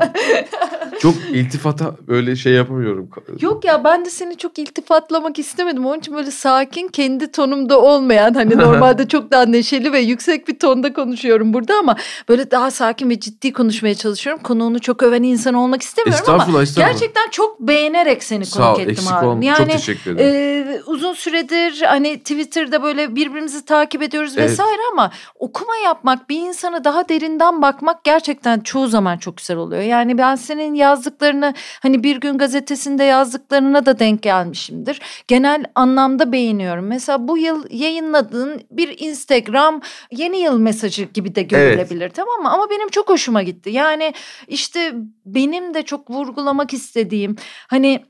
çok 1.00 1.14
iltifata 1.32 1.94
böyle 2.08 2.36
şey 2.36 2.52
yapamıyorum. 2.52 3.10
Yok 3.40 3.64
ya 3.64 3.84
ben 3.84 4.04
de 4.04 4.10
seni 4.10 4.36
çok 4.36 4.58
iltifatlamak 4.58 5.38
istemedim. 5.38 5.86
Onun 5.86 5.98
için 5.98 6.14
böyle 6.14 6.30
sakin 6.30 6.88
kendi 6.88 7.32
tonumda 7.32 7.80
olmayan 7.80 8.34
hani 8.34 8.56
normalde 8.58 9.08
çok 9.08 9.30
daha 9.30 9.42
neşeli 9.46 9.92
ve 9.92 9.98
yüksek 10.00 10.48
bir 10.48 10.58
tonda 10.58 10.92
konuşuyorum 10.92 11.52
burada 11.54 11.74
ama 11.78 11.96
böyle 12.28 12.50
daha 12.50 12.70
sakin 12.70 13.10
ve 13.10 13.20
ciddi 13.20 13.52
konuşmaya 13.52 13.94
çalışıyorum. 13.94 14.42
Konuğunu 14.42 14.80
çok 14.80 15.02
öven 15.02 15.22
insan 15.22 15.54
olmak 15.54 15.82
istemiyorum 15.82 16.24
ama 16.28 16.34
Estağfurullah 16.36 16.62
estağfurullah. 16.62 16.92
gerçekten 16.92 17.30
çok 17.30 17.60
beğenerek 17.60 18.24
seni 18.24 18.46
Sağ 18.46 18.74
ol 18.74 18.80
ettim 18.80 18.90
eksik 18.90 19.12
abi. 19.12 19.26
olma. 19.26 19.44
Yani 19.44 19.56
çok 19.58 19.70
teşekkür 19.70 20.14
ederim. 20.14 20.34
ee, 20.34 20.80
uzun 20.86 21.12
süredir 21.12 21.82
hani 21.82 22.18
Twitter'da 22.18 22.82
böyle 22.82 23.16
birbirimizi 23.16 23.64
takip 23.64 24.02
ediyoruz 24.02 24.32
Evet. 24.36 24.50
vesaire 24.50 24.80
ama 24.92 25.10
okuma 25.34 25.76
yapmak 25.76 26.30
bir 26.30 26.40
insana 26.40 26.84
daha 26.84 27.08
derinden 27.08 27.62
bakmak 27.62 28.04
gerçekten 28.04 28.60
çoğu 28.60 28.86
zaman 28.86 29.18
çok 29.18 29.36
güzel 29.36 29.56
oluyor. 29.56 29.82
Yani 29.82 30.18
ben 30.18 30.34
senin 30.34 30.74
yazdıklarını 30.74 31.54
hani 31.82 32.02
bir 32.04 32.16
gün 32.16 32.38
gazetesinde 32.38 33.04
yazdıklarına 33.04 33.86
da 33.86 33.98
denk 33.98 34.22
gelmişimdir. 34.22 35.00
Genel 35.28 35.64
anlamda 35.74 36.32
beğeniyorum. 36.32 36.86
Mesela 36.86 37.28
bu 37.28 37.38
yıl 37.38 37.64
yayınladığın 37.70 38.62
bir 38.70 38.98
Instagram 38.98 39.80
yeni 40.10 40.38
yıl 40.38 40.58
mesajı 40.58 41.04
gibi 41.04 41.34
de 41.34 41.42
görülebilir 41.42 42.10
tamam 42.10 42.42
mı? 42.42 42.50
Ama 42.50 42.70
benim 42.70 42.88
çok 42.88 43.08
hoşuma 43.08 43.42
gitti. 43.42 43.70
Yani 43.70 44.14
işte 44.48 44.94
benim 45.26 45.74
de 45.74 45.82
çok 45.82 46.10
vurgulamak 46.10 46.72
istediğim 46.72 47.36
hani 47.68 48.04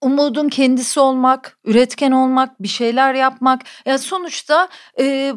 umudun 0.00 0.48
kendisi 0.48 1.00
olmak, 1.00 1.58
üretken 1.64 2.12
olmak, 2.12 2.62
bir 2.62 2.68
şeyler 2.68 3.14
yapmak. 3.14 3.62
Ya 3.86 3.98
sonuçta 3.98 4.68
e, 4.98 5.32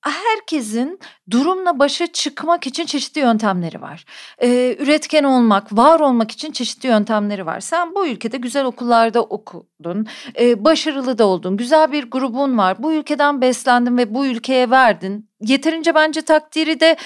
herkesin 0.00 0.98
durumla 1.30 1.78
başa 1.78 2.06
çıkmak 2.06 2.66
için 2.66 2.86
çeşitli 2.86 3.20
yöntemleri 3.20 3.82
var. 3.82 4.04
E, 4.42 4.76
üretken 4.78 5.24
olmak, 5.24 5.76
var 5.76 6.00
olmak 6.00 6.30
için 6.30 6.52
çeşitli 6.52 6.86
yöntemleri 6.86 7.46
var. 7.46 7.60
Sen 7.60 7.94
bu 7.94 8.06
ülkede 8.06 8.36
güzel 8.36 8.64
okullarda 8.64 9.22
okudun, 9.22 10.06
e, 10.40 10.64
başarılı 10.64 11.18
da 11.18 11.26
oldun, 11.26 11.56
güzel 11.56 11.92
bir 11.92 12.10
grubun 12.10 12.58
var. 12.58 12.82
Bu 12.82 12.92
ülkeden 12.92 13.40
beslendin 13.40 13.98
ve 13.98 14.14
bu 14.14 14.26
ülkeye 14.26 14.70
verdin. 14.70 15.30
Yeterince 15.40 15.94
bence 15.94 16.22
takdiri 16.22 16.80
de 16.80 16.96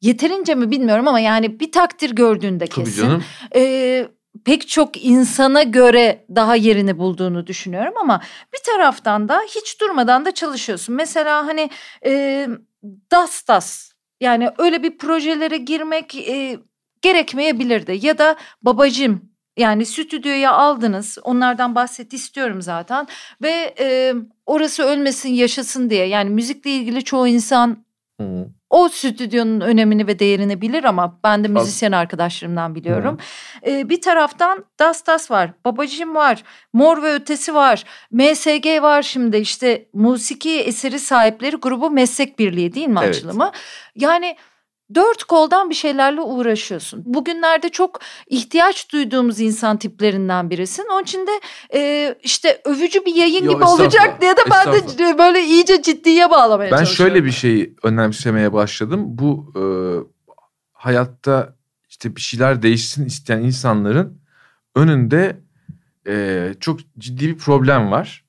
yeterince 0.00 0.54
mi 0.54 0.70
bilmiyorum 0.70 1.08
ama 1.08 1.20
yani 1.20 1.60
bir 1.60 1.72
takdir 1.72 2.10
gördüğünde 2.10 2.66
Tabii 2.66 2.84
kesin 2.84 3.02
canım. 3.02 3.24
e, 3.56 4.08
pek 4.46 4.68
çok 4.68 5.04
insana 5.04 5.62
göre 5.62 6.24
daha 6.34 6.56
yerini 6.56 6.98
bulduğunu 6.98 7.46
düşünüyorum 7.46 7.94
ama 8.00 8.22
bir 8.54 8.58
taraftan 8.72 9.28
da 9.28 9.40
hiç 9.48 9.80
durmadan 9.80 10.24
da 10.24 10.34
çalışıyorsun. 10.34 10.94
Mesela 10.94 11.46
hani 11.46 11.70
e, 12.04 12.48
das 13.12 13.48
das 13.48 13.92
yani 14.20 14.50
öyle 14.58 14.82
bir 14.82 14.98
projelere 14.98 15.56
girmek 15.56 16.14
e, 16.14 16.58
gerekmeyebilirdi 17.02 18.06
ya 18.06 18.18
da 18.18 18.36
babacım 18.62 19.30
yani 19.56 19.86
stüdyoya 19.86 20.52
aldınız 20.52 21.18
onlardan 21.22 21.74
bahset 21.74 22.12
istiyorum 22.12 22.62
zaten 22.62 23.06
ve 23.42 23.74
e, 23.80 24.14
orası 24.46 24.82
ölmesin 24.82 25.28
yaşasın 25.28 25.90
diye 25.90 26.06
yani 26.06 26.30
müzikle 26.30 26.70
ilgili 26.70 27.04
çoğu 27.04 27.28
insan 27.28 27.86
Hı. 28.20 28.46
O 28.70 28.88
stüdyonun 28.88 29.60
önemini 29.60 30.06
ve 30.06 30.18
değerini 30.18 30.60
bilir 30.60 30.84
ama 30.84 31.18
ben 31.24 31.44
de 31.44 31.48
müzisyen 31.48 31.92
arkadaşlarımdan 31.92 32.74
biliyorum. 32.74 33.18
Ee, 33.66 33.88
bir 33.88 34.00
taraftan 34.00 34.64
Das 34.78 35.06
Das 35.06 35.30
var, 35.30 35.50
Babacım 35.64 36.14
var, 36.14 36.42
Mor 36.72 37.02
ve 37.02 37.12
Ötesi 37.14 37.54
var, 37.54 37.84
MSG 38.10 38.82
var 38.82 39.02
şimdi 39.02 39.36
işte 39.36 39.88
musiki 39.92 40.60
eseri 40.60 40.98
sahipleri 40.98 41.56
grubu 41.56 41.90
meslek 41.90 42.38
birliği 42.38 42.74
değil 42.74 42.88
mi 42.88 43.00
Evet. 43.02 43.16
açılımı? 43.16 43.50
Yani 43.96 44.36
dört 44.94 45.24
koldan 45.24 45.70
bir 45.70 45.74
şeylerle 45.74 46.20
uğraşıyorsun. 46.20 47.02
Bugünlerde 47.06 47.68
çok 47.68 48.00
ihtiyaç 48.26 48.92
duyduğumuz 48.92 49.40
insan 49.40 49.76
tiplerinden 49.76 50.50
birisin. 50.50 50.86
Onun 50.92 51.02
için 51.02 51.26
de 51.26 51.40
e, 51.74 52.14
işte 52.22 52.60
övücü 52.64 53.04
bir 53.04 53.14
yayın 53.14 53.44
Yo, 53.44 53.54
gibi 53.54 53.64
olacak 53.64 54.20
diye 54.20 54.36
de 54.36 54.40
ben 54.50 54.72
de 54.72 55.18
böyle 55.18 55.44
iyice 55.44 55.82
ciddiye 55.82 56.30
bağlamaya 56.30 56.70
Ben 56.70 56.76
çalışıyorum. 56.76 57.14
şöyle 57.14 57.26
bir 57.26 57.32
şeyi 57.32 57.74
önemsemeye 57.82 58.52
başladım. 58.52 59.02
Bu 59.06 59.52
e, 59.56 59.62
hayatta 60.72 61.54
işte 61.88 62.16
bir 62.16 62.20
şeyler 62.20 62.62
değişsin 62.62 63.04
isteyen 63.04 63.38
insanların 63.38 64.18
önünde 64.74 65.36
e, 66.06 66.54
çok 66.60 66.80
ciddi 66.98 67.28
bir 67.28 67.38
problem 67.38 67.90
var. 67.90 68.25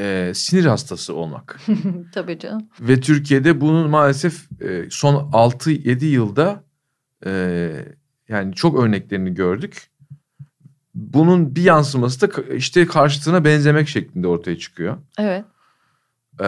E, 0.00 0.32
sinir 0.34 0.64
hastası 0.64 1.14
olmak. 1.14 1.60
Tabii 2.14 2.38
canım. 2.38 2.68
Ve 2.80 3.00
Türkiye'de 3.00 3.60
bunun 3.60 3.90
maalesef 3.90 4.62
e, 4.62 4.86
son 4.90 5.14
6-7 5.14 6.04
yılda 6.04 6.64
e, 7.26 7.72
yani 8.28 8.54
çok 8.54 8.78
örneklerini 8.78 9.34
gördük. 9.34 9.90
Bunun 10.94 11.56
bir 11.56 11.62
yansıması 11.62 12.20
da 12.20 12.54
işte 12.54 12.86
karşıtına 12.86 13.44
benzemek 13.44 13.88
şeklinde 13.88 14.26
ortaya 14.26 14.58
çıkıyor. 14.58 14.96
Evet. 15.18 15.44
Ee, 16.40 16.44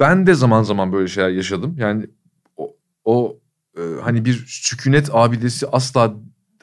ben 0.00 0.26
de 0.26 0.34
zaman 0.34 0.62
zaman 0.62 0.92
böyle 0.92 1.08
şeyler 1.08 1.28
yaşadım. 1.30 1.76
Yani 1.78 2.06
o, 2.56 2.76
o 3.04 3.38
e, 3.76 3.82
hani 4.02 4.24
bir 4.24 4.44
sükunet 4.46 5.08
abidesi 5.12 5.66
asla 5.66 6.14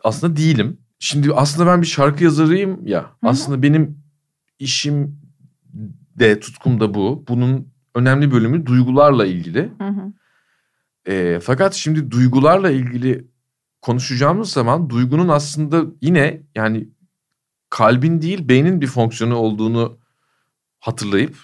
aslında 0.03 0.35
değilim. 0.35 0.77
Şimdi 0.99 1.33
aslında 1.33 1.71
ben 1.71 1.81
bir 1.81 1.87
şarkı 1.87 2.23
yazarıyım 2.23 2.87
ya. 2.87 3.01
hı. 3.01 3.07
Aslında 3.23 3.61
benim 3.61 4.00
işim 4.61 5.21
de 6.19 6.39
tutkum 6.39 6.79
da 6.79 6.93
bu. 6.93 7.25
Bunun 7.27 7.67
önemli 7.95 8.31
bölümü 8.31 8.65
duygularla 8.65 9.25
ilgili. 9.25 9.71
Hı 9.77 9.87
hı. 9.87 10.13
E, 11.11 11.39
fakat 11.39 11.73
şimdi 11.73 12.11
duygularla 12.11 12.71
ilgili 12.71 13.27
konuşacağımız 13.81 14.51
zaman 14.51 14.89
duygunun 14.89 15.27
aslında 15.27 15.85
yine 16.01 16.41
yani 16.55 16.89
kalbin 17.69 18.21
değil 18.21 18.47
beynin 18.47 18.81
bir 18.81 18.87
fonksiyonu 18.87 19.35
olduğunu 19.35 19.97
hatırlayıp 20.79 21.37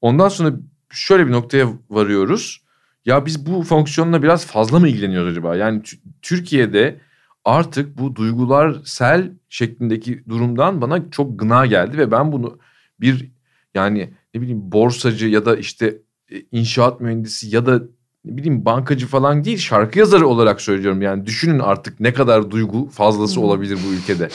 ondan 0.00 0.28
sonra 0.28 0.52
şöyle 0.90 1.26
bir 1.26 1.32
noktaya 1.32 1.68
varıyoruz. 1.90 2.64
Ya 3.04 3.26
biz 3.26 3.46
bu 3.46 3.62
fonksiyonla 3.62 4.22
biraz 4.22 4.46
fazla 4.46 4.78
mı 4.78 4.88
ilgileniyoruz 4.88 5.32
acaba? 5.32 5.56
Yani 5.56 5.80
Tü- 5.80 5.98
Türkiye'de 6.22 7.00
artık 7.44 7.98
bu 7.98 8.16
duygular 8.16 8.76
sel 8.84 9.32
şeklindeki 9.48 10.24
durumdan 10.28 10.80
bana 10.80 11.10
çok 11.10 11.38
gına 11.38 11.66
geldi 11.66 11.98
ve 11.98 12.10
ben 12.10 12.32
bunu 12.32 12.58
bir 13.00 13.30
yani 13.74 14.14
ne 14.34 14.40
bileyim 14.40 14.72
borsacı 14.72 15.26
ya 15.26 15.46
da 15.46 15.56
işte 15.56 15.98
e, 16.30 16.42
inşaat 16.52 17.00
mühendisi 17.00 17.54
ya 17.54 17.66
da 17.66 17.82
ne 18.24 18.36
bileyim 18.36 18.64
bankacı 18.64 19.06
falan 19.06 19.44
değil 19.44 19.58
şarkı 19.58 19.98
yazarı 19.98 20.26
olarak 20.26 20.60
söylüyorum. 20.60 21.02
Yani 21.02 21.26
düşünün 21.26 21.58
artık 21.58 22.00
ne 22.00 22.12
kadar 22.14 22.50
duygu 22.50 22.88
fazlası 22.88 23.40
olabilir 23.40 23.78
bu 23.88 23.94
ülkede. 23.94 24.28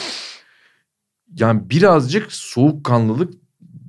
Yani 1.36 1.70
birazcık 1.70 2.32
soğukkanlılık 2.32 3.34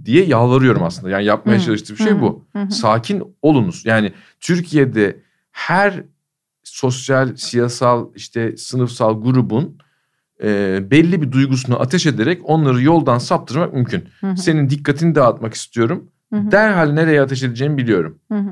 diye 0.05 0.25
yalvarıyorum 0.25 0.83
aslında. 0.83 1.09
Yani 1.09 1.25
yapmaya 1.25 1.59
çalıştığım 1.59 1.97
şey 1.97 2.21
bu. 2.21 2.47
Sakin 2.69 3.23
olunuz. 3.41 3.85
Yani 3.85 4.13
Türkiye'de 4.39 5.19
her 5.51 6.03
sosyal, 6.67 7.35
siyasal, 7.35 8.07
işte 8.15 8.57
sınıfsal 8.57 9.21
grubun 9.21 9.77
e, 10.43 10.79
belli 10.91 11.21
bir 11.21 11.31
duygusunu 11.31 11.79
ateş 11.79 12.05
ederek 12.05 12.41
onları 12.43 12.81
yoldan 12.81 13.17
saptırmak 13.17 13.73
mümkün. 13.73 14.09
Hı 14.21 14.27
hı. 14.27 14.37
Senin 14.37 14.69
dikkatini 14.69 15.15
dağıtmak 15.15 15.53
istiyorum. 15.53 16.09
Hı 16.33 16.39
hı. 16.39 16.51
Derhal 16.51 16.91
nereye 16.91 17.21
ateş 17.21 17.43
edeceğimi 17.43 17.77
biliyorum. 17.77 18.19
Hı 18.31 18.37
hı. 18.37 18.51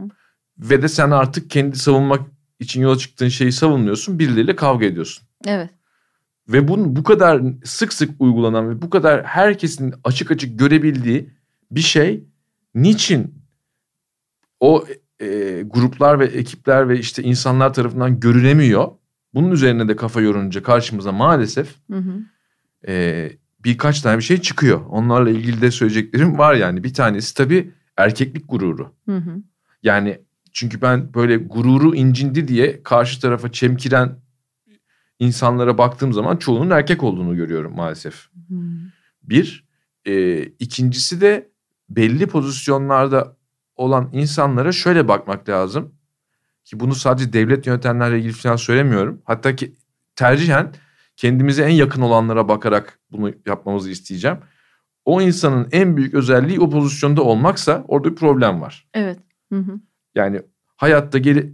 Ve 0.57 0.81
de 0.81 0.87
sen 0.87 1.11
artık 1.11 1.49
kendi 1.49 1.77
savunmak 1.77 2.21
için 2.59 2.81
yola 2.81 2.97
çıktığın 2.97 3.27
şeyi 3.27 3.51
savunmuyorsun. 3.51 4.19
Birileriyle 4.19 4.55
kavga 4.55 4.85
ediyorsun. 4.85 5.27
Evet. 5.45 5.69
Ve 6.47 6.67
bunun 6.67 6.95
bu 6.95 7.03
kadar 7.03 7.41
sık 7.63 7.93
sık 7.93 8.21
uygulanan 8.21 8.69
ve 8.69 8.81
bu 8.81 8.89
kadar 8.89 9.23
herkesin 9.23 9.93
açık 10.03 10.31
açık 10.31 10.59
görebildiği 10.59 11.29
bir 11.71 11.81
şey 11.81 12.23
niçin 12.75 13.35
o 14.59 14.85
e, 15.21 15.61
gruplar 15.65 16.19
ve 16.19 16.25
ekipler 16.25 16.89
ve 16.89 16.99
işte 16.99 17.23
insanlar 17.23 17.73
tarafından 17.73 18.19
görünemiyor. 18.19 18.87
Bunun 19.33 19.51
üzerine 19.51 19.87
de 19.87 19.95
kafa 19.95 20.21
yorunca 20.21 20.63
karşımıza 20.63 21.11
maalesef 21.11 21.75
Hı 21.91 21.97
hı. 21.97 22.19
e, 22.87 23.31
birkaç 23.63 24.01
tane 24.01 24.17
bir 24.17 24.23
şey 24.23 24.41
çıkıyor. 24.41 24.81
Onlarla 24.89 25.29
ilgili 25.29 25.61
de 25.61 25.71
söyleyeceklerim 25.71 26.37
var 26.37 26.53
yani. 26.53 26.83
Bir 26.83 26.93
tanesi 26.93 27.33
tabii 27.33 27.71
erkeklik 27.97 28.49
gururu. 28.49 28.91
Hı 29.05 29.17
hı. 29.17 29.35
Yani 29.83 30.21
çünkü 30.53 30.81
ben 30.81 31.13
böyle 31.13 31.37
gururu 31.37 31.95
incindi 31.95 32.47
diye 32.47 32.83
karşı 32.83 33.21
tarafa 33.21 33.51
çemkiren 33.51 34.19
insanlara 35.19 35.77
baktığım 35.77 36.13
zaman 36.13 36.37
çoğunun 36.37 36.69
erkek 36.69 37.03
olduğunu 37.03 37.35
görüyorum 37.35 37.75
maalesef. 37.75 38.27
Hı. 38.49 38.55
Bir. 39.23 39.65
E, 40.05 40.43
ikincisi 40.43 41.21
de 41.21 41.49
belli 41.89 42.27
pozisyonlarda 42.27 43.37
olan 43.75 44.09
insanlara 44.13 44.71
şöyle 44.71 45.07
bakmak 45.07 45.49
lazım. 45.49 45.95
Ki 46.63 46.79
bunu 46.79 46.95
sadece 46.95 47.33
devlet 47.33 47.67
yönetenlerle 47.67 48.19
ilgili 48.19 48.33
falan 48.33 48.55
söylemiyorum. 48.55 49.21
Hatta 49.25 49.55
ki 49.55 49.73
tercihen 50.15 50.73
kendimize 51.17 51.63
en 51.63 51.69
yakın 51.69 52.01
olanlara 52.01 52.47
bakarak 52.47 52.99
bunu 53.11 53.33
yapmamızı 53.45 53.89
isteyeceğim. 53.89 54.37
O 55.05 55.21
insanın 55.21 55.67
en 55.71 55.97
büyük 55.97 56.13
özelliği 56.13 56.59
o 56.59 56.69
pozisyonda 56.69 57.21
olmaksa 57.21 57.85
orada 57.87 58.11
bir 58.11 58.15
problem 58.15 58.61
var. 58.61 58.87
Evet. 58.93 59.19
Hı 59.53 59.59
hı. 59.59 59.79
Yani 60.15 60.41
hayatta 60.75 61.17
geri, 61.17 61.53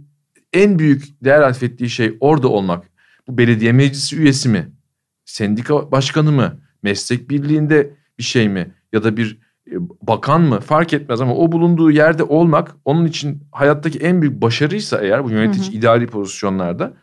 en 0.52 0.78
büyük 0.78 1.24
değer 1.24 1.40
atfettiği 1.40 1.90
şey 1.90 2.16
orada 2.20 2.48
olmak. 2.48 2.90
Bu 3.28 3.38
belediye 3.38 3.72
meclisi 3.72 4.16
üyesi 4.16 4.48
mi? 4.48 4.72
Sendika 5.24 5.92
başkanı 5.92 6.32
mı? 6.32 6.60
Meslek 6.82 7.30
birliğinde 7.30 7.96
bir 8.18 8.22
şey 8.22 8.48
mi? 8.48 8.74
Ya 8.92 9.04
da 9.04 9.16
bir 9.16 9.38
bakan 10.02 10.42
mı? 10.42 10.60
Fark 10.60 10.92
etmez 10.92 11.20
ama 11.20 11.34
o 11.34 11.52
bulunduğu 11.52 11.90
yerde 11.90 12.22
olmak 12.22 12.76
onun 12.84 13.06
için 13.06 13.42
hayattaki 13.52 13.98
en 13.98 14.22
büyük 14.22 14.42
başarıysa 14.42 15.00
eğer 15.00 15.24
bu 15.24 15.30
yönetici 15.30 15.66
Hı 15.66 15.70
hı. 15.70 15.76
idari 15.76 16.06
pozisyonlarda 16.06 16.94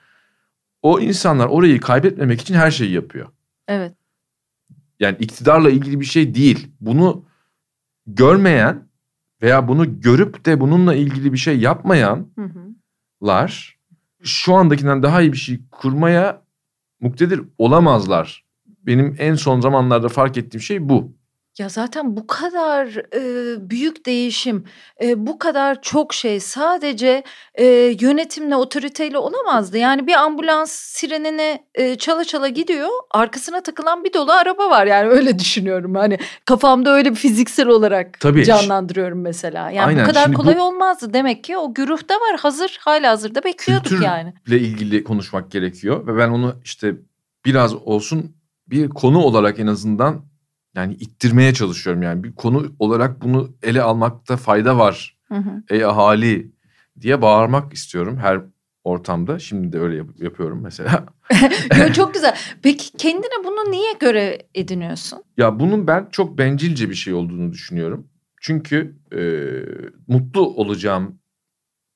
o 0.81 0.99
insanlar 0.99 1.47
orayı 1.47 1.79
kaybetmemek 1.79 2.41
için 2.41 2.53
her 2.53 2.71
şeyi 2.71 2.91
yapıyor. 2.91 3.27
Evet. 3.67 3.93
Yani 4.99 5.17
iktidarla 5.19 5.69
ilgili 5.69 5.99
bir 5.99 6.05
şey 6.05 6.35
değil. 6.35 6.67
Bunu 6.81 7.25
görmeyen 8.07 8.89
veya 9.41 9.67
bunu 9.67 10.01
görüp 10.01 10.45
de 10.45 10.59
bununla 10.59 10.95
ilgili 10.95 11.33
bir 11.33 11.37
şey 11.37 11.59
yapmayan 11.59 12.27
Hı 12.35 12.45
hı. 12.45 12.59
lar 13.23 13.79
şu 14.23 14.53
andakinden 14.53 15.03
daha 15.03 15.21
iyi 15.21 15.33
bir 15.33 15.37
şey 15.37 15.59
kurmaya 15.71 16.41
muktedir 17.01 17.41
olamazlar. 17.57 18.45
Benim 18.65 19.15
en 19.19 19.35
son 19.35 19.61
zamanlarda 19.61 20.09
fark 20.09 20.37
ettiğim 20.37 20.61
şey 20.61 20.89
bu. 20.89 21.18
Ya 21.59 21.69
zaten 21.69 22.17
bu 22.17 22.27
kadar 22.27 22.87
e, 23.15 23.69
büyük 23.69 24.05
değişim, 24.05 24.63
e, 25.03 25.27
bu 25.27 25.39
kadar 25.39 25.81
çok 25.81 26.13
şey 26.13 26.39
sadece 26.39 27.23
e, 27.55 27.65
yönetimle, 28.01 28.55
otoriteyle 28.55 29.17
olamazdı. 29.17 29.77
Yani 29.77 30.07
bir 30.07 30.13
ambulans 30.13 30.71
sirenine 30.71 31.63
e, 31.75 31.95
çala 31.95 32.25
çala 32.25 32.47
gidiyor, 32.47 32.89
arkasına 33.11 33.61
takılan 33.63 34.03
bir 34.03 34.13
dolu 34.13 34.31
araba 34.31 34.69
var. 34.69 34.85
Yani 34.85 35.09
öyle 35.09 35.39
düşünüyorum. 35.39 35.95
Hani 35.95 36.17
kafamda 36.45 36.93
öyle 36.93 37.11
bir 37.11 37.15
fiziksel 37.15 37.67
olarak 37.67 38.19
Tabii. 38.19 38.43
canlandırıyorum 38.45 39.21
mesela. 39.21 39.71
Yani 39.71 39.87
Aynen. 39.87 40.03
bu 40.03 40.07
kadar 40.07 40.23
Şimdi 40.23 40.37
bu- 40.37 40.41
kolay 40.41 40.59
olmazdı. 40.59 41.13
Demek 41.13 41.43
ki 41.43 41.57
o 41.57 41.73
güruhta 41.73 42.13
var, 42.15 42.39
hazır, 42.39 42.77
hala 42.81 43.11
hazırda 43.11 43.43
bekliyorduk 43.43 43.87
Kültürle 43.87 44.05
yani. 44.05 44.33
ilgili 44.47 45.03
konuşmak 45.03 45.51
gerekiyor 45.51 46.07
ve 46.07 46.17
ben 46.17 46.29
onu 46.29 46.55
işte 46.63 46.95
biraz 47.45 47.75
olsun 47.75 48.35
bir 48.67 48.89
konu 48.89 49.19
olarak 49.23 49.59
en 49.59 49.67
azından 49.67 50.28
yani 50.79 50.93
ittirmeye 50.93 51.53
çalışıyorum 51.53 52.01
yani 52.01 52.23
bir 52.23 52.35
konu 52.35 52.75
olarak 52.79 53.21
bunu 53.21 53.55
ele 53.63 53.81
almakta 53.81 54.37
fayda 54.37 54.77
var. 54.77 55.17
Hı 55.27 55.35
hı. 55.35 55.63
Ey 55.69 55.85
ahali 55.85 56.51
diye 57.01 57.21
bağırmak 57.21 57.73
istiyorum 57.73 58.17
her 58.17 58.41
ortamda. 58.83 59.39
Şimdi 59.39 59.73
de 59.73 59.79
öyle 59.79 59.95
yap- 59.95 60.19
yapıyorum 60.19 60.61
mesela. 60.63 61.05
Yo, 61.79 61.93
çok 61.93 62.13
güzel. 62.13 62.37
Peki 62.63 62.91
kendine 62.97 63.43
bunu 63.45 63.71
niye 63.71 63.93
göre 63.99 64.47
ediniyorsun? 64.55 65.23
Ya 65.37 65.59
bunun 65.59 65.87
ben 65.87 66.07
çok 66.11 66.37
bencilce 66.37 66.89
bir 66.89 66.95
şey 66.95 67.13
olduğunu 67.13 67.51
düşünüyorum. 67.51 68.07
Çünkü 68.41 68.95
e, 69.13 69.21
mutlu 70.07 70.41
olacağım, 70.41 71.19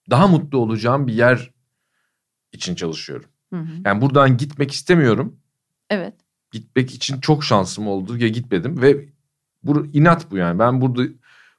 daha 0.09 0.27
mutlu 0.27 0.57
olacağım 0.57 1.07
bir 1.07 1.13
yer 1.13 1.51
için 2.51 2.75
çalışıyorum. 2.75 3.29
Hı 3.53 3.59
hı. 3.59 3.73
Yani 3.85 4.01
buradan 4.01 4.37
gitmek 4.37 4.71
istemiyorum. 4.71 5.39
Evet. 5.89 6.13
Gitmek 6.53 6.93
için 6.93 7.19
çok 7.19 7.43
şansım 7.43 7.87
oldu 7.87 8.17
ya 8.17 8.27
gitmedim 8.27 8.81
ve 8.81 9.05
bu 9.63 9.85
inat 9.93 10.31
bu 10.31 10.37
yani. 10.37 10.59
Ben 10.59 10.81
burada 10.81 11.03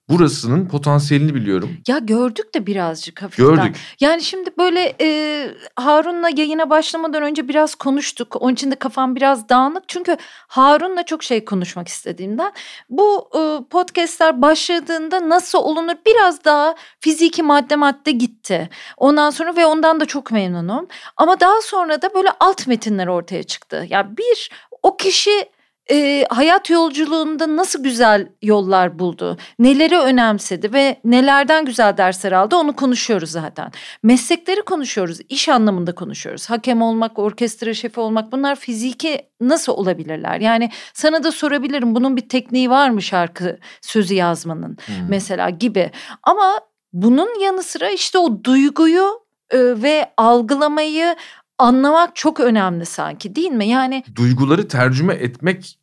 burasının 0.09 0.69
potansiyelini 0.69 1.35
biliyorum. 1.35 1.71
Ya 1.89 1.99
gördük 1.99 2.55
de 2.55 2.67
birazcık 2.67 3.23
hafiften. 3.23 3.55
Gördük. 3.55 3.77
Yani 4.01 4.23
şimdi 4.23 4.51
böyle 4.59 4.95
e, 5.01 5.49
Harun'la 5.77 6.29
yayına 6.37 6.71
başlamadan 6.71 7.23
önce 7.23 7.49
biraz 7.49 7.75
konuştuk. 7.75 8.37
Onun 8.41 8.53
için 8.53 8.71
de 8.71 8.75
kafam 8.77 9.17
biraz 9.17 9.49
dağınık. 9.49 9.89
Çünkü 9.89 10.17
Harun'la 10.49 11.03
çok 11.03 11.23
şey 11.23 11.45
konuşmak 11.45 11.89
istediğimden. 11.89 12.53
Bu 12.91 13.31
e, 13.35 13.69
podcastler 13.71 14.43
başladığında 14.43 15.29
nasıl 15.29 15.59
olunur 15.59 15.95
biraz 16.07 16.45
daha 16.45 16.75
fiziki 17.01 17.43
madde 17.43 17.77
madde 17.77 18.11
gitti. 18.11 18.69
Ondan 18.97 19.31
sonra 19.31 19.57
ve 19.57 19.67
ondan 19.67 20.01
da 20.01 20.05
çok 20.07 20.33
memnunum. 20.33 20.87
Ama 21.17 21.41
daha 21.41 21.61
sonra 21.63 22.03
da 22.03 22.15
böyle 22.15 22.29
alt 22.41 22.67
metinler 22.67 23.07
ortaya 23.07 23.43
çıktı. 23.43 23.87
Ya 23.91 24.17
bir 24.17 24.51
o 24.85 24.97
kişi 24.97 25.49
e, 25.90 26.25
hayat 26.31 26.70
yolculuğunda 26.70 27.57
nasıl 27.57 27.83
güzel 27.83 28.29
yollar 28.42 28.99
buldu, 28.99 29.37
neleri 29.59 29.99
önemsedi 29.99 30.73
ve 30.73 31.01
nelerden 31.05 31.64
güzel 31.64 31.97
dersler 31.97 32.33
aldı 32.33 32.57
onu 32.57 32.77
konuşuyoruz 32.77 33.31
zaten. 33.31 33.73
Meslekleri 34.03 34.62
konuşuyoruz, 34.62 35.18
iş 35.29 35.49
anlamında 35.49 35.94
konuşuyoruz. 35.94 36.51
Hakem 36.51 36.83
olmak, 36.83 37.18
orkestra 37.18 37.75
şefi 37.75 38.01
olmak 38.01 38.33
bunlar 38.33 38.57
fiziki 38.57 39.20
nasıl 39.40 39.73
olabilirler? 39.73 40.40
Yani 40.40 40.70
sana 40.94 41.25
da 41.25 41.33
sorabilirim 41.33 41.94
bunun 41.94 42.16
bir 42.16 42.29
tekniği 42.29 42.70
var 42.70 42.90
mı 42.90 43.03
şarkı 43.03 43.59
sözü 43.81 44.14
yazmanın 44.14 44.77
Hmm. 44.87 44.94
mesela 45.09 45.51
gibi. 45.51 45.90
Ama 46.23 46.61
bunun 46.92 47.40
yanı 47.40 47.62
sıra 47.62 47.90
işte 47.90 48.18
o 48.18 48.44
duyguyu 48.44 49.25
e, 49.51 49.59
ve 49.59 50.12
algılamayı 50.16 51.16
anlamak 51.59 52.17
çok 52.17 52.40
önemli 52.40 52.87
sanki 52.87 53.35
değil 53.35 53.51
mi? 53.51 53.69
Yani 53.69 54.05
Duyguları 54.14 54.69
tercüme 54.69 55.14
etmek 55.14 55.79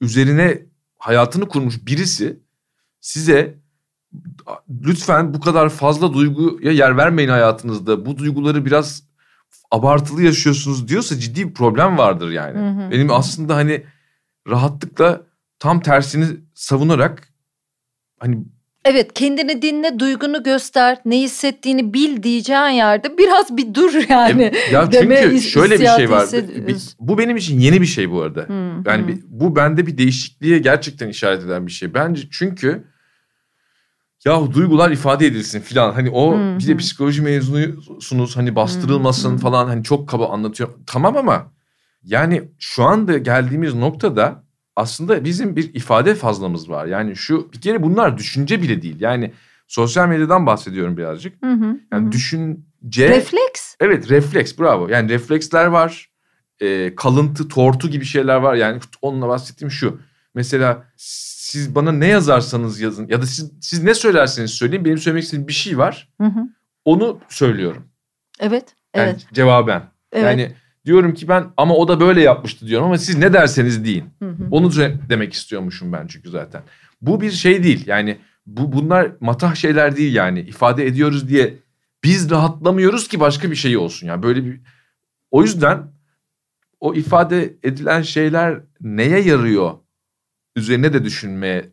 üzerine 0.00 0.62
hayatını 0.98 1.48
kurmuş 1.48 1.86
birisi 1.86 2.40
size 3.00 3.58
lütfen 4.68 5.34
bu 5.34 5.40
kadar 5.40 5.68
fazla 5.68 6.12
duyguya 6.12 6.72
yer 6.72 6.96
vermeyin 6.96 7.28
hayatınızda. 7.28 8.06
Bu 8.06 8.18
duyguları 8.18 8.64
biraz 8.64 9.02
abartılı 9.70 10.22
yaşıyorsunuz 10.22 10.88
diyorsa 10.88 11.18
ciddi 11.18 11.48
bir 11.48 11.54
problem 11.54 11.98
vardır 11.98 12.30
yani. 12.30 12.58
Hı 12.58 12.86
hı. 12.86 12.90
Benim 12.90 13.10
aslında 13.10 13.56
hani 13.56 13.84
rahatlıkla 14.48 15.22
tam 15.58 15.80
tersini 15.80 16.26
savunarak 16.54 17.28
hani 18.18 18.44
Evet 18.88 19.14
kendini 19.14 19.62
dinle, 19.62 19.98
duygunu 19.98 20.42
göster, 20.42 20.98
ne 21.04 21.20
hissettiğini 21.20 21.94
bil 21.94 22.22
diyeceğin 22.22 22.60
yerde 22.68 23.18
biraz 23.18 23.56
bir 23.56 23.74
dur 23.74 23.92
yani. 24.08 24.42
E, 24.42 24.72
ya 24.72 24.92
deme 24.92 25.20
çünkü 25.22 25.40
şöyle 25.42 25.80
bir 25.80 25.86
şey 25.86 26.10
var. 26.10 26.28
Bir- 26.66 26.76
bu 27.00 27.18
benim 27.18 27.36
için 27.36 27.60
yeni 27.60 27.80
bir 27.80 27.86
şey 27.86 28.10
bu 28.10 28.22
arada. 28.22 28.40
Hı, 28.40 28.82
Yani 28.90 29.08
bir- 29.08 29.20
bu 29.28 29.56
bende 29.56 29.86
bir 29.86 29.98
değişikliğe 29.98 30.58
gerçekten 30.58 31.08
işaret 31.08 31.42
eden 31.44 31.66
bir 31.66 31.72
şey. 31.72 31.94
Bence 31.94 32.22
çünkü 32.30 32.84
ya 34.24 34.52
duygular 34.54 34.90
ifade 34.90 35.26
edilsin 35.26 35.60
filan. 35.60 35.92
Hani 35.92 36.10
o 36.10 36.38
Hı, 36.38 36.58
bir 36.58 36.66
de 36.66 36.72
hı. 36.72 36.76
psikoloji 36.76 37.22
mezunusunuz 37.22 38.36
hani 38.36 38.56
bastırılmasın 38.56 39.30
Hı, 39.30 39.34
hı. 39.34 39.38
falan 39.38 39.66
hani 39.66 39.84
çok 39.84 40.08
kaba 40.08 40.28
anlatıyor. 40.28 40.68
Tamam 40.86 41.16
ama 41.16 41.52
yani 42.04 42.42
şu 42.58 42.84
anda 42.84 43.18
geldiğimiz 43.18 43.74
noktada 43.74 44.45
aslında 44.76 45.24
bizim 45.24 45.56
bir 45.56 45.74
ifade 45.74 46.14
fazlamız 46.14 46.70
var. 46.70 46.86
Yani 46.86 47.16
şu 47.16 47.52
bir 47.52 47.60
kere 47.60 47.82
bunlar 47.82 48.18
düşünce 48.18 48.62
bile 48.62 48.82
değil. 48.82 48.96
Yani 49.00 49.32
sosyal 49.68 50.08
medyadan 50.08 50.46
bahsediyorum 50.46 50.96
birazcık. 50.96 51.42
Hı 51.44 51.52
hı, 51.52 51.80
Yani 51.92 52.06
hı. 52.06 52.12
düşünce 52.12 53.08
Refleks. 53.08 53.76
Evet 53.80 54.10
refleks 54.10 54.58
bravo. 54.58 54.88
Yani 54.88 55.08
refleksler 55.08 55.66
var. 55.66 56.10
E, 56.60 56.94
kalıntı, 56.94 57.48
tortu 57.48 57.90
gibi 57.90 58.04
şeyler 58.04 58.36
var. 58.36 58.54
Yani 58.54 58.80
onunla 59.02 59.28
bahsettiğim 59.28 59.70
şu. 59.70 60.00
Mesela 60.34 60.84
siz 60.96 61.74
bana 61.74 61.92
ne 61.92 62.06
yazarsanız 62.06 62.80
yazın 62.80 63.08
ya 63.08 63.22
da 63.22 63.26
siz, 63.26 63.52
siz 63.60 63.82
ne 63.82 63.94
söylerseniz 63.94 64.50
söyleyin 64.50 64.84
benim 64.84 64.98
söylemek 64.98 65.24
istediğim 65.24 65.48
bir 65.48 65.52
şey 65.52 65.78
var. 65.78 66.08
Hı 66.20 66.26
hı. 66.26 66.40
Onu 66.84 67.20
söylüyorum. 67.28 67.88
Evet, 68.40 68.64
Yani 68.96 69.08
evet. 69.10 69.26
cevaben. 69.32 69.82
evet. 70.12 70.24
Yani 70.24 70.52
diyorum 70.86 71.14
ki 71.14 71.28
ben 71.28 71.46
ama 71.56 71.74
o 71.76 71.88
da 71.88 72.00
böyle 72.00 72.22
yapmıştı 72.22 72.66
diyorum 72.66 72.86
ama 72.86 72.98
siz 72.98 73.18
ne 73.18 73.32
derseniz 73.32 73.84
deyin. 73.84 74.04
Hı 74.18 74.28
hı. 74.28 74.48
Onu 74.50 74.76
de- 74.76 74.96
demek 75.08 75.32
istiyormuşum 75.32 75.92
ben 75.92 76.06
çünkü 76.06 76.30
zaten. 76.30 76.62
Bu 77.02 77.20
bir 77.20 77.30
şey 77.30 77.62
değil. 77.62 77.86
Yani 77.86 78.18
bu 78.46 78.72
bunlar 78.72 79.10
matah 79.20 79.54
şeyler 79.54 79.96
değil 79.96 80.14
yani. 80.14 80.40
ifade 80.40 80.86
ediyoruz 80.86 81.28
diye 81.28 81.54
biz 82.04 82.30
rahatlamıyoruz 82.30 83.08
ki 83.08 83.20
başka 83.20 83.50
bir 83.50 83.56
şey 83.56 83.76
olsun. 83.76 84.06
Yani 84.06 84.22
böyle 84.22 84.44
bir 84.44 84.60
o 85.30 85.42
yüzden 85.42 85.82
o 86.80 86.94
ifade 86.94 87.54
edilen 87.62 88.02
şeyler 88.02 88.60
neye 88.80 89.20
yarıyor 89.20 89.72
üzerine 90.56 90.92
de 90.92 91.04
düşünmeye 91.04 91.72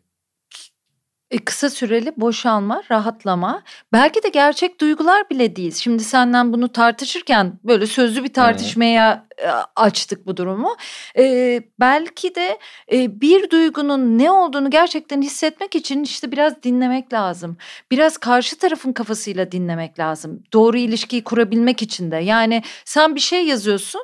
kısa 1.44 1.70
süreli 1.70 2.12
boşalma, 2.16 2.82
rahatlama. 2.90 3.62
Belki 3.92 4.22
de 4.22 4.28
gerçek 4.28 4.80
duygular 4.80 5.30
bile 5.30 5.56
değil. 5.56 5.74
Şimdi 5.74 6.04
senden 6.04 6.52
bunu 6.52 6.68
tartışırken 6.68 7.58
böyle 7.64 7.86
sözlü 7.86 8.24
bir 8.24 8.32
tartışmaya 8.32 9.26
e, 9.38 9.48
açtık 9.76 10.26
bu 10.26 10.36
durumu. 10.36 10.76
E, 11.18 11.62
belki 11.80 12.34
de 12.34 12.58
e, 12.92 13.20
bir 13.20 13.50
duygunun 13.50 14.18
ne 14.18 14.30
olduğunu 14.30 14.70
gerçekten 14.70 15.22
hissetmek 15.22 15.74
için 15.74 16.02
işte 16.02 16.32
biraz 16.32 16.62
dinlemek 16.62 17.12
lazım. 17.12 17.56
Biraz 17.90 18.18
karşı 18.18 18.58
tarafın 18.58 18.92
kafasıyla 18.92 19.52
dinlemek 19.52 19.98
lazım. 19.98 20.42
Doğru 20.52 20.76
ilişkiyi 20.76 21.24
kurabilmek 21.24 21.82
için 21.82 22.10
de. 22.10 22.16
Yani 22.16 22.62
sen 22.84 23.14
bir 23.14 23.20
şey 23.20 23.46
yazıyorsun 23.46 24.00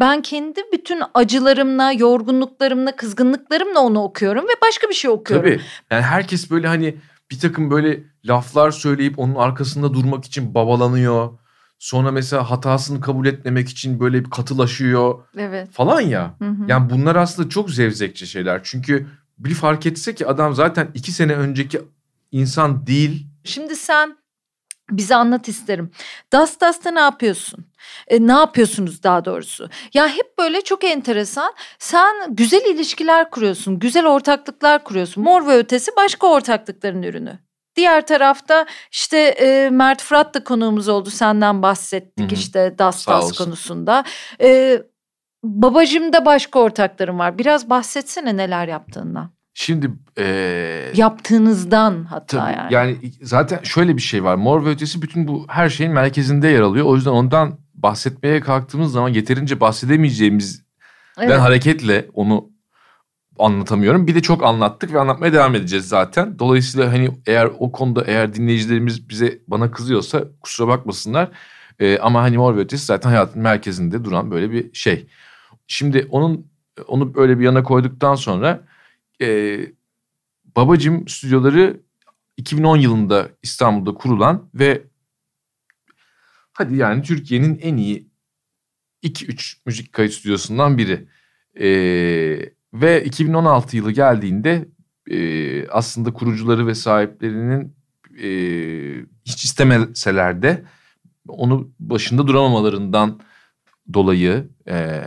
ben 0.00 0.22
kendi 0.22 0.60
bütün 0.72 1.02
acılarımla, 1.14 1.92
yorgunluklarımla, 1.92 2.96
kızgınlıklarımla 2.96 3.80
onu 3.80 4.02
okuyorum 4.02 4.44
ve 4.44 4.52
başka 4.62 4.88
bir 4.88 4.94
şey 4.94 5.10
okuyorum. 5.10 5.50
Tabii. 5.50 5.60
Yani 5.90 6.02
herkes 6.02 6.50
böyle 6.50 6.66
hani 6.66 6.94
bir 7.30 7.38
takım 7.38 7.70
böyle 7.70 8.04
laflar 8.24 8.70
söyleyip 8.70 9.18
onun 9.18 9.34
arkasında 9.34 9.94
durmak 9.94 10.24
için 10.24 10.54
babalanıyor. 10.54 11.38
Sonra 11.78 12.10
mesela 12.10 12.50
hatasını 12.50 13.00
kabul 13.00 13.26
etmemek 13.26 13.68
için 13.68 14.00
böyle 14.00 14.24
bir 14.24 14.30
katılaşıyor 14.30 15.24
Evet. 15.36 15.72
falan 15.72 16.00
ya. 16.00 16.34
Hı 16.38 16.48
hı. 16.48 16.64
Yani 16.68 16.90
bunlar 16.90 17.16
aslında 17.16 17.48
çok 17.48 17.70
zevzekçe 17.70 18.26
şeyler. 18.26 18.60
Çünkü 18.64 19.06
bir 19.38 19.54
fark 19.54 19.86
etse 19.86 20.14
ki 20.14 20.26
adam 20.26 20.54
zaten 20.54 20.88
iki 20.94 21.12
sene 21.12 21.34
önceki 21.34 21.80
insan 22.32 22.86
değil. 22.86 23.26
Şimdi 23.44 23.76
sen 23.76 24.16
bize 24.90 25.14
anlat 25.14 25.48
isterim. 25.48 25.90
Das 26.32 26.60
Das'ta 26.60 26.90
ne 26.90 27.00
yapıyorsun? 27.00 27.66
E, 28.08 28.26
ne 28.26 28.32
yapıyorsunuz 28.32 29.02
daha 29.02 29.24
doğrusu? 29.24 29.68
Ya 29.94 30.08
hep 30.08 30.38
böyle 30.38 30.60
çok 30.60 30.84
enteresan. 30.84 31.54
Sen 31.78 32.16
güzel 32.28 32.64
ilişkiler 32.64 33.30
kuruyorsun, 33.30 33.78
güzel 33.78 34.06
ortaklıklar 34.06 34.84
kuruyorsun. 34.84 35.24
Mor 35.24 35.46
ve 35.46 35.56
ötesi 35.56 35.90
başka 35.96 36.26
ortaklıkların 36.26 37.02
ürünü. 37.02 37.38
Diğer 37.76 38.06
tarafta 38.06 38.66
işte 38.92 39.18
e, 39.18 39.70
Mert 39.70 40.02
Fırat 40.02 40.34
da 40.34 40.44
konuğumuz 40.44 40.88
oldu. 40.88 41.10
Senden 41.10 41.62
bahsettik 41.62 42.30
Hı 42.30 42.34
hı. 42.34 42.38
işte 42.38 42.74
Das 42.78 43.02
Sağ 43.02 43.12
Das 43.12 43.24
olsun. 43.24 43.44
konusunda. 43.44 44.04
E, 44.40 44.78
babacığımda 45.44 46.24
başka 46.24 46.58
ortaklarım 46.58 47.18
var. 47.18 47.38
Biraz 47.38 47.70
bahsetsene 47.70 48.36
neler 48.36 48.68
yaptığından. 48.68 49.30
Şimdi 49.54 49.90
eee 50.18 50.92
Yaptığınızdan 50.94 52.04
hatta 52.04 52.38
Tabii, 52.38 52.56
yani. 52.56 52.72
yani. 52.74 53.12
zaten 53.22 53.60
şöyle 53.62 53.96
bir 53.96 54.02
şey 54.02 54.24
var. 54.24 54.34
Mor 54.34 54.64
ve 54.64 54.68
ötesi 54.70 55.02
bütün 55.02 55.28
bu 55.28 55.44
her 55.48 55.68
şeyin 55.68 55.92
merkezinde 55.92 56.48
yer 56.48 56.60
alıyor. 56.60 56.86
O 56.86 56.94
yüzden 56.94 57.10
ondan 57.10 57.58
bahsetmeye 57.74 58.40
kalktığımız 58.40 58.92
zaman 58.92 59.08
yeterince 59.08 59.60
bahsedemeyeceğimizden 59.60 60.64
Evet. 61.18 61.40
hareketle 61.40 62.06
onu 62.14 62.48
anlatamıyorum. 63.38 64.06
Bir 64.06 64.14
de 64.14 64.22
çok 64.22 64.44
anlattık 64.44 64.92
ve 64.92 65.00
anlatmaya 65.00 65.32
devam 65.32 65.54
edeceğiz 65.54 65.88
zaten. 65.88 66.38
Dolayısıyla 66.38 66.92
hani 66.92 67.10
eğer 67.26 67.48
o 67.58 67.72
konuda 67.72 68.04
eğer 68.06 68.34
dinleyicilerimiz 68.34 69.08
bize 69.08 69.38
bana 69.48 69.70
kızıyorsa 69.70 70.24
kusura 70.42 70.68
bakmasınlar. 70.68 71.28
Ee, 71.78 71.98
ama 71.98 72.22
hani 72.22 72.36
Mor 72.38 72.56
ve 72.56 72.60
Ötesi 72.60 72.84
zaten 72.86 73.10
hayatın 73.10 73.42
merkezinde 73.42 74.04
duran 74.04 74.30
böyle 74.30 74.50
bir 74.50 74.74
şey. 74.74 75.06
Şimdi 75.66 76.06
onun 76.10 76.46
onu 76.88 77.14
böyle 77.14 77.38
bir 77.38 77.44
yana 77.44 77.62
koyduktan 77.62 78.14
sonra 78.14 78.60
e, 79.20 79.58
Babacım 80.56 81.08
stüdyoları 81.08 81.80
2010 82.36 82.76
yılında 82.76 83.28
İstanbul'da 83.42 83.94
kurulan 83.94 84.50
ve 84.54 84.82
hadi 86.52 86.76
yani 86.76 87.02
Türkiye'nin 87.02 87.58
en 87.58 87.76
iyi 87.76 88.08
2-3 89.02 89.56
müzik 89.66 89.92
kayıt 89.92 90.12
stüdyosundan 90.12 90.78
biri. 90.78 91.08
Ee, 91.60 92.52
ve 92.74 93.04
2016 93.04 93.76
yılı 93.76 93.92
geldiğinde 93.92 94.68
e, 95.10 95.68
aslında 95.68 96.12
kurucuları 96.12 96.66
ve 96.66 96.74
sahiplerinin 96.74 97.76
e, 98.22 98.28
hiç 99.24 99.44
istemeseler 99.44 100.42
de 100.42 100.64
onu 101.28 101.70
başında 101.78 102.26
duramamalarından 102.26 103.20
dolayı 103.94 104.48
e, 104.68 105.02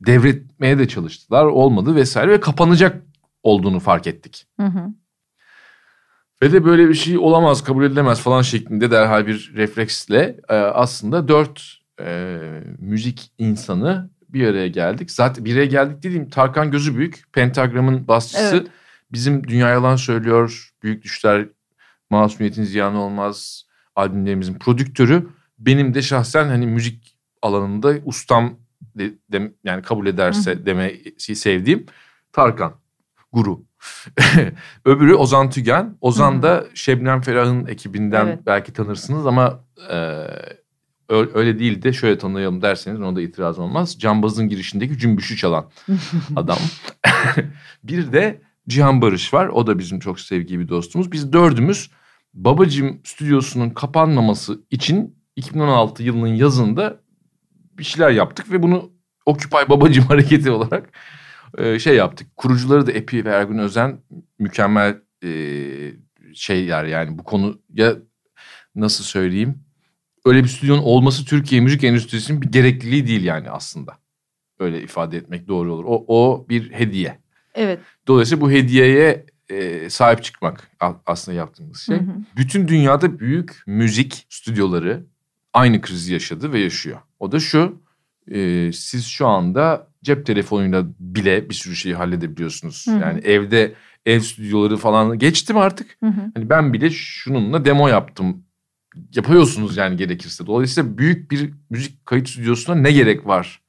devretmeye 0.00 0.78
de 0.78 0.88
çalıştılar. 0.88 1.44
Olmadı 1.44 1.94
vesaire 1.94 2.30
ve 2.30 2.40
kapanacak 2.40 3.07
olduğunu 3.48 3.80
fark 3.80 4.06
ettik. 4.06 4.46
Hı 4.60 4.66
hı. 4.66 4.88
Ve 6.42 6.52
de 6.52 6.64
böyle 6.64 6.88
bir 6.88 6.94
şey 6.94 7.18
olamaz, 7.18 7.64
kabul 7.64 7.84
edilemez 7.84 8.20
falan 8.20 8.42
şeklinde 8.42 8.90
derhal 8.90 9.26
bir 9.26 9.52
refleksle 9.56 10.36
e, 10.48 10.54
aslında 10.54 11.28
dört 11.28 11.78
e, 12.00 12.38
müzik 12.78 13.32
insanı 13.38 14.10
bir 14.28 14.46
araya 14.46 14.68
geldik. 14.68 15.10
Zaten 15.10 15.44
bir 15.44 15.54
araya 15.54 15.66
geldik 15.66 16.02
dediğim 16.02 16.30
Tarkan 16.30 16.70
Gözü 16.70 16.96
Büyük, 16.96 17.32
Pentagram'ın 17.32 18.08
basçısı. 18.08 18.56
Evet. 18.56 18.66
Bizim 19.12 19.48
Dünya 19.48 19.68
Yalan 19.68 19.96
Söylüyor, 19.96 20.70
Büyük 20.82 21.02
Düşler, 21.04 21.48
Masumiyetin 22.10 22.64
Ziyanı 22.64 23.00
Olmaz 23.00 23.64
albümlerimizin 23.96 24.54
prodüktörü. 24.54 25.28
Benim 25.58 25.94
de 25.94 26.02
şahsen 26.02 26.48
hani 26.48 26.66
müzik 26.66 27.16
alanında 27.42 27.94
ustam 28.04 28.58
de, 28.94 29.12
de- 29.32 29.52
yani 29.64 29.82
kabul 29.82 30.06
ederse 30.06 30.66
demeyi 30.66 31.14
sevdiğim 31.18 31.86
Tarkan, 32.32 32.74
guru. 33.32 33.62
Öbürü 34.84 35.14
Ozan 35.14 35.50
Tügen. 35.50 35.96
Ozan 36.00 36.42
da 36.42 36.64
Şebnem 36.74 37.20
Ferah'ın 37.20 37.66
ekibinden 37.66 38.26
Evet. 38.26 38.38
belki 38.46 38.72
tanırsınız 38.72 39.26
ama 39.26 39.64
e, 39.90 40.26
öyle 41.08 41.58
değil 41.58 41.82
de 41.82 41.92
şöyle 41.92 42.18
tanıyalım 42.18 42.62
derseniz 42.62 43.00
ona 43.00 43.16
da 43.16 43.20
itiraz 43.20 43.58
olmaz. 43.58 43.98
Cambaz'ın 43.98 44.48
girişindeki 44.48 44.98
cümbüşü 44.98 45.36
çalan 45.36 45.70
adam. 46.36 46.58
bir 47.84 48.12
de 48.12 48.40
Cihan 48.68 49.02
Barış 49.02 49.34
var. 49.34 49.48
O 49.48 49.66
da 49.66 49.78
bizim 49.78 50.00
çok 50.00 50.20
sevgili 50.20 50.58
bir 50.58 50.68
dostumuz. 50.68 51.12
Biz 51.12 51.32
dördümüz 51.32 51.90
Babacım 52.34 53.00
stüdyosunun 53.04 53.70
kapanmaması 53.70 54.60
için 54.70 55.18
2016 55.36 56.02
yılının 56.02 56.34
yazında 56.34 57.00
bir 57.78 57.84
şeyler 57.84 58.10
yaptık 58.10 58.52
ve 58.52 58.62
bunu 58.62 58.90
Occupy 59.26 59.56
Babacım 59.68 60.04
hareketi 60.04 60.50
olarak 60.50 60.90
e, 61.58 61.78
şey 61.78 61.96
yaptık. 61.96 62.36
Kurucuları 62.36 62.86
da 62.86 62.92
Epi 62.92 63.24
ve 63.24 63.30
Ergun 63.30 63.58
Özen 63.58 63.98
mükemmel 64.38 64.98
e, 65.24 65.30
şeyler 66.34 66.84
yani 66.84 67.18
bu 67.18 67.24
konu 67.24 67.60
ya 67.74 67.96
nasıl 68.74 69.04
söyleyeyim 69.04 69.68
öyle 70.28 70.44
bir 70.44 70.48
stüdyonun 70.48 70.82
olması 70.82 71.24
Türkiye 71.24 71.60
müzik 71.60 71.84
endüstrisinin 71.84 72.42
bir 72.42 72.52
gerekliliği 72.52 73.06
değil 73.06 73.24
yani 73.24 73.50
aslında. 73.50 73.98
Öyle 74.58 74.82
ifade 74.82 75.16
etmek 75.16 75.48
doğru 75.48 75.74
olur. 75.74 75.84
O, 75.86 76.04
o 76.08 76.46
bir 76.48 76.72
hediye. 76.72 77.18
Evet. 77.54 77.80
Dolayısıyla 78.06 78.40
bu 78.40 78.50
hediyeye 78.50 79.26
e, 79.48 79.90
sahip 79.90 80.22
çıkmak 80.22 80.70
aslında 81.06 81.38
yaptığımız 81.38 81.80
şey. 81.80 81.96
Hı 81.96 82.00
hı. 82.00 82.14
Bütün 82.36 82.68
dünyada 82.68 83.18
büyük 83.18 83.62
müzik 83.66 84.26
stüdyoları 84.28 85.06
aynı 85.52 85.80
krizi 85.80 86.12
yaşadı 86.12 86.52
ve 86.52 86.60
yaşıyor. 86.60 86.98
O 87.20 87.32
da 87.32 87.40
şu, 87.40 87.82
e, 88.30 88.70
siz 88.72 89.06
şu 89.06 89.26
anda 89.26 89.87
cep 90.04 90.26
telefonuyla 90.26 90.86
bile 90.98 91.50
bir 91.50 91.54
sürü 91.54 91.76
şeyi 91.76 91.94
halledebiliyorsunuz. 91.94 92.86
Hı 92.86 92.90
hı. 92.90 93.00
Yani 93.00 93.20
evde 93.20 93.74
ev 94.06 94.20
stüdyoları 94.20 94.76
falan 94.76 95.18
geçtim 95.18 95.56
artık. 95.56 95.96
Hı 96.00 96.06
hı. 96.06 96.30
Hani 96.34 96.50
ben 96.50 96.72
bile 96.72 96.90
şununla 96.90 97.64
demo 97.64 97.88
yaptım. 97.88 98.44
Yapıyorsunuz 99.14 99.76
yani 99.76 99.96
gerekirse. 99.96 100.46
Dolayısıyla 100.46 100.98
büyük 100.98 101.30
bir 101.30 101.52
müzik 101.70 102.06
kayıt 102.06 102.28
stüdyosuna 102.28 102.74
ne 102.74 102.92
gerek 102.92 103.26
var 103.26 103.60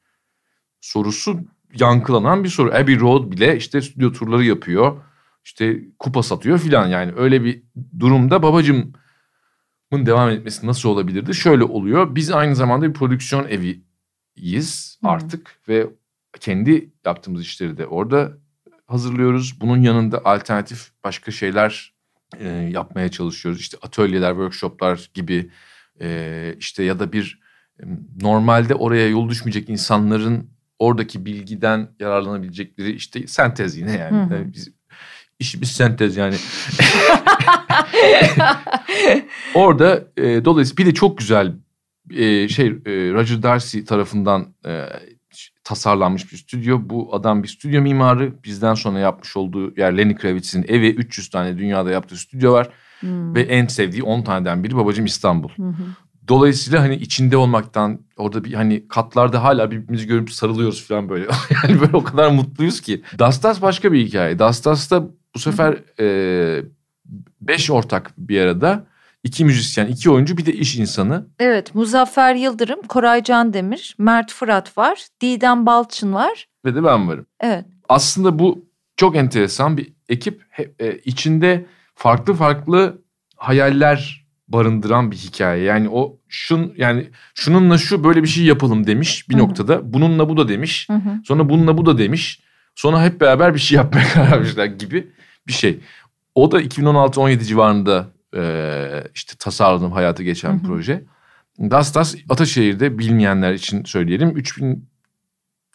sorusu 0.81 1.39
yankılanan 1.79 2.43
bir 2.43 2.49
soru. 2.49 2.71
Abbey 2.71 2.99
Road 2.99 3.31
bile 3.31 3.57
işte 3.57 3.81
stüdyo 3.81 4.11
turları 4.11 4.43
yapıyor. 4.43 5.01
İşte 5.43 5.79
kupa 5.99 6.23
satıyor 6.23 6.59
filan 6.59 6.87
yani 6.87 7.13
öyle 7.17 7.43
bir 7.43 7.63
durumda 7.99 8.43
babacımın 8.43 8.93
devam 9.93 10.29
etmesi 10.29 10.67
nasıl 10.67 10.89
olabilirdi? 10.89 11.33
Şöyle 11.33 11.63
oluyor. 11.63 12.15
Biz 12.15 12.31
aynı 12.31 12.55
zamanda 12.55 12.89
bir 12.89 12.93
prodüksiyon 12.93 13.47
eviyiz 13.47 14.99
artık 15.03 15.59
ve 15.67 15.87
kendi 16.39 16.89
yaptığımız 17.05 17.41
işleri 17.41 17.77
de 17.77 17.87
orada 17.87 18.37
hazırlıyoruz. 18.87 19.61
Bunun 19.61 19.81
yanında 19.81 20.25
alternatif 20.25 20.89
başka 21.03 21.31
şeyler 21.31 21.93
e, 22.39 22.47
yapmaya 22.47 23.11
çalışıyoruz. 23.11 23.61
İşte 23.61 23.77
atölyeler, 23.81 24.29
workshoplar 24.29 25.09
gibi 25.13 25.51
e, 26.01 26.55
işte 26.59 26.83
ya 26.83 26.99
da 26.99 27.13
bir 27.13 27.39
normalde 28.21 28.75
oraya 28.75 29.09
yol 29.09 29.29
düşmeyecek 29.29 29.69
insanların 29.69 30.49
oradaki 30.79 31.25
bilgiden 31.25 31.89
yararlanabilecekleri 31.99 32.91
işte 32.91 33.27
sentez 33.27 33.77
yine 33.77 33.91
yani. 33.91 34.17
Hı 34.17 34.35
hı. 34.35 34.35
E, 34.35 34.53
Biz, 34.53 34.69
işimiz 35.39 35.71
sentez 35.71 36.17
yani. 36.17 36.35
Orada 39.53 40.03
e, 40.17 40.45
dolayısıyla 40.45 40.77
bir 40.77 40.85
de 40.85 40.93
çok 40.93 41.17
güzel 41.17 41.53
e, 42.11 42.47
şey 42.47 42.67
e, 42.67 42.73
Roger 43.13 43.43
Darcy 43.43 43.81
tarafından 43.81 44.53
e, 44.65 44.85
tasarlanmış 45.69 46.31
bir 46.31 46.37
stüdyo. 46.37 46.79
Bu 46.83 47.15
adam 47.15 47.43
bir 47.43 47.47
stüdyo 47.47 47.81
mimarı. 47.81 48.33
Bizden 48.43 48.73
sonra 48.73 48.99
yapmış 48.99 49.37
olduğu 49.37 49.79
yer 49.79 49.97
Lenny 49.97 50.15
Kravitz'in 50.15 50.65
evi 50.67 50.89
300 50.89 51.29
tane 51.29 51.57
dünyada 51.57 51.91
yaptığı 51.91 52.17
stüdyo 52.17 52.53
var. 52.53 52.69
Hmm. 52.99 53.35
Ve 53.35 53.41
en 53.41 53.67
sevdiği 53.67 54.03
10 54.03 54.21
taneden 54.21 54.63
biri 54.63 54.75
babacım 54.75 55.05
İstanbul. 55.05 55.49
Hı. 55.49 55.73
Dolayısıyla 56.27 56.81
hani 56.81 56.95
içinde 56.95 57.37
olmaktan 57.37 57.99
orada 58.17 58.43
bir 58.43 58.53
hani 58.53 58.87
katlarda 58.87 59.43
hala 59.43 59.71
birbirimizi 59.71 60.07
görüp 60.07 60.31
sarılıyoruz 60.31 60.87
falan 60.87 61.09
böyle. 61.09 61.27
yani 61.63 61.81
böyle 61.81 61.97
o 61.97 62.03
kadar 62.03 62.31
mutluyuz 62.31 62.81
ki. 62.81 63.01
Dastas 63.19 63.61
başka 63.61 63.91
bir 63.91 64.05
hikaye. 64.05 64.39
Dastas'ta 64.39 65.07
bu 65.35 65.39
sefer 65.39 65.77
e, 65.99 66.63
beş 67.41 67.71
ortak 67.71 68.13
bir 68.17 68.41
arada. 68.41 68.85
İki 69.23 69.45
müzisyen, 69.45 69.87
iki 69.87 70.09
oyuncu 70.09 70.37
bir 70.37 70.45
de 70.45 70.53
iş 70.53 70.75
insanı. 70.75 71.27
Evet 71.39 71.75
Muzaffer 71.75 72.35
Yıldırım, 72.35 72.81
Koray 72.81 73.23
Can 73.23 73.53
Demir, 73.53 73.95
Mert 73.97 74.31
Fırat 74.31 74.77
var, 74.77 75.07
Didem 75.21 75.65
Balçın 75.65 76.13
var. 76.13 76.47
Ve 76.65 76.75
de 76.75 76.83
ben 76.83 77.07
varım. 77.07 77.25
Evet. 77.39 77.65
Aslında 77.89 78.39
bu 78.39 78.65
çok 78.97 79.15
enteresan 79.15 79.77
bir 79.77 79.93
ekip. 80.09 80.43
E, 80.79 80.97
içinde 80.97 81.65
farklı 81.95 82.33
farklı 82.33 83.01
hayaller 83.35 84.25
barındıran 84.47 85.11
bir 85.11 85.15
hikaye. 85.15 85.63
Yani 85.63 85.89
o 85.89 86.17
şun 86.27 86.73
yani 86.77 87.09
şununla 87.35 87.77
şu 87.77 88.03
böyle 88.03 88.23
bir 88.23 88.27
şey 88.27 88.43
yapalım 88.45 88.87
demiş 88.87 89.29
bir 89.29 89.35
Hı-hı. 89.35 89.43
noktada. 89.43 89.93
Bununla 89.93 90.29
bu 90.29 90.37
da 90.37 90.47
demiş. 90.47 90.89
Hı-hı. 90.89 91.21
Sonra 91.25 91.49
bununla 91.49 91.77
bu 91.77 91.85
da 91.85 91.97
demiş. 91.97 92.39
Sonra 92.75 93.03
hep 93.03 93.21
beraber 93.21 93.53
bir 93.53 93.59
şey 93.59 93.75
yapmaya 93.75 94.07
karar 94.13 94.31
vermişler 94.31 94.65
gibi 94.65 95.07
bir 95.47 95.53
şey. 95.53 95.79
O 96.35 96.51
da 96.51 96.61
2016-17 96.61 97.43
civarında 97.43 98.07
e, 98.35 99.03
işte 99.15 99.33
tasarladım 99.39 99.91
hayata 99.91 100.23
geçen 100.23 100.53
Hı-hı. 100.53 100.63
proje. 100.63 101.03
Dastas 101.59 102.15
Ataşehir'de 102.29 102.97
bilmeyenler 102.97 103.53
için 103.53 103.83
söyleyelim. 103.83 104.37
3000 104.37 104.89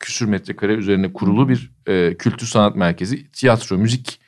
küsür 0.00 0.26
metrekare 0.26 0.74
üzerine 0.74 1.12
kurulu 1.12 1.48
bir 1.48 1.72
e, 1.86 2.16
kültür 2.16 2.46
sanat 2.46 2.76
merkezi. 2.76 3.30
Tiyatro, 3.30 3.78
müzik 3.78 4.20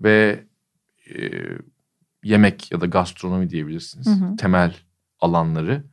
ve 0.00 0.44
e, 1.14 1.30
yemek 2.24 2.72
ya 2.72 2.80
da 2.80 2.86
gastronomi 2.86 3.50
diyebilirsiniz. 3.50 4.06
Hı 4.06 4.10
hı. 4.10 4.36
Temel 4.36 4.74
alanları. 5.20 5.84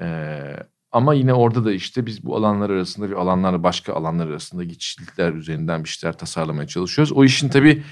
Ee, 0.00 0.56
ama 0.92 1.14
yine 1.14 1.34
orada 1.34 1.64
da 1.64 1.72
işte 1.72 2.06
biz 2.06 2.24
bu 2.24 2.36
alanlar 2.36 2.70
arasında 2.70 3.10
bir 3.10 3.14
alanlarla 3.14 3.62
başka 3.62 3.94
alanlar 3.94 4.26
arasında 4.26 4.64
geçişlikler 4.64 5.32
üzerinden 5.32 5.84
bir 5.84 5.88
şeyler 5.88 6.18
tasarlamaya 6.18 6.68
çalışıyoruz. 6.68 7.12
O 7.12 7.24
işin 7.24 7.48
tabii 7.48 7.82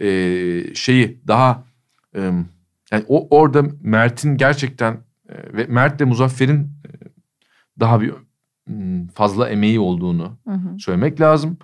e, 0.00 0.08
şeyi 0.74 1.20
daha 1.28 1.64
e, 2.16 2.30
yani 2.94 3.04
o 3.08 3.38
orada 3.38 3.62
Mert'in 3.82 4.36
gerçekten 4.36 4.92
e, 5.28 5.56
ve 5.56 5.66
Mert'le 5.66 6.00
Muzaffer'in 6.00 6.60
e, 6.60 6.90
daha 7.80 8.00
bir 8.00 8.14
fazla 9.14 9.48
emeği 9.48 9.80
olduğunu 9.80 10.38
hı 10.46 10.54
hı. 10.54 10.78
söylemek 10.78 11.20
lazım. 11.20 11.58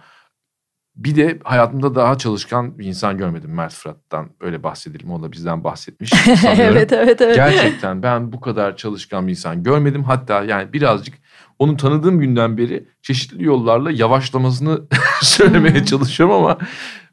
Bir 0.96 1.16
de 1.16 1.38
hayatımda 1.44 1.94
daha 1.94 2.18
çalışkan 2.18 2.78
bir 2.78 2.86
insan 2.86 3.18
görmedim 3.18 3.54
Mert 3.54 3.72
Fırat'tan. 3.72 4.30
Öyle 4.40 4.62
bahsedelim. 4.62 5.10
O 5.10 5.22
da 5.22 5.32
bizden 5.32 5.64
bahsetmiş 5.64 6.12
evet 6.46 6.92
evet 6.92 7.20
evet. 7.20 7.36
Gerçekten 7.36 8.02
ben 8.02 8.32
bu 8.32 8.40
kadar 8.40 8.76
çalışkan 8.76 9.26
bir 9.26 9.30
insan 9.32 9.62
görmedim. 9.62 10.04
Hatta 10.04 10.44
yani 10.44 10.72
birazcık 10.72 11.14
onu 11.58 11.76
tanıdığım 11.76 12.20
günden 12.20 12.58
beri 12.58 12.86
çeşitli 13.02 13.44
yollarla 13.44 13.90
yavaşlamasını 13.90 14.80
söylemeye 15.22 15.74
hmm. 15.74 15.84
çalışıyorum 15.84 16.34
ama 16.34 16.58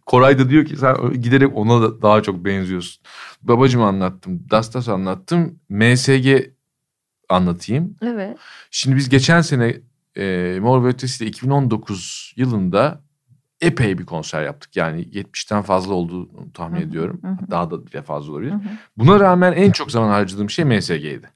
Koray 0.08 0.39
da 0.39 0.49
diyor 0.49 0.66
ki 0.66 0.78
sen 0.78 0.95
giderek 1.22 1.58
ona 1.58 1.82
da 1.82 2.01
daha 2.01 2.24
çok 2.24 2.45
benziyorsun. 2.45 3.03
Babacım 3.41 3.82
anlattım, 3.82 4.43
Dastas 4.51 4.89
anlattım, 4.89 5.60
MSG 5.70 6.28
anlatayım. 7.30 7.95
Evet. 8.01 8.38
Şimdi 8.72 8.95
biz 8.95 9.10
geçen 9.10 9.41
sene 9.41 9.78
e, 10.18 10.58
Mor 10.62 10.84
ve 10.84 10.88
Ötesi 10.88 11.26
2019 11.26 12.34
yılında 12.36 13.01
epey 13.62 13.97
bir 13.97 14.05
konser 14.05 14.43
yaptık. 14.43 14.76
Yani 14.76 15.01
70'ten 15.01 15.62
fazla 15.62 15.93
olduğunu 15.93 16.51
tahmin 16.53 16.80
Hı-hı. 16.80 16.88
ediyorum. 16.89 17.20
Hı-hı. 17.24 17.51
Daha 17.51 17.72
da 17.72 17.88
bile 17.88 18.01
fazla 18.01 18.34
olabilir. 18.34 18.51
Hı-hı. 18.51 18.60
Buna 18.97 19.20
rağmen 19.20 19.53
en 19.53 19.72
çok 19.72 19.91
zaman 19.91 20.10
harcadığım 20.10 20.49
şey 20.49 20.66
MSG'ydi. 20.66 21.30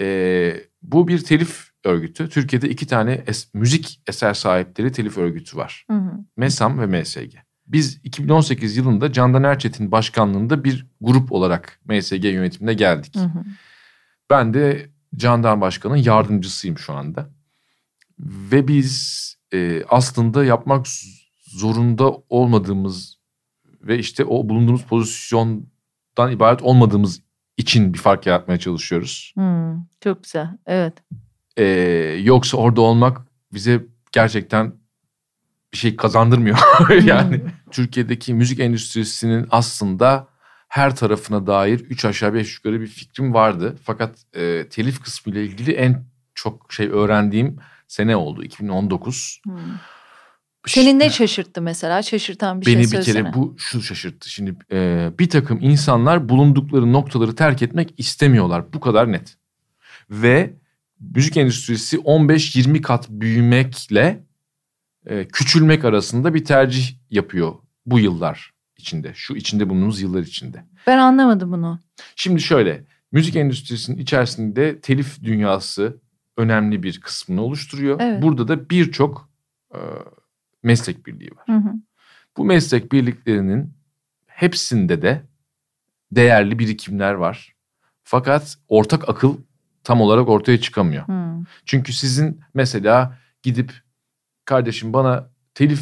Ee, 0.00 0.56
bu 0.82 1.08
bir 1.08 1.18
telif 1.18 1.70
örgütü. 1.84 2.28
Türkiye'de 2.28 2.68
iki 2.68 2.86
tane 2.86 3.14
es- 3.14 3.48
müzik 3.54 4.00
eser 4.08 4.34
sahipleri 4.34 4.92
telif 4.92 5.18
örgütü 5.18 5.56
var. 5.56 5.84
Hı-hı. 5.90 6.12
MESAM 6.36 6.78
ve 6.80 6.86
MSG. 6.86 7.45
Biz 7.66 8.00
2018 8.04 8.76
yılında 8.76 9.12
Candan 9.12 9.44
Erçetin 9.44 9.92
başkanlığında 9.92 10.64
bir 10.64 10.86
grup 11.00 11.32
olarak 11.32 11.80
MSG 11.84 12.24
yönetimine 12.24 12.74
geldik. 12.74 13.16
Hı-hı. 13.16 13.44
Ben 14.30 14.54
de 14.54 14.90
Candan 15.16 15.60
Başkan'ın 15.60 15.96
yardımcısıyım 15.96 16.78
şu 16.78 16.92
anda. 16.92 17.30
Ve 18.20 18.68
biz 18.68 19.36
e, 19.54 19.84
aslında 19.88 20.44
yapmak 20.44 20.86
zorunda 21.46 22.12
olmadığımız 22.28 23.16
ve 23.82 23.98
işte 23.98 24.24
o 24.24 24.48
bulunduğumuz 24.48 24.82
pozisyondan 24.82 26.32
ibaret 26.32 26.62
olmadığımız 26.62 27.22
için 27.56 27.94
bir 27.94 27.98
fark 27.98 28.26
yaratmaya 28.26 28.58
çalışıyoruz. 28.58 29.32
Hmm, 29.34 29.84
çok 30.00 30.24
güzel, 30.24 30.48
evet. 30.66 30.94
Ee, 31.56 31.64
yoksa 32.22 32.56
orada 32.56 32.80
olmak 32.80 33.20
bize 33.52 33.84
gerçekten 34.12 34.72
bir 35.72 35.78
şey 35.78 35.96
kazandırmıyor. 35.96 36.58
yani 37.04 37.36
hmm. 37.38 37.50
Türkiye'deki 37.70 38.34
müzik 38.34 38.60
endüstrisinin 38.60 39.46
aslında 39.50 40.28
her 40.68 40.96
tarafına 40.96 41.46
dair 41.46 41.80
üç 41.80 42.04
aşağı 42.04 42.34
beş 42.34 42.54
yukarı 42.54 42.80
bir 42.80 42.86
fikrim 42.86 43.34
vardı. 43.34 43.76
Fakat 43.84 44.18
e, 44.34 44.68
telif 44.68 45.02
kısmı 45.02 45.32
ile 45.32 45.44
ilgili 45.44 45.72
en 45.72 46.04
çok 46.34 46.72
şey 46.72 46.88
öğrendiğim 46.88 47.56
sene 47.88 48.16
oldu 48.16 48.44
2019. 48.44 49.40
Hmm. 49.44 49.54
Seni 50.66 50.98
ne 50.98 51.10
şaşırttı 51.10 51.62
mesela? 51.62 52.02
Şaşırtan 52.02 52.60
bir 52.60 52.66
Beni 52.66 52.74
şey 52.74 52.84
söylesene. 52.86 53.14
Beni 53.14 53.24
bir 53.26 53.32
kere 53.32 53.42
bu 53.42 53.54
şu 53.58 53.82
şaşırttı. 53.82 54.30
Şimdi 54.30 54.56
e, 54.72 55.10
bir 55.18 55.30
takım 55.30 55.58
insanlar 55.62 56.28
bulundukları 56.28 56.92
noktaları 56.92 57.34
terk 57.34 57.62
etmek 57.62 57.94
istemiyorlar. 57.98 58.72
Bu 58.72 58.80
kadar 58.80 59.12
net. 59.12 59.36
Ve 60.10 60.54
müzik 61.00 61.36
endüstrisi 61.36 61.96
15-20 61.96 62.80
kat 62.80 63.08
büyümekle 63.08 64.25
e, 65.06 65.28
küçülmek 65.28 65.84
arasında 65.84 66.34
bir 66.34 66.44
tercih 66.44 66.94
yapıyor 67.10 67.54
bu 67.86 67.98
yıllar 67.98 68.54
içinde. 68.76 69.12
Şu 69.14 69.36
içinde 69.36 69.68
bulunduğumuz 69.68 70.00
yıllar 70.00 70.20
içinde. 70.20 70.64
Ben 70.86 70.98
anlamadım 70.98 71.52
bunu. 71.52 71.80
Şimdi 72.16 72.40
şöyle. 72.40 72.84
Müzik 73.12 73.36
endüstrisinin 73.36 73.98
içerisinde 73.98 74.80
telif 74.80 75.22
dünyası 75.22 76.00
önemli 76.36 76.82
bir 76.82 77.00
kısmını 77.00 77.42
oluşturuyor. 77.42 78.00
Evet. 78.00 78.22
Burada 78.22 78.48
da 78.48 78.70
birçok 78.70 79.30
e, 79.74 79.78
meslek 80.62 81.06
birliği 81.06 81.30
var. 81.30 81.46
Hı 81.46 81.68
hı. 81.68 81.72
Bu 82.36 82.44
meslek 82.44 82.92
birliklerinin 82.92 83.72
hepsinde 84.26 85.02
de 85.02 85.22
değerli 86.12 86.58
birikimler 86.58 87.12
var. 87.12 87.54
Fakat 88.04 88.58
ortak 88.68 89.08
akıl 89.08 89.36
tam 89.84 90.00
olarak 90.00 90.28
ortaya 90.28 90.60
çıkamıyor. 90.60 91.08
Hı. 91.08 91.44
Çünkü 91.64 91.92
sizin 91.92 92.40
mesela 92.54 93.18
gidip 93.42 93.85
kardeşim 94.46 94.92
bana 94.92 95.30
telif 95.54 95.80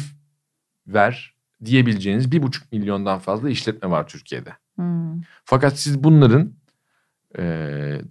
ver 0.87 1.35
diyebileceğiniz 1.65 2.31
bir 2.31 2.43
buçuk 2.43 2.71
milyondan 2.71 3.19
fazla 3.19 3.49
işletme 3.49 3.89
var 3.89 4.07
Türkiye'de. 4.07 4.53
Hı. 4.79 4.83
Fakat 5.45 5.79
siz 5.79 6.03
bunların 6.03 6.53
e, 7.37 7.41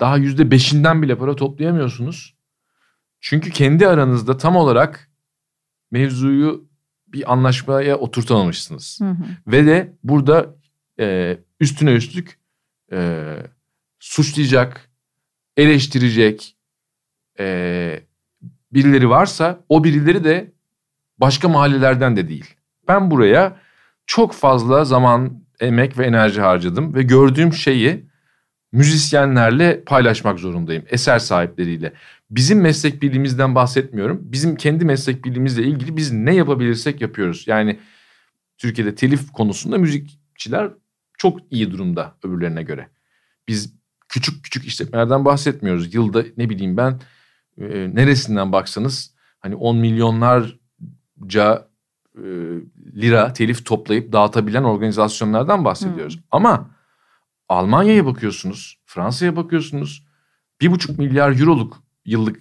daha 0.01 0.17
yüzde 0.17 0.51
beşinden 0.51 1.03
bile 1.03 1.19
para 1.19 1.37
toplayamıyorsunuz. 1.37 2.35
Çünkü 3.21 3.51
kendi 3.51 3.89
aranızda 3.89 4.37
tam 4.37 4.57
olarak 4.57 5.11
mevzuyu 5.91 6.69
bir 7.09 7.33
anlaşmaya 7.33 7.97
oturtamamışsınız. 7.97 8.99
Hı 9.01 9.11
hı. 9.11 9.25
Ve 9.47 9.67
de 9.67 9.93
burada 10.05 10.57
e, 11.01 11.39
üstüne 11.61 11.93
üstlük 11.93 12.39
e, 12.93 13.37
suçlayacak, 13.99 14.91
eleştirecek 15.57 16.57
e, 17.39 18.01
birileri 18.75 19.11
varsa 19.11 19.61
o 19.69 19.85
birileri 19.85 20.25
de 20.25 20.53
başka 21.19 21.49
mahallelerden 21.49 22.17
de 22.17 22.29
değil. 22.29 22.55
Ben 22.89 23.11
buraya 23.11 23.57
çok 24.07 24.33
fazla 24.35 24.85
zaman, 24.85 25.45
emek 25.61 25.99
ve 25.99 26.07
enerji 26.07 26.41
harcadım 26.41 26.95
ve 26.95 27.03
gördüğüm 27.03 27.53
şeyi 27.53 28.07
müzisyenlerle 28.73 29.85
paylaşmak 29.85 30.39
zorundayım. 30.39 30.85
Eser 30.89 31.19
sahipleriyle. 31.19 31.93
Bizim 32.31 32.61
meslek 32.61 33.03
birliğimizden 33.03 33.55
bahsetmiyorum. 33.55 34.21
Bizim 34.23 34.57
kendi 34.57 34.85
meslek 34.85 35.25
birliğimizle 35.25 35.63
ilgili 35.63 35.97
biz 35.97 36.13
ne 36.13 36.35
yapabilirsek 36.35 37.01
yapıyoruz. 37.01 37.45
Yani 37.47 37.79
Türkiye'de 38.59 38.95
telif 38.95 39.33
konusunda 39.33 39.79
müzikçiler 39.79 40.71
çok 41.19 41.41
iyi 41.51 41.71
durumda 41.71 42.15
öbürlerine 42.25 42.63
göre. 42.63 42.89
Biz 43.49 43.75
küçük 44.09 44.45
küçük 44.45 44.65
işletmelerden 44.65 45.25
bahsetmiyoruz. 45.25 45.95
Yılda 45.95 46.25
ne 46.37 46.51
bileyim 46.51 46.77
ben 46.77 47.01
e, 47.59 47.95
neresinden 47.95 48.53
baksanız 48.53 49.15
hani 49.41 49.57
10 49.57 49.77
milyonlarca 49.77 51.69
e, 52.17 52.25
lira 52.95 53.33
telif 53.33 53.67
toplayıp 53.67 54.13
dağıtabilen 54.13 54.65
organizasyonlardan 54.65 55.65
bahsediyoruz. 55.65 56.17
Hmm. 56.17 56.23
Ama 56.31 56.71
Almanya'ya 57.49 58.07
bakıyorsunuz, 58.07 58.79
Fransa'ya 58.87 59.37
bakıyorsunuz. 59.37 60.07
Bir 60.61 60.71
buçuk 60.71 60.99
milyar 60.99 61.41
euroluk 61.41 61.83
yıllık 62.05 62.41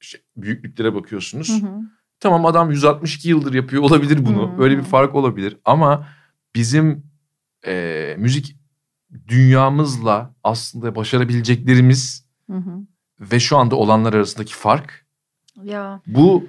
şey, 0.00 0.20
büyüklüklere 0.36 0.94
bakıyorsunuz. 0.94 1.62
Hı 1.62 1.66
hı. 1.66 1.80
Tamam 2.20 2.46
adam 2.46 2.70
162 2.70 3.28
yıldır 3.28 3.54
yapıyor 3.54 3.82
olabilir 3.82 4.26
bunu. 4.26 4.52
Hı 4.56 4.62
Öyle 4.62 4.78
bir 4.78 4.82
fark 4.82 5.14
olabilir. 5.14 5.56
Ama 5.64 6.08
bizim 6.54 7.04
e, 7.66 8.14
müzik 8.18 8.56
dünyamızla 9.28 10.34
aslında 10.44 10.96
başarabileceklerimiz 10.96 12.26
hı 12.50 12.56
hı. 12.56 12.86
Ve 13.20 13.40
şu 13.40 13.56
anda 13.56 13.76
olanlar 13.76 14.14
arasındaki 14.14 14.54
fark. 14.54 15.06
Ya. 15.62 16.00
Bu 16.06 16.48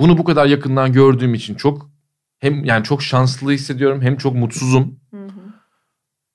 bunu 0.00 0.18
bu 0.18 0.24
kadar 0.24 0.46
yakından 0.46 0.92
gördüğüm 0.92 1.34
için 1.34 1.54
çok 1.54 1.90
hem 2.38 2.64
yani 2.64 2.84
çok 2.84 3.02
şanslı 3.02 3.52
hissediyorum 3.52 4.02
hem 4.02 4.16
çok 4.16 4.34
mutsuzum. 4.34 5.00
Hı 5.10 5.24
hı. 5.24 5.30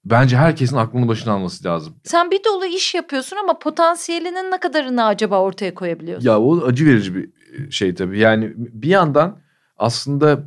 bence 0.06 0.38
herkesin 0.38 0.76
aklını 0.76 1.08
başına 1.08 1.34
alması 1.34 1.66
lazım. 1.66 1.96
Sen 2.04 2.32
bir 2.32 2.44
dolu 2.44 2.66
iş 2.66 2.96
yapıyorsun 2.96 3.38
ama 3.38 3.60
potansiyelinin 3.60 4.52
ne 4.52 4.60
kadarını 4.60 5.06
acaba 5.06 5.42
ortaya 5.42 5.74
koyabiliyorsun? 5.74 6.28
Ya 6.28 6.40
o 6.40 6.66
acı 6.66 6.86
verici 6.86 7.16
bir 7.16 7.30
şey 7.72 7.96
tabii. 7.96 8.20
Yani 8.20 8.54
bir 8.58 8.90
yandan 8.90 9.40
aslında 9.78 10.44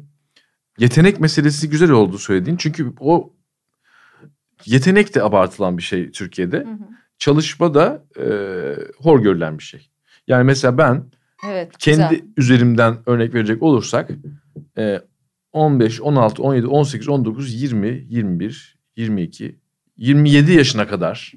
yetenek 0.79 1.21
meselesi 1.21 1.71
güzel 1.71 1.91
oldu 1.91 2.19
söylediğin. 2.19 2.57
Çünkü 2.57 2.93
o 3.01 3.33
yetenek 4.67 5.15
de 5.15 5.23
abartılan 5.23 5.79
bir 5.79 5.83
şey 5.83 6.11
Türkiye'de. 6.11 6.59
Hı 6.59 6.71
hı. 6.71 6.94
Çalışma 7.19 7.75
da 7.75 8.05
e, 8.21 8.27
hor 8.99 9.21
görülen 9.23 9.59
bir 9.59 9.63
şey. 9.63 9.89
Yani 10.29 10.45
mesela 10.45 10.79
ben 10.79 11.05
Evet, 11.49 11.79
kendi 11.79 12.09
güzel. 12.15 12.27
üzerimden 12.37 12.97
örnek 13.07 13.35
verecek 13.35 13.63
olursak 13.63 14.11
e, 14.79 15.01
15, 15.53 16.01
16, 16.01 16.43
17, 16.43 16.67
18, 16.67 17.09
19, 17.09 17.55
20, 17.63 18.05
21, 18.09 18.79
22, 18.97 19.59
27 19.97 20.53
yaşına 20.53 20.87
kadar 20.89 21.33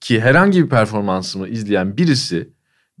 ki 0.00 0.20
herhangi 0.20 0.64
bir 0.64 0.68
performansımı 0.68 1.48
izleyen 1.48 1.96
birisi 1.96 2.48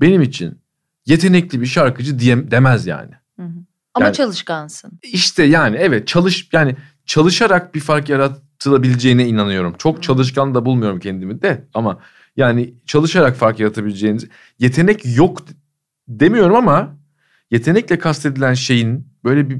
benim 0.00 0.22
için 0.22 0.58
yetenekli 1.06 1.60
bir 1.60 1.66
şarkıcı 1.66 2.18
diye, 2.18 2.50
demez 2.50 2.86
yani. 2.86 3.10
Hı 3.36 3.42
hı. 3.42 3.52
Ama 3.94 4.04
Yani- 4.06 4.16
çalışkansın. 4.16 4.92
İşte 5.02 5.42
yani 5.42 5.76
evet 5.76 6.06
çalış 6.08 6.48
yani 6.52 6.76
çalışarak 7.06 7.74
bir 7.74 7.80
fark 7.80 8.08
yaratılabileceğine 8.60 9.26
inanıyorum. 9.26 9.74
Çok 9.78 10.02
çalışkan 10.02 10.54
da 10.54 10.64
bulmuyorum 10.64 11.00
kendimi 11.00 11.42
de 11.42 11.68
ama 11.74 11.98
yani 12.36 12.74
çalışarak 12.86 13.36
fark 13.36 13.60
yaratabileceğiniz 13.60 14.28
yetenek 14.58 15.16
yok 15.16 15.42
demiyorum 16.08 16.56
ama 16.56 16.96
yetenekle 17.50 17.98
kastedilen 17.98 18.54
şeyin 18.54 19.06
böyle 19.24 19.50
bir 19.50 19.58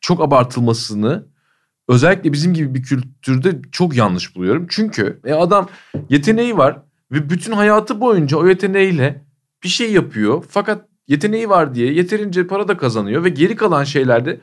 çok 0.00 0.20
abartılmasını 0.20 1.26
özellikle 1.88 2.32
bizim 2.32 2.54
gibi 2.54 2.74
bir 2.74 2.82
kültürde 2.82 3.60
çok 3.72 3.96
yanlış 3.96 4.36
buluyorum. 4.36 4.66
Çünkü 4.70 5.20
e, 5.24 5.32
adam 5.32 5.68
yeteneği 6.08 6.56
var 6.56 6.78
ve 7.12 7.30
bütün 7.30 7.52
hayatı 7.52 8.00
boyunca 8.00 8.36
o 8.36 8.46
yeteneğiyle 8.46 9.24
bir 9.62 9.68
şey 9.68 9.92
yapıyor. 9.92 10.44
Fakat 10.48 10.88
yeteneği 11.08 11.48
var 11.48 11.74
diye 11.74 11.92
yeterince 11.92 12.46
para 12.46 12.68
da 12.68 12.76
kazanıyor 12.76 13.24
ve 13.24 13.28
geri 13.28 13.56
kalan 13.56 13.84
şeylerde 13.84 14.40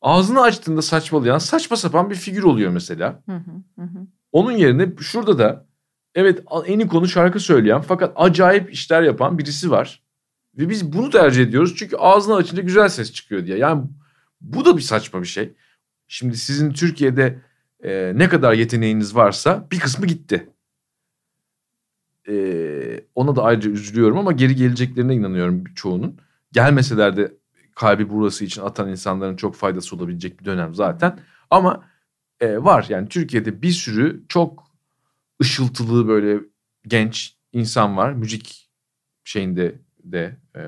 ağzını 0.00 0.42
açtığında 0.42 0.82
saçmalayan 0.82 1.38
saçma 1.38 1.76
sapan 1.76 2.10
bir 2.10 2.14
figür 2.14 2.42
oluyor 2.42 2.70
mesela. 2.70 3.22
Hı 3.26 3.36
hı, 3.36 3.82
hı. 3.82 4.06
Onun 4.32 4.52
yerine 4.52 4.96
şurada 5.00 5.38
da 5.38 5.66
evet 6.14 6.42
en 6.66 6.78
iyi 6.78 6.88
konu 6.88 7.08
şarkı 7.08 7.40
söyleyen 7.40 7.80
fakat 7.80 8.12
acayip 8.16 8.72
işler 8.72 9.02
yapan 9.02 9.38
birisi 9.38 9.70
var. 9.70 10.02
Ve 10.58 10.68
biz 10.68 10.92
bunu 10.92 11.10
tercih 11.10 11.42
ediyoruz 11.42 11.74
çünkü 11.76 11.96
ağzını 11.96 12.34
açınca 12.34 12.62
güzel 12.62 12.88
ses 12.88 13.12
çıkıyor 13.12 13.46
diye. 13.46 13.58
Yani 13.58 13.84
bu 14.40 14.64
da 14.64 14.76
bir 14.76 14.82
saçma 14.82 15.22
bir 15.22 15.26
şey. 15.26 15.54
Şimdi 16.08 16.36
sizin 16.36 16.72
Türkiye'de 16.72 17.38
e, 17.84 18.12
ne 18.16 18.28
kadar 18.28 18.52
yeteneğiniz 18.52 19.14
varsa 19.16 19.66
bir 19.72 19.80
kısmı 19.80 20.06
gitti. 20.06 20.50
E, 22.28 22.34
ona 23.14 23.36
da 23.36 23.42
ayrıca 23.42 23.70
üzülüyorum 23.70 24.18
ama 24.18 24.32
geri 24.32 24.56
geleceklerine 24.56 25.14
inanıyorum 25.14 25.64
çoğunun. 25.74 26.16
Gelmeseler 26.52 27.16
de 27.16 27.32
kalbi 27.78 28.10
burası 28.10 28.44
için 28.44 28.62
atan 28.62 28.88
insanların 28.88 29.36
çok 29.36 29.54
faydası 29.54 29.96
olabilecek 29.96 30.40
bir 30.40 30.44
dönem 30.44 30.74
zaten. 30.74 31.18
Ama 31.50 31.84
e, 32.40 32.64
var 32.64 32.86
yani 32.88 33.08
Türkiye'de 33.08 33.62
bir 33.62 33.70
sürü 33.70 34.24
çok 34.28 34.64
ışıltılı 35.42 36.08
böyle 36.08 36.40
genç 36.86 37.36
insan 37.52 37.96
var. 37.96 38.12
Müzik 38.12 38.70
şeyinde 39.24 39.74
de 40.04 40.36
e, 40.56 40.60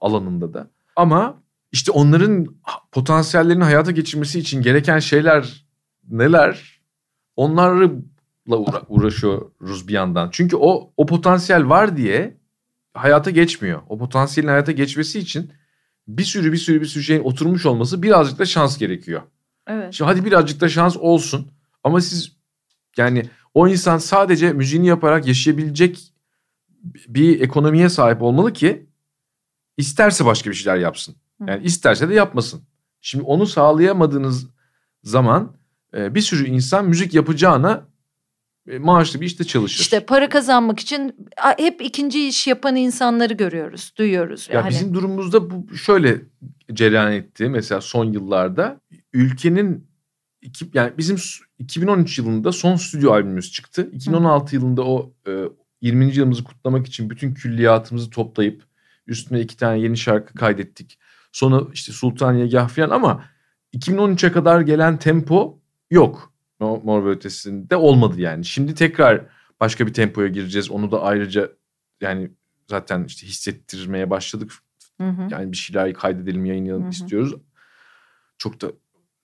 alanında 0.00 0.54
da. 0.54 0.70
Ama 0.96 1.42
işte 1.72 1.92
onların 1.92 2.46
potansiyellerini 2.92 3.64
hayata 3.64 3.90
geçirmesi 3.90 4.38
için 4.38 4.62
gereken 4.62 4.98
şeyler 4.98 5.66
neler? 6.08 6.80
Onlarla 7.36 7.90
uğra- 8.48 8.86
uğraşıyoruz 8.88 9.88
bir 9.88 9.92
yandan. 9.92 10.28
Çünkü 10.32 10.56
o 10.56 10.92
o 10.96 11.06
potansiyel 11.06 11.68
var 11.68 11.96
diye 11.96 12.36
hayata 12.94 13.30
geçmiyor. 13.30 13.82
O 13.88 13.98
potansiyelin 13.98 14.48
hayata 14.48 14.72
geçmesi 14.72 15.18
için 15.18 15.52
bir 16.08 16.24
sürü 16.24 16.52
bir 16.52 16.56
sürü 16.56 16.80
bir 16.80 16.86
sürü 16.86 17.02
şeyin 17.02 17.22
oturmuş 17.24 17.66
olması 17.66 18.02
birazcık 18.02 18.38
da 18.38 18.44
şans 18.44 18.78
gerekiyor. 18.78 19.22
Evet. 19.66 19.94
Şimdi 19.94 20.10
hadi 20.10 20.24
birazcık 20.24 20.60
da 20.60 20.68
şans 20.68 20.96
olsun 20.96 21.50
ama 21.84 22.00
siz 22.00 22.36
yani 22.96 23.28
o 23.54 23.68
insan 23.68 23.98
sadece 23.98 24.52
müziğini 24.52 24.86
yaparak 24.86 25.26
yaşayabilecek 25.26 26.12
bir 27.08 27.40
ekonomiye 27.40 27.88
sahip 27.88 28.22
olmalı 28.22 28.52
ki 28.52 28.86
isterse 29.76 30.24
başka 30.24 30.50
bir 30.50 30.54
şeyler 30.54 30.76
yapsın. 30.76 31.16
Yani 31.46 31.64
isterse 31.64 32.08
de 32.08 32.14
yapmasın. 32.14 32.62
Şimdi 33.00 33.24
onu 33.24 33.46
sağlayamadığınız 33.46 34.46
zaman 35.02 35.56
e, 35.94 36.14
bir 36.14 36.20
sürü 36.20 36.48
insan 36.48 36.84
müzik 36.84 37.14
yapacağına 37.14 37.88
maaşlı 38.80 39.20
bir 39.20 39.26
işte 39.26 39.44
çalışır. 39.44 39.80
İşte 39.80 40.00
para 40.06 40.28
kazanmak 40.28 40.80
için 40.80 41.16
hep 41.58 41.82
ikinci 41.82 42.28
iş 42.28 42.46
yapan 42.46 42.76
insanları 42.76 43.34
görüyoruz, 43.34 43.92
duyuyoruz. 43.98 44.48
Ya 44.52 44.60
Yani. 44.60 44.70
bizim 44.70 44.94
durumumuzda 44.94 45.50
bu 45.50 45.76
şöyle 45.76 46.20
cereyan 46.72 47.12
etti 47.12 47.48
mesela 47.48 47.80
son 47.80 48.12
yıllarda 48.12 48.80
ülkenin 49.12 49.86
iki, 50.42 50.70
yani 50.74 50.92
bizim 50.98 51.18
s- 51.18 51.44
2013 51.58 52.18
yılında 52.18 52.52
son 52.52 52.76
stüdyo 52.76 53.12
albümümüz 53.12 53.52
çıktı. 53.52 53.88
2016 53.92 54.54
yılında 54.56 54.82
o 54.84 55.12
e, 55.28 55.32
20. 55.80 56.04
yılımızı 56.16 56.44
kutlamak 56.44 56.86
için 56.86 57.10
bütün 57.10 57.34
külliyatımızı 57.34 58.10
toplayıp 58.10 58.62
üstüne 59.06 59.40
iki 59.40 59.56
tane 59.56 59.78
yeni 59.80 59.96
şarkı 59.96 60.34
kaydettik. 60.34 60.98
Sonra 61.32 61.60
işte 61.72 61.92
Sultaniye 61.92 62.46
Gah 62.48 62.68
falan 62.68 62.90
ama 62.90 63.24
2013'e 63.76 64.32
kadar 64.32 64.60
gelen 64.60 64.96
tempo 64.98 65.58
yok. 65.90 66.31
Mor, 66.62 67.04
ve 67.04 67.08
Ötesi'nde 67.08 67.76
olmadı 67.76 68.20
yani. 68.20 68.44
Şimdi 68.44 68.74
tekrar 68.74 69.26
başka 69.60 69.86
bir 69.86 69.92
tempoya 69.92 70.28
gireceğiz. 70.28 70.70
Onu 70.70 70.90
da 70.90 71.02
ayrıca 71.02 71.50
yani 72.00 72.30
zaten 72.70 73.04
işte 73.04 73.26
hissettirmeye 73.26 74.10
başladık. 74.10 74.52
Hı 75.00 75.08
hı. 75.08 75.28
Yani 75.30 75.52
bir 75.52 75.56
şeyler 75.56 75.94
kaydedelim, 75.94 76.44
yayınlayalım 76.44 76.82
Hı 76.82 76.86
hı. 76.86 76.90
istiyoruz. 76.90 77.34
Çok 78.38 78.60
da 78.60 78.72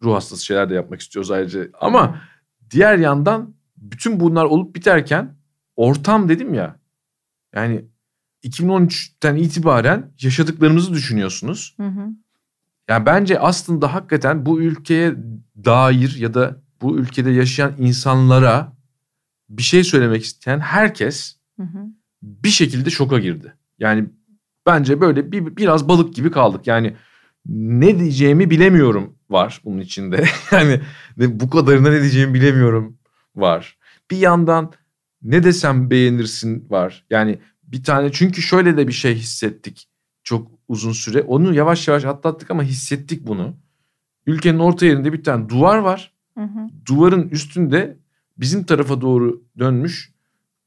ruh 0.03 0.14
hastası 0.14 0.45
şeyler 0.45 0.70
de 0.70 0.74
yapmak 0.74 1.01
istiyoruz 1.01 1.30
ayrıca. 1.30 1.68
Ama 1.80 2.20
diğer 2.70 2.99
yandan 2.99 3.55
bütün 3.76 4.20
bunlar 4.20 4.45
olup 4.45 4.76
biterken 4.76 5.36
ortam 5.76 6.28
dedim 6.28 6.55
ya. 6.55 6.80
Yani 7.55 7.84
2013'ten 8.45 9.36
itibaren 9.36 10.12
yaşadıklarımızı 10.20 10.95
düşünüyorsunuz. 10.95 11.74
Hı 11.76 11.86
hı. 11.86 12.09
Yani 12.89 13.07
bence 13.07 13.39
aslında 13.39 13.95
hakikaten 13.95 14.47
bu 14.47 14.61
ülkeye 14.61 15.14
dair 15.64 16.16
ya 16.18 16.34
da 16.34 16.62
bu 16.82 16.98
ülkede 16.98 17.30
yaşayan 17.30 17.74
insanlara 17.78 18.72
bir 19.48 19.62
şey 19.62 19.84
söylemek 19.84 20.24
isteyen 20.24 20.60
herkes 20.60 21.36
Hı 21.56 21.62
hı. 21.62 21.78
bir 22.22 22.48
şekilde 22.48 22.90
şoka 22.90 23.18
girdi. 23.18 23.54
Yani 23.78 24.04
bence 24.66 25.00
böyle 25.00 25.32
bir, 25.32 25.56
biraz 25.56 25.88
balık 25.88 26.14
gibi 26.14 26.30
kaldık. 26.30 26.66
Yani 26.66 26.96
ne 27.46 27.98
diyeceğimi 27.98 28.50
bilemiyorum 28.50 29.14
var 29.30 29.60
bunun 29.64 29.80
içinde. 29.80 30.24
yani 30.52 30.80
bu 31.16 31.50
kadarına 31.50 31.90
ne 31.90 32.00
diyeceğimi 32.00 32.34
bilemiyorum 32.34 32.98
var. 33.36 33.78
Bir 34.10 34.16
yandan 34.16 34.72
ne 35.22 35.44
desem 35.44 35.90
beğenirsin 35.90 36.70
var. 36.70 37.04
Yani 37.10 37.38
bir 37.62 37.84
tane 37.84 38.12
çünkü 38.12 38.42
şöyle 38.42 38.76
de 38.76 38.88
bir 38.88 38.92
şey 38.92 39.14
hissettik 39.14 39.88
çok 40.22 40.50
uzun 40.68 40.92
süre. 40.92 41.22
Onu 41.22 41.54
yavaş 41.54 41.88
yavaş 41.88 42.04
atlattık 42.04 42.50
ama 42.50 42.62
hissettik 42.62 43.26
bunu. 43.26 43.56
Ülkenin 44.26 44.58
orta 44.58 44.86
yerinde 44.86 45.12
bir 45.12 45.24
tane 45.24 45.48
duvar 45.48 45.78
var. 45.78 46.12
Hı 46.39 46.45
hı. 46.45 46.68
Duvarın 46.86 47.28
üstünde 47.28 47.97
bizim 48.36 48.64
tarafa 48.64 49.01
doğru 49.01 49.43
dönmüş 49.59 50.12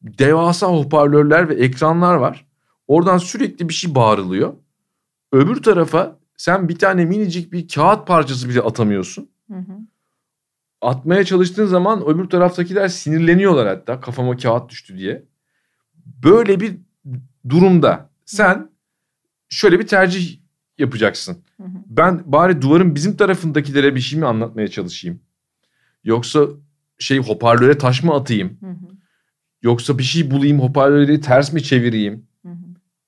devasa 0.02 0.68
hoparlörler 0.68 1.50
ve 1.50 1.54
ekranlar 1.54 2.16
var. 2.16 2.46
Oradan 2.88 3.18
sürekli 3.18 3.70
bir 3.70 3.74
şey 3.74 3.96
bağırılıyor. 3.96 4.54
Öbür 5.32 5.64
tarafa 5.64 6.18
sen 6.38 6.70
bir 6.70 6.76
tane 6.76 7.06
minicik 7.06 7.54
bir 7.54 7.68
kağıt 7.68 8.08
parçası 8.08 8.50
bile 8.50 8.62
atamıyorsun. 8.62 9.30
Hı 9.52 9.58
hı. 9.58 9.74
Atmaya 10.82 11.24
çalıştığın 11.24 11.66
zaman 11.66 12.06
öbür 12.06 12.26
taraftakiler 12.26 12.88
sinirleniyorlar 12.88 13.68
hatta 13.68 14.00
kafama 14.02 14.38
kağıt 14.38 14.70
düştü 14.70 14.98
diye. 14.98 15.24
Böyle 16.24 16.60
bir 16.60 16.78
durumda 17.50 18.10
sen 18.26 18.70
şöyle 19.50 19.80
bir 19.80 19.88
tercih 19.88 20.40
yapacaksın. 20.78 21.38
Hı 21.58 21.64
hı. 21.64 21.78
Ben 21.88 22.22
bari 22.26 22.62
duvarın 22.62 22.96
bizim 22.96 23.18
tarafındakilere 23.18 23.96
bir 23.96 24.00
şey 24.00 24.20
mi 24.20 24.26
anlatmaya 24.26 24.68
çalışayım? 24.68 25.20
Yoksa 26.04 26.46
şey 27.00 27.18
hoparlöre 27.18 27.78
taş 27.78 28.04
mı 28.04 28.14
atayım? 28.14 28.58
Hı 28.62 28.68
hı. 28.70 28.92
Yoksa 29.62 29.98
bir 29.98 30.04
şey 30.04 30.32
bulayım 30.32 30.60
hoparlörleri 30.60 31.22
ters 31.22 31.54
mi 31.54 31.64
çevireyim? 31.64 32.28
Hı 32.46 32.50
hı. 32.52 32.56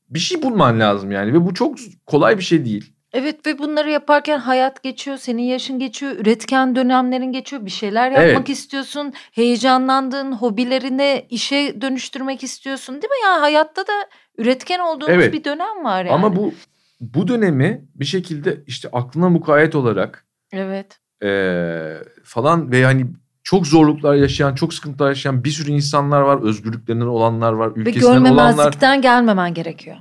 Bir 0.10 0.20
şey 0.20 0.42
bulman 0.42 0.80
lazım 0.80 1.12
yani 1.12 1.34
ve 1.34 1.46
bu 1.46 1.54
çok 1.54 1.78
kolay 2.06 2.38
bir 2.38 2.44
şey 2.44 2.66
değil. 2.66 2.94
Evet 3.14 3.46
ve 3.46 3.60
bunları 3.60 3.92
yaparken 3.92 4.40
hayat 4.40 4.84
geçiyor, 4.84 5.18
senin 5.18 5.42
yaşın 5.42 5.80
geçiyor, 5.80 6.12
üretken 6.12 6.76
dönemlerin 6.76 7.32
geçiyor, 7.32 7.66
bir 7.66 7.72
şeyler 7.72 8.12
yapmak 8.12 8.30
Evet. 8.30 8.50
istiyorsun, 8.50 9.14
heyecanlandığın 9.32 10.32
hobilerini 10.32 11.26
işe 11.30 11.82
dönüştürmek 11.82 12.44
istiyorsun 12.44 12.94
değil 12.96 13.10
mi? 13.10 13.24
Yani 13.24 13.40
hayatta 13.40 13.82
da 13.82 13.94
üretken 14.38 14.80
olduğumuz 14.80 15.14
Evet. 15.14 15.34
bir 15.34 15.44
dönem 15.44 15.84
var 15.84 16.06
yani. 16.06 16.14
Ama 16.16 16.36
bu 16.36 16.54
bu 17.00 17.28
dönemi 17.28 17.86
bir 17.96 18.06
şekilde 18.06 18.64
işte 18.68 18.90
aklına 18.92 19.30
mukayyet 19.30 19.76
olarak 19.76 20.26
Evet. 20.52 21.00
Eee, 21.24 22.04
falan 22.24 22.72
ve 22.72 22.86
hani 22.86 23.08
çok 23.44 23.68
zorluklar 23.68 24.16
yaşayan, 24.16 24.56
çok 24.56 24.74
sıkıntılar 24.74 25.10
yaşayan 25.10 25.44
bir 25.44 25.50
sürü 25.50 25.72
insanlar 25.72 26.22
var. 26.22 26.42
Özgürlüklerinden 26.42 27.06
olanlar 27.06 27.54
var, 27.54 27.76
Ve 27.76 27.80
ülkesinden 27.80 28.08
olanlar. 28.08 28.30
görmemezlikten 28.30 29.02
gelmemen 29.02 29.54
gerekiyor. 29.54 29.98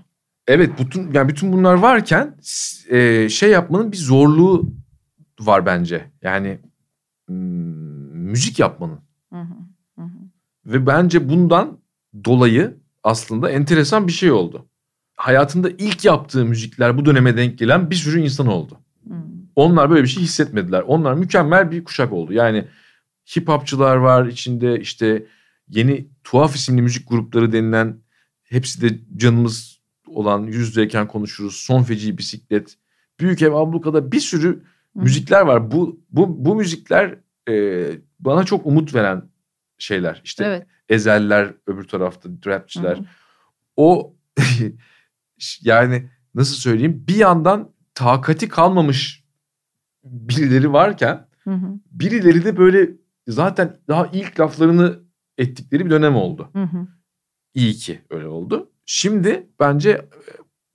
Evet, 0.49 0.71
bütün 0.79 1.13
yani 1.13 1.29
bütün 1.29 1.53
bunlar 1.53 1.75
varken 1.75 2.37
e, 2.91 3.29
şey 3.29 3.51
yapmanın 3.51 3.93
bir 3.93 3.97
zorluğu 3.97 4.71
var 5.41 5.67
bence. 5.67 6.11
Yani 6.23 6.59
müzik 7.29 8.59
yapmanın. 8.59 8.99
Hı, 9.33 9.39
hı 9.99 10.03
hı. 10.03 10.09
Ve 10.67 10.87
bence 10.87 11.29
bundan 11.29 11.79
dolayı 12.25 12.77
aslında 13.05 13.51
enteresan 13.51 14.07
bir 14.07 14.13
şey 14.13 14.33
oldu. 14.33 14.67
Hayatında 15.17 15.71
ilk 15.71 16.05
yaptığı 16.05 16.45
müzikler 16.45 16.99
bu 16.99 17.05
döneme 17.05 17.37
denk 17.37 17.59
gelen 17.59 17.91
bir 17.91 17.95
sürü 17.95 18.21
insan 18.21 18.47
oldu. 18.47 18.79
Hı. 19.09 19.15
Onlar 19.57 19.91
böyle 19.91 20.03
bir 20.03 20.09
şey 20.09 20.23
hissetmediler. 20.23 20.83
Onlar 20.87 21.15
mükemmel 21.15 21.71
bir 21.71 21.85
kuşak 21.85 22.13
oldu. 22.13 22.33
Yani 22.33 22.69
hip 23.37 23.49
hopçılar 23.49 23.97
var 23.97 24.27
içinde 24.27 24.81
işte 24.81 25.27
yeni 25.69 26.09
tuhaf 26.25 26.57
isimli 26.57 26.83
müzik 26.83 27.09
grupları 27.09 27.53
denilen 27.53 27.97
hepsi 28.43 28.83
de 28.83 28.99
canımız 29.17 29.81
olan 30.07 30.43
yüz 30.43 30.69
yüzeyken 30.69 31.09
konuşuruz. 31.09 31.57
Son 31.57 31.83
feci 31.83 32.19
bisiklet, 32.19 32.77
büyük 33.21 33.43
ev 33.43 33.53
ablukada 33.53 34.13
bir 34.13 34.21
sürü 34.21 34.49
Hı. 34.49 34.63
müzikler 34.95 35.41
var. 35.41 35.71
Bu 35.71 36.01
bu 36.11 36.45
bu 36.45 36.55
müzikler 36.55 37.19
e, 37.49 37.87
bana 38.21 38.45
çok 38.45 38.67
umut 38.67 38.95
veren 38.95 39.23
şeyler. 39.79 40.21
İşte 40.25 40.45
Evet. 40.45 40.67
ezeller 40.89 41.55
öbür 41.67 41.85
tarafta 41.85 42.29
rapçiler. 42.47 42.97
Hı. 42.97 43.05
O 43.77 44.17
yani 45.61 46.11
nasıl 46.35 46.55
söyleyeyim 46.55 47.05
bir 47.09 47.17
yandan 47.17 47.73
takati 47.95 48.49
kalmamış 48.49 49.22
birileri 50.05 50.73
varken 50.73 51.27
Hı 51.45 51.51
hı, 51.51 51.67
birileri 51.91 52.45
de 52.45 52.57
böyle 52.57 52.91
zaten 53.29 53.77
daha 53.89 54.11
ilk 54.13 54.41
laflarını 54.41 54.99
ettikleri 55.39 55.85
bir 55.87 55.91
dönem 55.91 56.17
oldu. 56.17 56.49
hı 56.53 56.63
hı. 56.63 56.87
İyi 57.55 57.75
ki 57.75 58.01
öyle 58.11 58.27
oldu. 58.27 58.71
Şimdi 58.87 59.47
bence 59.61 59.91
e, 59.91 60.07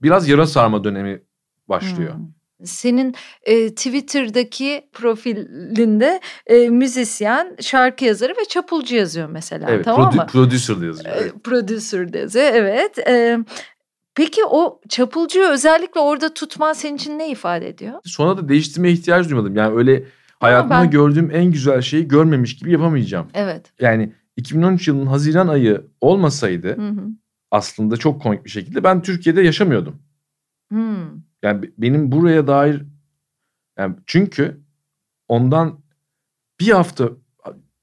biraz 0.01 0.29
yara 0.29 0.47
sarma 0.47 0.83
dönemi 0.83 1.21
başlıyor. 1.69 2.13
Hmm. 2.15 2.27
Senin 2.63 3.15
e, 3.43 3.69
Twitter'daki 3.69 4.89
profilinde 4.93 6.21
e, 6.45 6.69
müzisyen, 6.69 7.55
şarkı 7.61 8.05
yazarı 8.05 8.31
ve 8.31 8.45
çapulcu 8.49 8.95
yazıyor 8.95 9.29
mesela. 9.29 9.69
Evet, 9.71 9.85
tamam 9.85 10.13
produ- 10.13 10.15
mı? 10.15 10.25
producer 10.27 10.81
de 10.81 10.85
yazıyor. 10.85 11.15
E, 11.15 11.31
Producer 11.43 12.13
de 12.13 12.17
yazıyor, 12.19 12.45
evet. 12.53 12.99
E, 12.99 13.37
peki 14.17 14.41
o 14.45 14.81
çapulcuyu 14.89 15.45
özellikle 15.47 15.99
orada 15.99 16.33
tutman 16.33 16.73
senin 16.73 16.95
için 16.95 17.19
ne 17.19 17.31
ifade 17.31 17.69
ediyor? 17.69 17.99
Sonra 18.05 18.37
da 18.37 18.49
değiştirmeye 18.49 18.93
ihtiyaç 18.93 19.29
duymadım. 19.29 19.55
Yani 19.55 19.75
öyle 19.75 20.05
hayatımda 20.39 20.81
ben- 20.83 20.89
gördüğüm 20.89 21.31
en 21.31 21.51
güzel 21.51 21.81
şeyi 21.81 22.07
görmemiş 22.07 22.55
gibi 22.57 22.71
yapamayacağım. 22.71 23.27
Evet. 23.33 23.73
Yani 23.79 24.13
2013 24.37 24.87
yılının 24.87 25.05
Haziran 25.05 25.47
ayı 25.47 25.87
olmasaydı 26.01 26.77
Hı 26.77 26.87
hı. 26.87 27.03
aslında 27.51 27.97
çok 27.97 28.21
komik 28.21 28.45
bir 28.45 28.49
şekilde 28.49 28.83
ben 28.83 29.01
Türkiye'de 29.01 29.41
yaşamıyordum. 29.41 29.99
Hmm. 30.71 31.05
Yani 31.43 31.63
be- 31.63 31.71
benim 31.77 32.11
buraya 32.11 32.47
dair 32.47 32.81
yani 33.77 33.95
çünkü 34.05 34.61
ondan 35.27 35.79
bir 36.59 36.71
hafta 36.71 37.09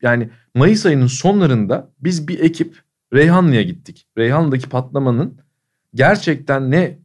yani 0.02 0.30
Mayıs 0.54 0.86
ayının 0.86 1.06
sonlarında 1.06 1.92
biz 2.00 2.28
bir 2.28 2.38
ekip 2.40 2.82
Reyhanlı'ya 3.12 3.62
gittik. 3.62 4.08
Reyhanlı'daki 4.18 4.68
patlamanın 4.68 5.38
gerçekten 5.94 6.70
neye 6.70 6.98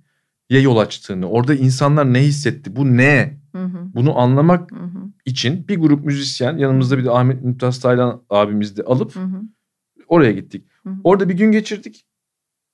yol 0.49 0.77
açtığını, 0.77 1.29
orada 1.29 1.55
insanlar 1.55 2.13
ne 2.13 2.19
hissetti, 2.23 2.75
bu 2.75 2.97
ne? 2.97 3.39
Hı 3.51 3.63
hı. 3.63 3.91
Bunu 3.95 4.19
anlamak 4.19 4.71
Hı 4.71 4.75
hı. 4.75 4.99
için 5.25 5.67
bir 5.67 5.77
grup 5.79 6.05
müzisyen 6.05 6.57
yanımızda 6.57 6.97
bir 6.97 7.05
de 7.05 7.11
Ahmet 7.11 7.43
Mümtaz 7.43 7.79
Taylan 7.79 8.21
abimiz 8.29 8.77
de 8.77 8.83
alıp 8.83 9.15
Hı 9.15 9.19
hı. 9.19 9.41
oraya 10.07 10.31
gittik. 10.31 10.67
Hı 10.83 10.89
hı. 10.89 10.95
Orada 11.03 11.29
bir 11.29 11.33
gün 11.33 11.51
geçirdik. 11.51 12.05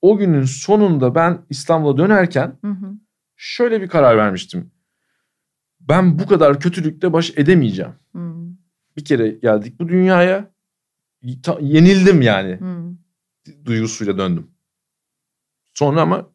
O 0.02 0.16
günün 0.16 0.44
sonunda 0.44 1.14
ben 1.14 1.38
İstanbul'a 1.50 1.98
dönerken 1.98 2.58
Hı 2.64 2.70
hı. 2.70 2.94
şöyle 3.36 3.82
bir 3.82 3.88
karar 3.88 4.16
vermiştim. 4.16 4.70
Ben 5.80 6.18
bu 6.18 6.26
kadar 6.26 6.60
kötülükle 6.60 7.12
baş 7.12 7.32
edemeyeceğim. 7.36 7.92
Hı 8.12 8.18
Bir 8.96 9.04
kere 9.04 9.28
geldik 9.30 9.80
bu 9.80 9.88
dünyaya. 9.88 10.50
yenildim 11.60 12.22
yani 12.22 12.52
hı. 12.52 12.94
duygusuyla 13.64 14.18
döndüm. 14.18 14.46
Sonra 15.76 16.02
ama 16.02 16.32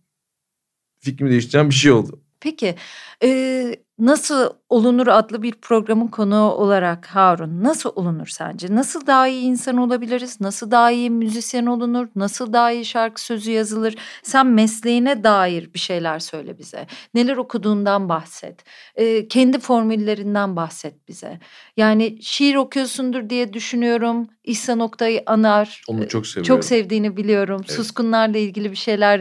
fikrimi 1.00 1.32
değiştiren 1.32 1.70
bir 1.70 1.76
şey 1.76 1.92
oldu. 1.92 2.24
Peki 2.42 2.76
e, 3.24 3.76
nasıl 4.00 4.50
olunur 4.70 5.08
adlı 5.08 5.42
bir 5.42 5.52
programın 5.52 6.08
konuğu 6.08 6.52
olarak 6.52 7.06
Harun 7.08 7.64
nasıl 7.64 7.92
olunur 7.96 8.28
sence? 8.28 8.76
Nasıl 8.76 9.08
daha 9.08 9.28
iyi 9.28 9.42
insan 9.42 9.78
olabiliriz? 9.78 10.42
Nasıl 10.42 10.72
daha 10.72 10.92
iyi 10.92 11.10
müzisyen 11.10 11.66
olunur? 11.66 12.08
Nasıl 12.16 12.54
daha 12.54 12.72
iyi 12.72 12.86
şarkı 12.86 13.22
sözü 13.22 13.52
yazılır? 13.52 13.96
Sen 14.24 14.48
mesleğine 14.48 15.24
dair 15.24 15.74
bir 15.74 15.80
şeyler 15.80 16.20
söyle 16.20 16.58
bize. 16.58 16.88
Neler 17.14 17.38
okuduğundan 17.38 18.10
bahset. 18.10 18.64
E, 18.96 19.28
kendi 19.28 19.60
formüllerinden 19.60 20.56
bahset 20.56 21.08
bize. 21.08 21.40
Yani 21.78 22.18
şiir 22.22 22.56
okuyorsundur 22.56 23.30
diye 23.30 23.54
düşünüyorum. 23.54 24.28
İhsan 24.44 24.80
Oktay'ı 24.80 25.24
anar. 25.26 25.82
Onu 25.88 26.08
çok 26.08 26.28
seviyorum. 26.28 26.56
Çok 26.56 26.66
sevdiğini 26.66 27.18
biliyorum. 27.18 27.62
Evet. 27.66 27.72
Suskunlarla 27.72 28.38
ilgili 28.38 28.72
bir 28.72 28.76
şeyler 28.76 29.20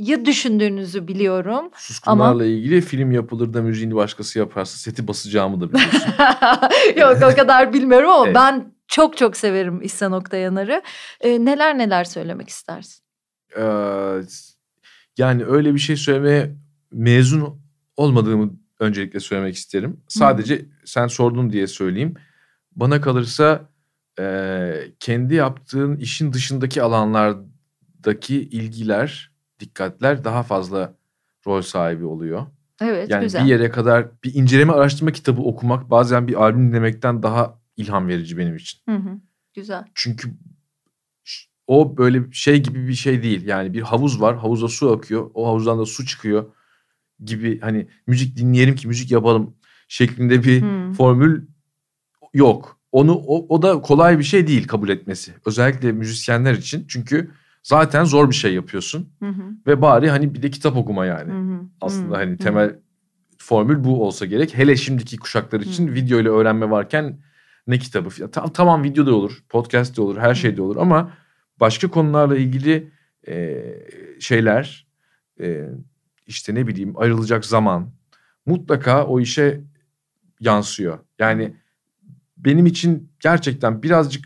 yapmayı 0.00 0.24
düşündüğünüzü 0.24 1.08
biliyorum. 1.08 1.70
Suskunlarla 1.76 2.44
ilgili 2.44 2.80
film 2.80 3.12
yapılır 3.12 3.54
da 3.54 3.62
müziğini 3.62 3.94
başkası 3.94 4.38
yaparsa 4.38 4.76
seti 4.76 5.08
basacağımı 5.08 5.60
da 5.60 5.72
biliyorsun. 5.72 6.12
Yok 7.00 7.32
o 7.32 7.36
kadar 7.36 7.72
bilmiyorum 7.72 8.10
ama 8.10 8.26
Evet. 8.26 8.34
ben 8.34 8.74
çok 8.88 9.16
çok 9.16 9.36
severim 9.36 9.82
İhsan 9.82 10.12
Oktayanar'ı. 10.12 10.82
Ee, 11.20 11.44
neler 11.44 11.78
neler 11.78 12.04
söylemek 12.04 12.48
istersin? 12.48 13.02
Ee, 13.56 13.62
yani 15.18 15.44
öyle 15.44 15.74
bir 15.74 15.78
şey 15.78 15.96
söylemeye 15.96 16.56
mezun 16.92 17.60
olmadığımı 17.96 18.50
öncelikle 18.80 19.20
söylemek 19.20 19.54
isterim. 19.54 20.00
Sadece 20.08 20.64
sen 20.84 21.06
sordun 21.06 21.52
diye 21.52 21.66
söyleyeyim. 21.66 22.14
Bana 22.76 23.00
kalırsa 23.00 23.68
e, 24.18 24.72
kendi 25.00 25.34
yaptığın 25.34 25.96
işin 25.96 26.32
dışındaki 26.32 26.82
alanlardaki 26.82 28.36
ilgiler, 28.36 29.29
dikkatler 29.60 30.24
daha 30.24 30.42
fazla 30.42 30.94
rol 31.46 31.62
sahibi 31.62 32.04
oluyor. 32.04 32.46
Evet 32.80 33.10
Yani 33.10 33.22
güzel. 33.22 33.44
bir 33.44 33.50
yere 33.50 33.70
kadar 33.70 34.08
bir 34.24 34.34
inceleme 34.34 34.72
araştırma 34.72 35.12
kitabı 35.12 35.42
okumak 35.42 35.90
bazen 35.90 36.28
bir 36.28 36.34
albüm 36.42 36.68
dinlemekten 36.68 37.22
daha 37.22 37.58
ilham 37.76 38.08
verici 38.08 38.38
benim 38.38 38.56
için. 38.56 38.80
Hı 38.88 38.96
hı, 38.96 39.18
güzel. 39.54 39.84
Çünkü 39.94 40.30
o 41.66 41.96
böyle 41.96 42.32
şey 42.32 42.62
gibi 42.62 42.88
bir 42.88 42.94
şey 42.94 43.22
değil. 43.22 43.46
Yani 43.46 43.72
bir 43.72 43.80
havuz 43.82 44.20
var. 44.20 44.36
Havuzda 44.38 44.68
su 44.68 44.90
akıyor. 44.92 45.30
O 45.34 45.46
havuzdan 45.46 45.78
da 45.78 45.86
su 45.86 46.06
çıkıyor 46.06 46.44
gibi 47.24 47.60
hani 47.60 47.88
müzik 48.06 48.36
dinleyelim 48.36 48.74
ki 48.74 48.88
müzik 48.88 49.10
yapalım 49.10 49.56
şeklinde 49.88 50.44
bir 50.44 50.62
Hmm. 50.62 50.92
formül 50.92 51.46
yok. 52.34 52.80
Onu 52.92 53.14
o, 53.14 53.54
o 53.56 53.62
da 53.62 53.80
kolay 53.80 54.18
bir 54.18 54.24
şey 54.24 54.46
değil 54.46 54.66
kabul 54.66 54.88
etmesi. 54.88 55.34
Özellikle 55.46 55.92
müzisyenler 55.92 56.54
için. 56.54 56.84
Çünkü 56.88 57.30
zaten 57.62 58.04
zor 58.04 58.30
bir 58.30 58.34
şey 58.34 58.54
yapıyorsun 58.54 59.08
Hı 59.22 59.28
hı, 59.28 59.42
ve 59.66 59.82
bari 59.82 60.10
hani 60.10 60.34
bir 60.34 60.42
de 60.42 60.50
kitap 60.50 60.76
okuma 60.76 61.06
yani. 61.06 61.32
hı 61.32 61.38
hı, 61.54 61.60
Aslında 61.80 62.14
hı, 62.16 62.20
hani 62.20 62.32
hı. 62.32 62.36
temel 62.36 62.78
formül 63.38 63.84
bu 63.84 64.06
olsa 64.06 64.26
gerek. 64.26 64.58
Hele 64.58 64.76
şimdiki 64.76 65.16
kuşaklar 65.16 65.60
için 65.60 65.88
Hı. 65.88 65.94
video 65.94 66.20
ile 66.20 66.28
öğrenme 66.28 66.70
varken 66.70 67.20
ne 67.66 67.78
kitabı? 67.78 68.08
Ya, 68.22 68.30
tam, 68.30 68.52
tamam 68.52 68.84
video 68.84 69.06
da 69.06 69.14
olur, 69.14 69.44
podcast 69.48 69.96
de 69.96 70.00
olur, 70.02 70.18
her 70.18 70.34
şey 70.34 70.56
de 70.56 70.62
olur 70.62 70.76
ama 70.76 71.12
başka 71.60 71.88
konularla 71.88 72.36
ilgili 72.36 72.90
e, 73.28 73.64
şeyler 74.20 74.86
e, 75.40 75.68
işte 76.26 76.54
ne 76.54 76.66
bileyim 76.66 76.92
ayrılacak 76.96 77.44
zaman 77.44 77.90
mutlaka 78.46 79.06
o 79.06 79.20
işe 79.20 79.60
yansıyor. 80.40 80.98
Yani 81.18 81.56
benim 82.36 82.66
için 82.66 83.12
gerçekten 83.20 83.82
birazcık 83.82 84.24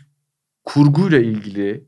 kurguyla 0.63 1.19
ilgili 1.19 1.85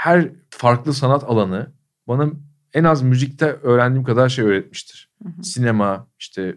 her 0.00 0.28
farklı 0.50 0.94
sanat 0.94 1.24
alanı 1.24 1.72
bana 2.08 2.30
en 2.74 2.84
az 2.84 3.02
müzikte 3.02 3.46
öğrendiğim 3.46 4.04
kadar 4.04 4.28
şey 4.28 4.44
öğretmiştir. 4.44 5.10
Hı 5.22 5.28
hı. 5.28 5.42
Sinema, 5.42 6.08
işte 6.18 6.56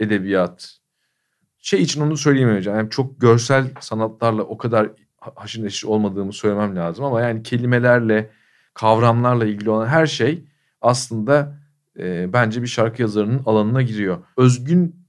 edebiyat. 0.00 0.78
Şey 1.58 1.82
için 1.82 2.00
onu 2.00 2.16
söyleyemeyeceğim. 2.16 2.78
Yani 2.78 2.90
çok 2.90 3.20
görsel 3.20 3.70
sanatlarla 3.80 4.42
o 4.42 4.58
kadar 4.58 4.90
ha- 5.16 5.32
haşır 5.36 5.64
neşir 5.64 5.88
olmadığımı 5.88 6.32
söylemem 6.32 6.76
lazım 6.76 7.04
ama 7.04 7.20
yani 7.20 7.42
kelimelerle, 7.42 8.30
kavramlarla 8.74 9.46
ilgili 9.46 9.70
olan 9.70 9.86
her 9.86 10.06
şey 10.06 10.44
aslında 10.80 11.58
e, 11.98 12.32
bence 12.32 12.62
bir 12.62 12.66
şarkı 12.66 13.02
yazarının 13.02 13.42
alanına 13.46 13.82
giriyor. 13.82 14.18
Özgün 14.36 15.06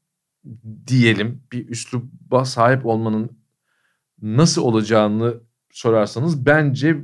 diyelim 0.88 1.42
bir 1.52 1.70
üsluba 1.70 2.46
sahip 2.46 2.86
olmanın 2.86 3.30
nasıl 4.22 4.62
olacağını 4.62 5.34
sorarsanız 5.72 6.46
bence 6.46 6.98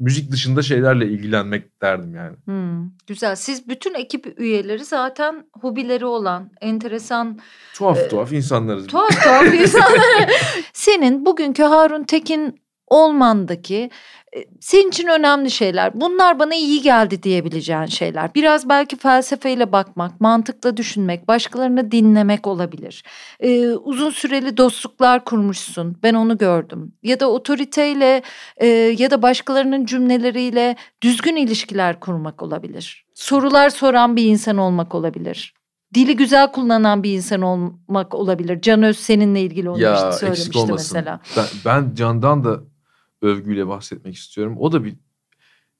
müzik 0.00 0.30
dışında 0.32 0.62
şeylerle 0.62 1.06
ilgilenmek 1.06 1.82
derdim 1.82 2.14
yani. 2.14 2.36
Hmm, 2.44 2.90
güzel. 3.06 3.36
Siz 3.36 3.68
bütün 3.68 3.94
ekip 3.94 4.40
üyeleri 4.40 4.84
zaten 4.84 5.44
hobileri 5.60 6.04
olan, 6.06 6.50
enteresan, 6.60 7.38
Tuhaf 7.74 7.98
Ee, 7.98 8.08
tuhaf 8.08 8.32
insanlarız. 8.32 8.86
tuhaf 8.86 9.22
tuhaf 9.24 9.54
insanlar. 9.62 10.30
Senin 10.72 11.26
bugünkü 11.26 11.62
Harun 11.62 12.02
Tekin 12.04 12.60
olmandaki 12.90 13.90
e, 14.36 14.44
senin 14.60 14.88
için 14.88 15.08
önemli 15.08 15.50
şeyler. 15.50 16.00
Bunlar 16.00 16.38
bana 16.38 16.54
iyi 16.54 16.82
geldi 16.82 17.22
diyebileceğin 17.22 17.86
şeyler. 17.86 18.34
Biraz 18.34 18.68
belki 18.68 18.96
felsefeyle 18.96 19.72
bakmak, 19.72 20.20
mantıkla 20.20 20.76
düşünmek, 20.76 21.28
başkalarını 21.28 21.90
dinlemek 21.90 22.46
olabilir. 22.46 23.04
Ee, 23.40 23.68
uzun 23.68 24.10
süreli 24.10 24.56
dostluklar 24.56 25.24
kurmuşsun. 25.24 25.96
Ben 26.02 26.14
onu 26.14 26.38
gördüm. 26.38 26.92
Ya 27.02 27.20
da 27.20 27.30
otoriteyle 27.30 28.22
e, 28.56 28.66
ya 28.66 29.10
da 29.10 29.22
başkalarının 29.22 29.84
cümleleriyle 29.84 30.76
düzgün 31.02 31.36
ilişkiler 31.36 32.00
kurmak 32.00 32.42
olabilir. 32.42 33.06
Sorular 33.14 33.70
soran 33.70 34.16
bir 34.16 34.24
insan 34.24 34.56
olmak 34.56 34.94
olabilir. 34.94 35.54
Dili 35.94 36.16
güzel 36.16 36.52
kullanan 36.52 37.02
bir 37.02 37.12
insan 37.12 37.42
olmak 37.42 38.14
olabilir. 38.14 38.60
Can 38.60 38.82
Öz 38.82 38.98
seninle 38.98 39.40
ilgili 39.40 39.70
onu 39.70 39.80
ya 39.80 39.94
işte 39.94 40.26
eksik 40.26 40.54
söylemişti 40.54 40.72
mesela. 40.72 41.20
Ben, 41.36 41.44
ben 41.64 41.94
Can'dan 41.94 42.44
da 42.44 42.69
övgüyle 43.22 43.66
bahsetmek 43.66 44.14
istiyorum. 44.14 44.56
O 44.58 44.72
da 44.72 44.84
bir 44.84 44.96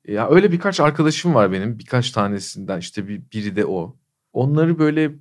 ya 0.07 0.29
öyle 0.31 0.53
birkaç 0.53 0.81
arkadaşım 0.81 1.35
var 1.35 1.53
benim. 1.53 1.79
Birkaç 1.79 2.11
tanesinden 2.11 2.79
işte 2.79 3.09
bir, 3.09 3.23
biri 3.33 3.57
de 3.57 3.67
o. 3.67 3.97
Onları 4.33 4.79
böyle 4.79 5.13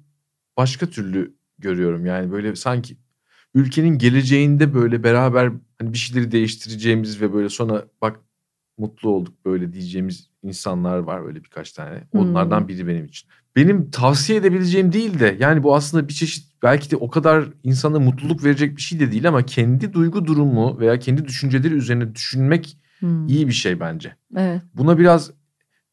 başka 0.58 0.90
türlü 0.90 1.36
görüyorum. 1.60 2.06
Yani 2.06 2.32
böyle 2.32 2.56
sanki 2.56 2.98
ülkenin 3.54 3.98
geleceğinde 3.98 4.74
böyle 4.74 5.04
beraber 5.04 5.52
hani 5.80 5.94
bir 5.94 5.98
şeyleri 5.98 6.32
değiştireceğimiz 6.32 7.22
ve 7.22 7.34
böyle 7.34 7.50
sonra 7.50 7.88
bak 8.02 8.20
mutlu 8.78 9.10
olduk 9.10 9.46
böyle 9.46 9.74
diyeceğimiz 9.74 10.29
insanlar 10.44 10.98
var 10.98 11.26
öyle 11.28 11.44
birkaç 11.44 11.72
tane. 11.72 12.04
Onlardan 12.14 12.60
Hmm. 12.62 12.68
biri 12.68 12.88
benim 12.88 13.06
için. 13.06 13.30
Benim 13.56 13.92
tavsiye 13.92 14.40
edebileceğim 14.40 14.94
değil 14.94 15.20
de 15.20 15.38
yani 15.40 15.64
bu 15.64 15.76
aslında 15.76 16.08
bir 16.08 16.14
çeşit 16.14 16.46
belki 16.64 16.92
de 16.92 16.96
o 16.96 17.10
kadar 17.10 17.46
insana 17.64 18.00
mutluluk 18.00 18.44
verecek 18.44 18.78
bir 18.78 18.82
şey 18.82 19.00
de 19.00 19.12
değil 19.12 19.28
ama 19.28 19.46
kendi 19.46 19.94
duygu 19.94 20.26
durumu 20.26 20.80
veya 20.80 21.00
kendi 21.00 21.26
düşünceleri 21.26 21.74
üzerine 21.74 22.16
düşünmek 22.16 22.78
Hmm, 23.00 23.28
iyi 23.28 23.48
bir 23.48 23.54
şey 23.54 23.80
bence. 23.80 24.16
Evet. 24.38 24.62
Buna 24.74 25.00
biraz 25.00 25.32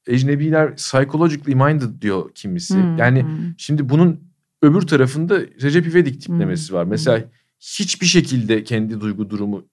ecnebiler 0.07 0.77
psychologically 0.77 1.55
minded 1.55 2.03
diyor 2.03 2.31
kimisi. 2.35 2.75
Hmm, 2.75 2.97
Yani 2.99 3.23
hmm. 3.23 3.31
şimdi 3.59 3.89
bunun 3.89 4.21
öbür 4.63 4.81
tarafında 4.83 5.41
Recep 5.41 5.87
İvedik 5.87 6.21
tiplemesi 6.23 6.75
var. 6.75 6.85
Hmm, 6.85 6.91
Mesela 6.91 7.25
hiçbir 7.61 8.07
şekilde 8.07 8.65
kendi 8.65 9.01
duygu 9.01 9.31
durumu 9.31 9.65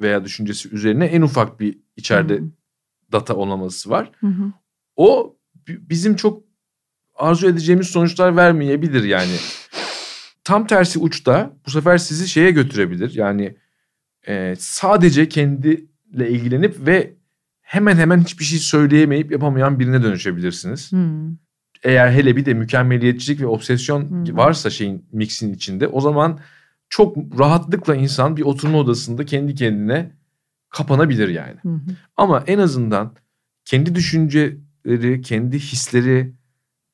veya 0.00 0.24
düşüncesi 0.24 0.68
üzerine 0.74 1.04
en 1.04 1.22
ufak 1.22 1.60
bir 1.60 1.78
içeride 1.96 2.38
Hmm. 2.38 2.50
Data 3.14 3.34
olmaması 3.36 3.90
var. 3.90 4.10
Hı 4.20 4.26
hı. 4.26 4.52
O 4.96 5.36
bi- 5.68 5.88
bizim 5.90 6.16
çok 6.16 6.42
arzu 7.14 7.46
edeceğimiz 7.48 7.86
sonuçlar 7.86 8.36
vermeyebilir 8.36 9.04
yani. 9.04 9.36
Tam 10.44 10.66
tersi 10.66 10.98
uçta 10.98 11.56
bu 11.66 11.70
sefer 11.70 11.98
sizi 11.98 12.28
şeye 12.28 12.50
götürebilir. 12.50 13.14
Yani 13.14 13.56
e, 14.28 14.54
sadece 14.58 15.28
kendiyle 15.28 16.30
ilgilenip 16.30 16.86
ve 16.86 17.14
hemen 17.62 17.96
hemen 17.96 18.20
hiçbir 18.20 18.44
şey 18.44 18.58
söyleyemeyip 18.58 19.30
yapamayan 19.30 19.78
birine 19.80 20.02
dönüşebilirsiniz. 20.02 20.92
Hmm. 20.92 21.36
Eğer 21.82 22.10
hele 22.12 22.36
bir 22.36 22.44
de 22.44 22.54
mükemmeliyetçilik 22.54 23.40
ve 23.40 23.46
obsesyon 23.46 24.08
Hmm. 24.10 24.36
varsa 24.36 24.70
şeyin 24.70 25.04
mixin 25.12 25.54
içinde 25.54 25.88
o 25.88 26.00
zaman 26.00 26.38
çok 26.88 27.16
rahatlıkla 27.38 27.94
insan 27.96 28.36
bir 28.36 28.42
oturma 28.42 28.78
odasında 28.78 29.24
kendi 29.26 29.54
kendine 29.54 30.10
kapanabilir 30.74 31.28
yani. 31.28 31.58
Hı 31.62 31.68
hı. 31.68 31.96
Ama 32.16 32.44
en 32.46 32.58
azından 32.58 33.14
kendi 33.64 33.94
düşünceleri, 33.94 35.20
kendi 35.20 35.58
hisleri 35.58 36.34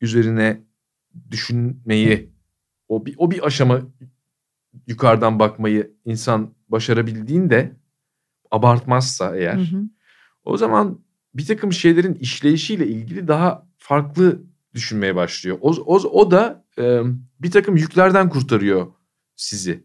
üzerine 0.00 0.60
düşünmeyi, 1.30 2.30
o 2.88 3.06
bir, 3.06 3.14
o 3.18 3.30
bir 3.30 3.46
aşama 3.46 3.80
yukarıdan 4.86 5.38
bakmayı 5.38 5.94
insan 6.04 6.54
başarabildiğinde 6.68 7.76
abartmazsa 8.50 9.36
eğer 9.36 9.56
Hı 9.56 9.76
hı. 9.76 9.82
o 10.44 10.56
zaman 10.56 11.00
bir 11.34 11.46
takım 11.46 11.72
şeylerin 11.72 12.14
işleyişiyle 12.14 12.86
ilgili 12.86 13.28
daha 13.28 13.68
farklı 13.78 14.42
düşünmeye 14.74 15.16
başlıyor. 15.16 15.58
O, 15.60 15.70
o, 15.70 15.96
o 15.96 16.30
da 16.30 16.64
e, 16.78 17.00
bir 17.40 17.50
takım 17.50 17.76
yüklerden 17.76 18.28
kurtarıyor 18.28 18.86
sizi. 19.36 19.84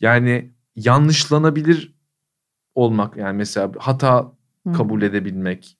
Yani 0.00 0.52
yanlışlanabilir 0.76 1.99
olmak 2.80 3.16
yani 3.16 3.36
mesela 3.36 3.72
hata 3.78 4.32
Hı. 4.66 4.72
kabul 4.72 5.02
edebilmek. 5.02 5.76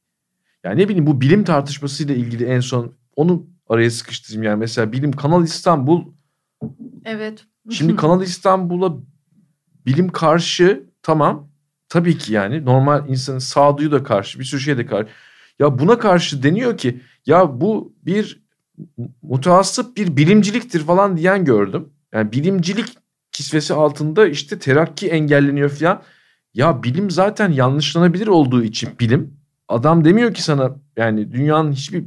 Yani 0.64 0.80
ne 0.80 0.88
bileyim 0.88 1.06
bu 1.06 1.20
bilim 1.20 1.44
tartışmasıyla 1.44 2.14
ilgili 2.14 2.44
en 2.44 2.60
son 2.60 2.92
onu 3.16 3.46
araya 3.68 3.90
sıkıştırayım 3.90 4.42
yani 4.42 4.58
mesela 4.58 4.92
bilim 4.92 5.12
Kanal 5.12 5.44
İstanbul 5.44 6.04
Evet. 7.04 7.44
Şimdi 7.70 7.96
Kanal 7.96 8.22
İstanbul'a 8.22 8.92
bilim 9.86 10.08
karşı 10.08 10.84
tamam 11.02 11.48
tabii 11.88 12.18
ki 12.18 12.32
yani 12.32 12.64
normal 12.64 13.08
insanın 13.08 13.38
sağduyu 13.38 13.92
da 13.92 14.02
karşı 14.02 14.38
bir 14.38 14.44
sürü 14.44 14.60
şeye 14.60 14.78
de 14.78 14.86
karşı. 14.86 15.08
Ya 15.58 15.78
buna 15.78 15.98
karşı 15.98 16.42
deniyor 16.42 16.78
ki 16.78 17.00
ya 17.26 17.60
bu 17.60 17.94
bir 18.02 18.42
mutasip 19.22 19.96
bir 19.96 20.16
bilimciliktir 20.16 20.80
falan 20.80 21.16
diyen 21.16 21.44
gördüm. 21.44 21.88
Yani 22.12 22.32
bilimcilik 22.32 22.98
kisvesi 23.32 23.74
altında 23.74 24.26
işte 24.26 24.58
terakki 24.58 25.08
engelleniyor 25.08 25.70
falan. 25.70 26.02
Ya 26.54 26.82
bilim 26.82 27.10
zaten 27.10 27.52
yanlışlanabilir 27.52 28.26
olduğu 28.26 28.62
için 28.62 28.90
bilim. 29.00 29.40
Adam 29.68 30.04
demiyor 30.04 30.34
ki 30.34 30.42
sana 30.42 30.76
yani 30.96 31.32
dünyanın 31.32 31.72
hiçbir 31.72 32.04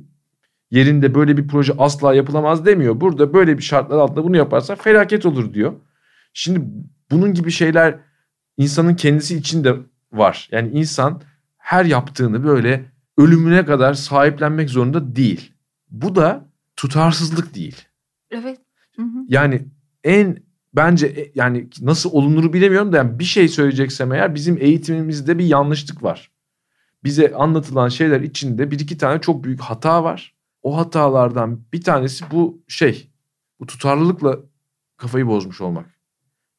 yerinde 0.72 1.16
böyle 1.16 1.38
bir 1.38 1.48
proje 1.48 1.74
asla 1.78 2.14
yapılamaz 2.14 2.66
demiyor. 2.66 3.02
Burada 3.02 3.34
böyle 3.34 3.58
bir 3.58 3.64
şartlar 3.64 3.98
altında 3.98 4.24
bunu 4.24 4.38
yaparsan 4.38 4.76
felaket 4.76 5.26
olur 5.26 5.54
diyor. 5.54 5.74
Şimdi 6.34 6.62
bunun 7.12 7.34
gibi 7.34 7.52
şeyler 7.52 8.00
insanın 8.58 8.96
kendisi 8.96 9.38
için 9.38 9.64
de 9.64 9.76
var. 10.12 10.50
Yani 10.52 10.70
insan 10.70 11.22
her 11.58 11.86
yaptığını 11.86 12.44
böyle 12.44 12.86
ölümüne 13.18 13.66
kadar 13.66 13.94
sahiplenmek 13.94 14.70
zorunda 14.70 15.16
değil. 15.16 15.54
Bu 15.90 16.16
da 16.16 16.46
tutarsızlık 16.76 17.56
değil. 17.56 17.82
Evet. 18.32 18.60
Hı 18.96 19.02
hı. 19.02 19.26
Yani 19.28 19.66
en 20.04 20.38
bence 20.74 21.08
e- 21.08 21.32
yani 21.36 21.70
nasıl 21.82 22.12
olunuru 22.12 22.54
bilemiyorum 22.54 22.94
da 22.94 22.98
yani 22.98 23.20
bir 23.20 23.24
şey 23.24 23.48
söyleyeceksem 23.48 24.12
eğer 24.12 24.36
bizim 24.36 24.58
eğitimimizde 24.62 25.38
bir 25.38 25.46
yanlışlık 25.46 26.04
var. 26.04 26.32
Bize 27.04 27.34
anlatılan 27.34 27.90
şeyler 27.90 28.22
içinde 28.22 28.72
bir 28.72 28.80
iki 28.80 28.98
tane 28.98 29.22
çok 29.22 29.44
büyük 29.44 29.62
hata 29.62 30.04
var. 30.04 30.34
O 30.62 30.78
hatalardan 30.78 31.62
bir 31.74 31.82
tanesi 31.82 32.26
bu 32.32 32.64
şey. 32.68 33.10
Bu 33.60 33.66
tutarlılıkla 33.66 34.40
kafayı 34.98 35.28
bozmuş 35.28 35.62
olmak. 35.62 35.86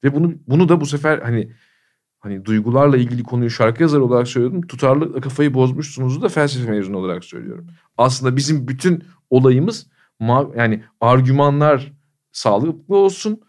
Ve 0.04 0.14
bunu 0.14 0.34
bunu 0.46 0.68
da 0.68 0.80
bu 0.80 0.86
sefer 0.86 1.18
hani 1.18 1.52
hani 2.20 2.44
duygularla 2.44 2.96
ilgili 2.96 3.22
konuyu 3.22 3.50
şarkı 3.50 3.82
yazarı 3.82 4.04
olarak 4.04 4.28
söylüyordum. 4.28 4.62
Tutarlılıkla 4.62 5.20
kafayı 5.20 5.54
bozmuşsunuzu 5.54 6.22
da 6.22 6.28
felsefe 6.28 6.70
mezunu 6.70 6.96
olarak 6.96 7.24
söylüyorum. 7.24 7.66
Aslında 7.98 8.36
bizim 8.36 8.68
bütün 8.68 9.04
olayımız 9.30 9.86
yani 10.56 10.84
argümanlar 11.00 11.92
sağlıklı 12.32 12.96
olsun. 12.96 13.40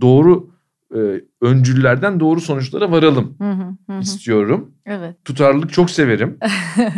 Doğru 0.00 0.50
e, 0.94 0.98
öncüllerden 1.40 2.20
doğru 2.20 2.40
sonuçlara 2.40 2.90
varalım 2.90 3.34
Hı 3.38 3.50
hı, 3.50 3.92
hı 3.94 4.00
istiyorum. 4.00 4.70
Evet. 4.86 5.24
Tutarlılık 5.24 5.72
çok 5.72 5.90
severim 5.90 6.38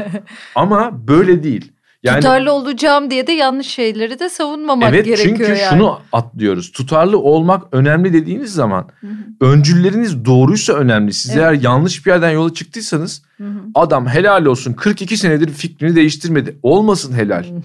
ama 0.55 1.09
böyle 1.09 1.43
değil. 1.43 1.73
Yani 2.03 2.21
Tutarlı 2.21 2.53
olacağım 2.53 3.11
diye 3.11 3.27
de 3.27 3.33
yanlış 3.33 3.67
şeyleri 3.67 4.19
de 4.19 4.29
savunmamak 4.29 4.95
evet 4.95 5.05
gerekiyor 5.05 5.37
çünkü 5.39 5.53
yani. 5.53 5.61
şunu 5.71 6.01
atlıyoruz. 6.13 6.73
Tutarlı 6.73 7.19
olmak 7.19 7.75
önemli 7.75 8.13
dediğiniz 8.13 8.55
zaman 8.55 8.89
Hı 9.01 9.07
hı, 9.07 9.47
öncülleriniz 9.51 10.25
doğruysa 10.25 10.73
önemli. 10.73 11.13
Siz 11.13 11.31
Evet. 11.31 11.41
eğer 11.43 11.53
yanlış 11.53 12.07
bir 12.07 12.11
yerden 12.11 12.31
yola 12.31 12.55
çıktıysanız 12.55 13.23
hı 13.37 13.45
hı. 13.45 13.61
adam 13.75 14.07
helal 14.07 14.45
olsun 14.45 14.73
42 14.73 15.17
senedir 15.17 15.49
fikrini 15.53 15.97
değiştirmedi. 15.97 16.59
Olmasın 16.63 17.13
helal. 17.13 17.45
Hı 17.45 17.63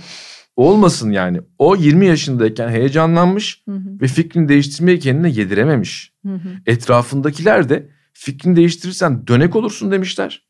Olmasın 0.55 1.11
yani. 1.11 1.41
O 1.57 1.75
20 1.75 2.05
yaşındayken 2.05 2.69
heyecanlanmış 2.69 3.63
hı, 3.65 3.81
ve 4.01 4.07
fikrini 4.07 4.49
değiştirmeyi 4.49 4.99
kendine 4.99 5.29
yedirememiş. 5.29 6.13
hı 6.25 6.33
hı. 6.33 6.49
Etrafındakiler 6.65 7.69
de 7.69 7.89
fikrini 8.13 8.55
değiştirirsen 8.55 9.27
dönek 9.27 9.55
olursun 9.55 9.91
demişler. 9.91 10.47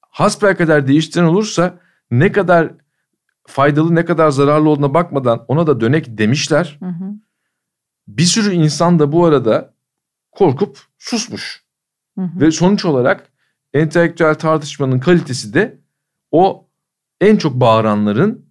Hasbelkader 0.00 0.86
değiştiren 0.86 1.24
olursa 1.24 1.80
ne 2.10 2.32
kadar 2.32 2.72
faydalı 3.46 3.94
ne 3.94 4.04
kadar 4.04 4.30
zararlı 4.30 4.68
olduğuna 4.68 4.94
bakmadan 4.94 5.44
ona 5.48 5.66
da 5.66 5.80
dönek 5.80 6.18
demişler. 6.18 6.76
Hı 6.80 6.86
hı. 6.86 7.14
Bir 8.08 8.22
sürü 8.22 8.54
insan 8.54 8.98
da 8.98 9.12
bu 9.12 9.24
arada 9.24 9.74
korkup 10.30 10.78
susmuş. 10.98 11.62
Hı 12.18 12.24
hı. 12.24 12.40
Ve 12.40 12.50
sonuç 12.50 12.84
olarak 12.84 13.32
entelektüel 13.74 14.34
tartışmanın 14.34 15.00
kalitesi 15.00 15.54
de 15.54 15.78
o 16.30 16.68
en 17.20 17.36
çok 17.36 17.54
bağıranların 17.54 18.30
Hı 18.30 18.32
hı. 18.32 18.47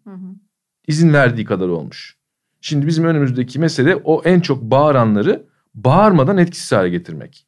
İzin 0.88 1.14
verdiği 1.14 1.46
kadar 1.46 1.68
olmuş. 1.68 2.18
Şimdi 2.62 2.88
bizim 2.88 3.06
önümüzdeki 3.06 3.60
mesele 3.60 3.96
o 3.96 4.22
en 4.26 4.40
çok 4.40 4.62
bağıranları 4.62 5.46
bağırmadan 5.76 6.38
etkisiz 6.38 6.72
hale 6.72 6.90
getirmek. 6.90 7.48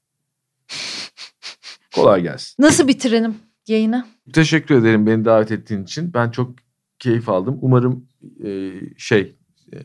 Kolay 1.95 2.21
gelsin. 2.21 2.63
Nasıl 2.63 2.87
bitirelim? 2.87 3.35
yayına. 3.69 4.07
Teşekkür 4.33 4.75
ederim 4.75 5.07
beni 5.07 5.25
davet 5.25 5.51
ettiğin 5.51 5.83
için. 5.83 6.13
Ben 6.13 6.29
çok 6.29 6.55
keyif 6.99 7.29
aldım. 7.29 7.57
Umarım 7.61 8.07
e, 8.43 8.71
şey 8.97 9.35
e, 9.73 9.77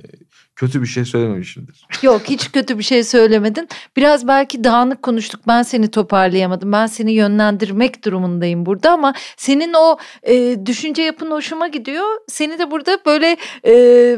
kötü 0.57 0.83
bir 0.83 0.87
şey 0.87 1.05
söylememişimdir. 1.05 1.87
Yok 2.03 2.23
hiç 2.25 2.53
kötü 2.53 2.79
bir 2.79 2.85
şey 2.85 3.05
söylemedin. 3.05 3.69
Biraz 3.97 4.29
belki 4.29 4.65
dağınık 4.65 5.03
konuştuk. 5.03 5.41
Ben 5.49 5.63
seni 5.63 5.91
toparlayamadım. 5.91 6.73
Ben 6.73 6.87
seni 6.87 7.13
yönlendirmek 7.13 8.05
durumundayım 8.05 8.67
burada 8.67 8.91
ama 8.91 9.15
senin 9.37 9.73
o 9.75 9.97
e, 10.23 10.67
düşünce 10.67 11.03
yapın 11.03 11.31
hoşuma 11.31 11.69
gidiyor. 11.69 12.05
Seni 12.29 12.59
de 12.59 12.71
burada 12.71 12.99
böyle 13.07 13.37
e, 13.67 14.17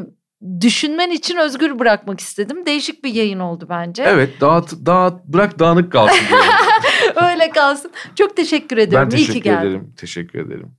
düşünmen 0.61 1.11
için 1.11 1.37
özgür 1.37 1.78
bırakmak 1.78 2.20
istedim. 2.20 2.66
Değişik 2.66 3.05
bir 3.05 3.14
yayın 3.14 3.39
oldu 3.39 3.66
bence. 3.70 4.03
Evet 4.03 4.41
dağıt, 4.41 4.72
dağıt 4.87 5.24
bırak 5.24 5.59
dağınık 5.59 5.93
kalsın. 5.93 6.24
Öyle 7.30 7.51
kalsın. 7.51 7.91
Çok 8.14 8.37
teşekkür 8.37 8.76
ediyorum. 8.76 9.09
ben 9.12 9.16
İyi 9.16 9.20
teşekkür 9.20 9.32
ki 9.32 9.43
geldin. 9.43 9.66
ederim. 9.66 9.95
Teşekkür 9.97 10.39
ederim. 10.47 10.76